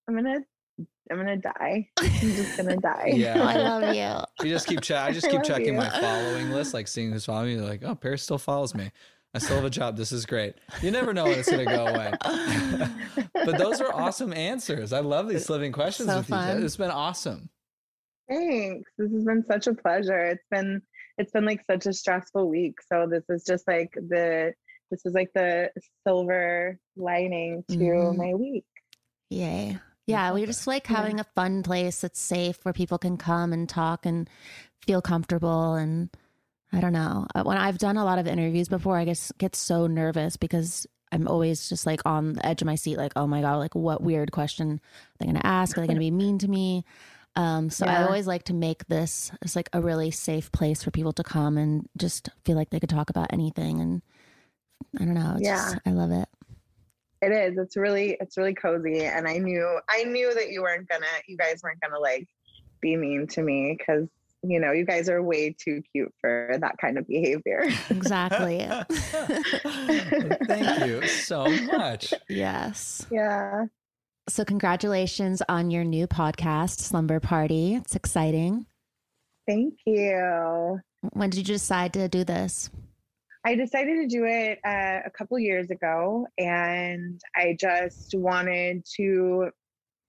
I'm 0.09 0.15
gonna, 0.15 0.41
I'm 1.11 1.17
gonna 1.17 1.37
die. 1.37 1.89
I'm 1.99 2.11
just 2.21 2.57
gonna 2.57 2.77
die. 2.77 3.13
Yeah. 3.15 3.43
I 3.47 3.57
love 3.57 3.95
you. 3.95 4.47
You 4.47 4.53
just 4.53 4.67
keep 4.67 4.81
check. 4.81 5.03
I 5.03 5.13
just 5.13 5.27
keep 5.27 5.37
love 5.37 5.45
checking 5.45 5.75
you. 5.75 5.81
my 5.81 5.89
following 5.89 6.51
list, 6.51 6.75
like 6.75 6.89
seeing 6.89 7.13
who's 7.13 7.25
following 7.25 7.59
me. 7.59 7.63
Like, 7.63 7.83
oh, 7.85 7.95
Paris 7.95 8.23
still 8.23 8.39
follows 8.39 8.75
me. 8.75 8.91
I 9.35 9.39
still 9.39 9.57
have 9.57 9.65
a 9.65 9.71
job. 9.71 9.97
This 9.97 10.13
is 10.13 10.27
great. 10.27 10.57
You 10.83 10.91
never 10.91 11.15
know 11.15 11.25
when 11.25 11.39
it's 11.39 11.51
gonna 11.51 11.65
go 11.65 11.87
away. 11.87 12.13
but 13.33 13.57
those 13.57 13.81
are 13.81 13.93
awesome 13.95 14.35
answers. 14.35 14.93
I 14.93 15.01
love 15.01 15.27
these 15.27 15.49
living 15.49 15.73
questions 15.73 16.11
So 16.11 16.19
with 16.19 16.29
you. 16.29 16.65
It's 16.65 16.77
been 16.77 16.91
awesome. 16.91 17.49
Thanks. 18.29 18.91
This 18.99 19.13
has 19.13 19.25
been 19.25 19.45
such 19.45 19.67
a 19.67 19.75
pleasure. 19.75 20.25
It's 20.27 20.45
been, 20.51 20.83
it's 21.19 21.33
been 21.33 21.45
like 21.45 21.61
such 21.71 21.87
a 21.87 21.93
stressful 21.93 22.49
week. 22.49 22.77
So 22.91 23.07
this 23.11 23.25
is 23.29 23.45
just 23.45 23.67
like 23.69 23.93
the, 23.95 24.53
this 24.91 25.05
is 25.05 25.13
like 25.15 25.31
the 25.35 25.71
silver 26.07 26.79
lining 26.97 27.65
to 27.71 27.77
Mhm. 27.77 28.17
my 28.17 28.35
week. 28.35 28.65
Yay. 29.31 29.79
Yeah, 30.07 30.33
we're 30.33 30.47
just 30.47 30.67
like 30.67 30.89
Yeah. 30.89 30.97
having 30.97 31.21
a 31.21 31.25
fun 31.35 31.63
place 31.63 32.01
that's 32.01 32.21
safe 32.21 32.65
where 32.65 32.73
people 32.73 32.99
can 32.99 33.17
come 33.17 33.53
and 33.53 33.69
talk 33.69 34.05
and 34.07 34.29
feel 34.87 35.01
comfortable. 35.01 35.75
And 35.75 36.11
I 36.73 36.81
don't 36.81 36.93
know. 36.93 37.27
Uh, 37.35 37.43
When 37.45 37.57
I've 37.59 37.79
done 37.79 37.97
a 37.97 38.05
lot 38.05 38.19
of 38.19 38.27
interviews 38.27 38.69
before, 38.69 38.97
I 38.97 39.05
guess 39.05 39.31
get 39.39 39.55
so 39.55 39.87
nervous 39.87 40.37
because 40.37 40.87
I'm 41.13 41.29
always 41.29 41.69
just 41.69 41.85
like 41.87 42.01
on 42.07 42.33
the 42.33 42.45
edge 42.47 42.63
of 42.63 42.67
my 42.67 42.75
seat, 42.75 42.97
like, 42.97 43.13
oh 43.17 43.27
my 43.27 43.43
God, 43.43 43.57
like 43.59 43.75
what 43.75 44.03
weird 44.03 44.33
question 44.33 44.73
are 44.73 44.81
they 45.19 45.27
going 45.27 45.37
to 45.37 45.47
ask? 45.47 45.77
Are 45.77 45.83
they 45.83 45.87
going 45.87 45.97
to 45.97 46.01
be 46.01 46.11
mean 46.11 46.39
to 46.39 46.49
me? 46.49 46.85
Um, 47.35 47.71
so 47.71 47.87
I 47.87 48.05
always 48.05 48.27
like 48.27 48.45
to 48.45 48.55
make 48.55 48.87
this 48.89 49.33
as 49.43 49.57
like 49.57 49.71
a 49.73 49.81
really 49.81 50.11
safe 50.11 50.53
place 50.53 50.83
for 50.83 50.91
people 50.91 51.13
to 51.15 51.23
come 51.23 51.57
and 51.57 51.89
just 51.97 52.29
feel 52.45 52.57
like 52.57 52.71
they 52.71 52.81
could 52.81 52.91
talk 52.91 53.09
about 53.09 53.33
anything. 53.33 53.81
And 53.81 54.03
I 55.01 55.05
don't 55.05 55.15
know. 55.15 55.37
It's 55.39 55.49
just, 55.49 55.79
I 55.87 55.91
love 55.91 56.11
it. 56.11 56.29
It 57.23 57.33
is. 57.33 57.57
It's 57.57 57.77
really, 57.77 58.17
it's 58.21 58.37
really 58.37 58.55
cozy. 58.55 59.05
And 59.05 59.27
I 59.27 59.39
knew, 59.39 59.81
I 59.89 60.05
knew 60.05 60.35
that 60.35 60.51
you 60.51 60.61
weren't 60.61 60.89
gonna, 60.89 61.07
you 61.27 61.37
guys 61.37 61.61
weren't 61.63 61.81
gonna 61.81 62.01
like 62.01 62.29
be 62.83 62.97
mean 62.97 63.27
to 63.29 63.43
me 63.43 63.77
because 63.79 64.09
you 64.43 64.59
know 64.59 64.73
you 64.73 64.85
guys 64.85 65.09
are 65.09 65.23
way 65.23 65.55
too 65.57 65.81
cute 65.93 66.13
for 66.21 66.57
that 66.61 66.77
kind 66.79 66.99
of 66.99 67.07
behavior. 67.07 67.65
Exactly. 67.91 68.59
Thank 70.47 70.87
you 70.87 71.07
so 71.07 71.47
much. 71.67 72.13
yes. 72.29 73.07
Yeah. 73.11 73.67
So, 74.29 74.45
congratulations 74.45 75.43
on 75.49 75.73
your 75.73 75.83
new 75.83 76.07
podcast, 76.07 76.79
Slumber 76.79 77.19
Party. 77.19 77.75
It's 77.75 77.97
exciting. 77.97 78.67
Thank 79.49 79.75
you. 79.85 80.79
When 81.13 81.29
did 81.29 81.49
you 81.49 81.55
decide 81.55 81.93
to 81.95 82.07
do 82.07 82.23
this? 82.23 82.71
I 83.45 83.57
decided 83.57 83.97
to 83.97 84.07
do 84.07 84.25
it 84.25 84.61
uh, 84.65 85.01
a 85.05 85.11
couple 85.11 85.41
years 85.41 85.73
ago, 85.73 86.29
and 86.39 87.21
I 87.35 87.57
just 87.59 88.15
wanted 88.15 88.85
to, 88.97 89.51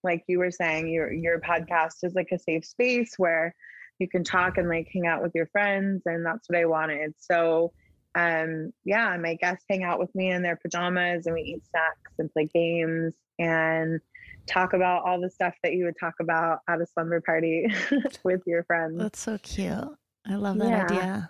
like 0.04 0.24
you 0.28 0.38
were 0.38 0.52
saying, 0.52 0.90
your 0.90 1.12
your 1.12 1.40
podcast 1.40 2.04
is 2.04 2.14
like 2.14 2.30
a 2.32 2.38
safe 2.38 2.66
space 2.66 3.16
where 3.18 3.56
you 3.98 4.08
can 4.08 4.24
talk 4.24 4.60
and 4.60 4.70
like 4.70 4.88
hang 4.94 5.08
out 5.08 5.24
with 5.24 5.32
your 5.34 5.48
friends, 5.48 6.04
and 6.06 6.24
that's 6.24 6.48
what 6.48 6.60
I 6.60 6.66
wanted. 6.66 7.16
So, 7.18 7.74
um, 8.14 8.72
yeah, 8.86 9.18
my 9.18 9.34
guests 9.34 9.66
hang 9.68 9.84
out 9.84 9.98
with 9.98 10.14
me 10.14 10.30
in 10.30 10.44
their 10.44 10.58
pajamas, 10.58 11.26
and 11.26 11.34
we 11.34 11.42
eat 11.42 11.66
snacks 11.66 12.12
and 12.20 12.32
play 12.32 12.48
games 12.54 13.16
and 13.40 14.00
talk 14.48 14.74
about 14.74 15.04
all 15.06 15.20
the 15.22 15.30
stuff 15.30 15.54
that 15.64 15.74
you 15.74 15.86
would 15.86 15.96
talk 16.00 16.14
about 16.20 16.60
at 16.68 16.82
a 16.82 16.86
slumber 16.86 17.22
party 17.22 17.68
with 18.24 18.42
your 18.46 18.64
friends. 18.66 18.98
That's 18.98 19.20
so 19.20 19.38
cute. 19.42 19.88
I 20.28 20.36
love 20.36 20.58
that 20.60 20.68
Yeah. 20.70 20.84
idea. 20.86 21.30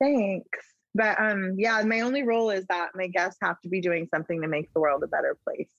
Thanks. 0.00 0.58
But 0.94 1.18
um 1.20 1.54
yeah, 1.58 1.82
my 1.82 2.00
only 2.00 2.22
rule 2.22 2.50
is 2.50 2.66
that 2.66 2.90
my 2.94 3.06
guests 3.06 3.38
have 3.42 3.60
to 3.62 3.68
be 3.68 3.80
doing 3.80 4.06
something 4.14 4.40
to 4.42 4.48
make 4.48 4.72
the 4.74 4.80
world 4.80 5.02
a 5.02 5.06
better 5.06 5.36
place. 5.44 5.70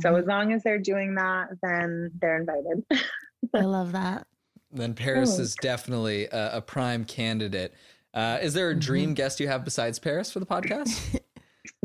So 0.00 0.12
Mhm. 0.12 0.18
as 0.20 0.26
long 0.26 0.52
as 0.52 0.62
they're 0.64 0.78
doing 0.78 1.14
that, 1.14 1.48
then 1.62 2.10
they're 2.20 2.36
invited. 2.38 2.84
I 3.54 3.60
love 3.62 3.92
that. 3.92 4.26
Then 4.70 4.94
Paris 4.94 5.30
Thanks. 5.36 5.40
is 5.50 5.54
definitely 5.62 6.26
a, 6.26 6.56
a 6.56 6.60
prime 6.60 7.04
candidate. 7.04 7.72
Uh, 8.12 8.38
is 8.42 8.52
there 8.54 8.70
a 8.70 8.74
dream 8.74 9.14
guest 9.14 9.38
you 9.40 9.48
have 9.48 9.64
besides 9.64 9.98
Paris 9.98 10.30
for 10.32 10.40
the 10.40 10.46
podcast? 10.46 11.20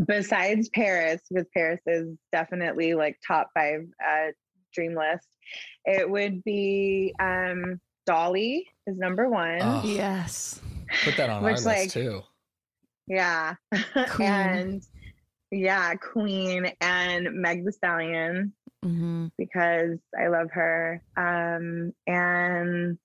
Besides 0.08 0.70
Paris, 0.70 1.22
because 1.30 1.48
Paris 1.54 1.80
is 1.86 2.08
definitely 2.32 2.94
like 2.96 3.18
top 3.26 3.50
five 3.54 3.82
uh 4.06 4.32
dream 4.74 4.96
list. 4.96 5.28
It 5.86 6.10
would 6.10 6.44
be 6.44 7.14
um 7.20 7.80
Dolly 8.06 8.68
is 8.88 8.98
number 8.98 9.30
one. 9.30 9.60
Oh, 9.62 9.82
Yes. 9.86 10.60
Put 11.04 11.16
that 11.18 11.30
on 11.30 11.44
our 11.44 11.52
Which, 11.52 11.62
list 11.62 11.66
like, 11.66 11.89
too. 11.91 12.22
Yeah. 13.08 13.56
Queen. 14.10 14.28
and 14.30 14.84
yeah, 15.52 15.94
Queen 15.96 16.72
and 16.82 17.30
Meg 17.34 17.64
the 17.66 17.72
Stallion. 17.72 18.54
hmm 18.84 19.28
because 19.38 20.00
I 20.20 20.28
love 20.28 20.50
her. 20.52 21.02
Um, 21.16 21.94
and 22.08 22.98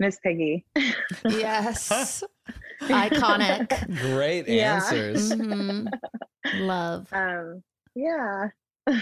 Miss 0.00 0.18
Piggy. 0.22 0.64
Yes. 1.28 2.22
Iconic. 2.82 3.68
Great 4.00 4.48
Yeah. 4.48 4.76
answers. 4.76 5.32
Love. 6.54 7.08
Um, 7.12 7.62
yeah. 7.94 8.48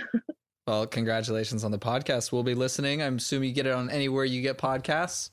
Well, 0.69 0.87
congratulations 0.87 1.65
on 1.65 1.71
the 1.71 1.79
podcast. 1.79 2.31
We'll 2.31 2.43
be 2.43 2.53
listening. 2.55 3.01
I'm 3.01 3.17
assuming 3.17 3.49
you 3.49 3.55
get 3.55 3.65
it 3.65 3.73
on 3.73 3.89
anywhere 3.89 4.27
you 4.27 4.43
get 4.43 4.59
podcasts. 4.59 5.31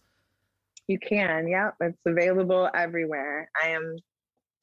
You 0.88 0.98
can. 0.98 1.50
Yep. 1.50 1.76
It's 1.82 2.00
available 2.06 2.70
everywhere. 2.74 3.50
I 3.62 3.72
am 3.72 3.98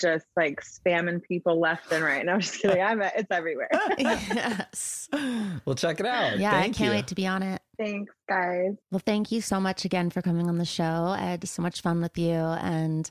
just 0.01 0.25
like 0.35 0.63
spamming 0.63 1.23
people 1.25 1.61
left 1.61 1.93
and 1.93 2.03
right. 2.03 2.25
No, 2.25 2.33
I'm 2.33 2.41
just 2.41 2.63
kidding. 2.63 2.81
I'm 2.81 3.03
it's 3.03 3.31
everywhere. 3.31 3.69
yes. 3.99 5.11
We'll 5.67 5.75
check 5.75 6.01
it 6.01 6.07
out. 6.07 6.39
Yeah, 6.39 6.53
Thank 6.53 6.77
I 6.77 6.79
can't 6.79 6.91
you. 6.91 6.97
wait 6.97 7.07
to 7.09 7.15
be 7.15 7.27
on 7.27 7.43
it. 7.43 7.61
Thanks, 7.79 8.15
guys. 8.27 8.73
Well, 8.91 9.03
thank 9.05 9.31
you 9.31 9.43
so 9.43 9.61
much 9.61 9.85
again 9.85 10.09
for 10.09 10.23
coming 10.23 10.49
on 10.49 10.57
the 10.57 10.65
show. 10.65 10.85
I 10.85 11.19
had 11.19 11.47
so 11.47 11.61
much 11.61 11.83
fun 11.83 12.01
with 12.01 12.17
you 12.17 12.33
and 12.33 13.11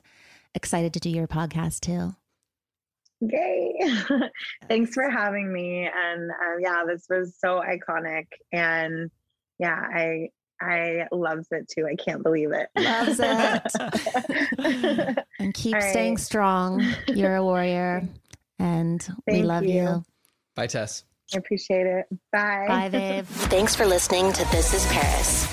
excited 0.52 0.92
to 0.94 0.98
do 0.98 1.10
your 1.10 1.28
podcast 1.28 1.78
too. 1.78 2.16
Yay. 3.22 3.78
Thanks 4.68 4.94
for 4.94 5.08
having 5.08 5.52
me. 5.52 5.88
And 5.88 6.30
um, 6.30 6.58
yeah, 6.60 6.82
this 6.86 7.06
was 7.08 7.36
so 7.38 7.60
iconic. 7.60 8.26
And 8.52 9.10
yeah, 9.58 9.76
I 9.76 10.30
I 10.60 11.06
loves 11.12 11.48
it 11.50 11.68
too. 11.68 11.86
I 11.86 11.96
can't 11.96 12.22
believe 12.22 12.50
it. 12.52 12.68
Loves 12.76 13.20
it. 13.20 15.18
and 15.38 15.54
keep 15.54 15.74
All 15.74 15.80
staying 15.80 16.18
strong. 16.18 16.84
You're 17.08 17.36
a 17.36 17.44
warrior. 17.44 18.02
And 18.58 19.04
we 19.26 19.42
love 19.42 19.64
you. 19.64 19.82
you. 19.82 20.04
Bye, 20.54 20.68
Tess. 20.68 21.02
I 21.34 21.38
appreciate 21.38 21.84
it. 21.84 22.06
Bye. 22.30 22.66
Bye, 22.68 22.88
babe. 22.90 23.24
Thanks 23.24 23.74
for 23.74 23.86
listening 23.86 24.32
to 24.32 24.44
This 24.52 24.72
is 24.72 24.86
Paris. 24.86 25.52